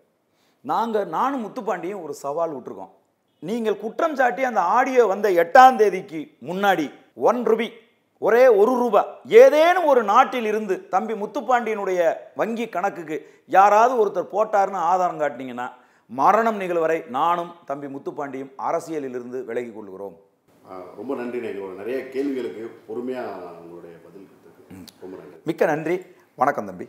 நாங்கள் 0.64 1.08
நானும் 1.16 1.42
முத்துப்பாண்டியும் 1.44 2.04
ஒரு 2.04 2.14
சவால் 2.24 2.54
விட்டுருக்கோம். 2.54 2.92
நீங்கள் 3.42 3.80
குற்றம் 3.80 4.16
சாட்டி 4.20 4.42
அந்த 4.50 4.60
ஆடியோ 4.76 5.02
வந்த 5.14 5.28
எட்டாம் 5.42 5.78
தேதிக்கு 5.80 6.20
முன்னாடி 6.48 6.86
ஒன் 7.28 7.42
ருபி 7.50 7.68
ஒரே 8.22 8.44
ஒரு 8.60 8.72
ரூபா 8.82 9.02
ஏதேனும் 9.40 9.88
ஒரு 9.92 10.02
நாட்டில் 10.12 10.46
இருந்து 10.50 10.74
தம்பி 10.94 11.14
முத்துப்பாண்டியனுடைய 11.22 12.00
வங்கி 12.40 12.66
கணக்குக்கு 12.76 13.16
யாராவது 13.56 13.94
ஒருத்தர் 14.02 14.32
போட்டாருன்னு 14.34 14.80
ஆதாரம் 14.92 15.20
காட்டினீங்கன்னா 15.22 15.66
மரணம் 16.06 16.60
நிகழ்வரை 16.60 17.06
நானும் 17.06 17.52
தம்பி 17.64 17.86
முத்துப்பாண்டியும் 17.86 18.52
அரசியலிலிருந்து 18.58 19.44
விலகிக் 19.44 19.74
கொள்கிறோம். 19.74 20.20
ஆ, 20.70 20.80
ரொம்ப 20.96 21.14
நன்றி 21.14 21.38
எங்களோட 21.38 21.74
நிறைய 21.74 22.08
கேள்விகளுக்கு 22.08 22.70
பொறுமையாக 22.86 23.32
உங்களுடைய 23.34 23.96
பதில் 24.04 24.28
ரொம்ப 25.00 25.16
நன்றி. 25.16 25.36
மிக்க 25.44 25.66
நன்றி. 25.66 26.00
வணக்கம் 26.36 26.66
தம்பி. 26.66 26.88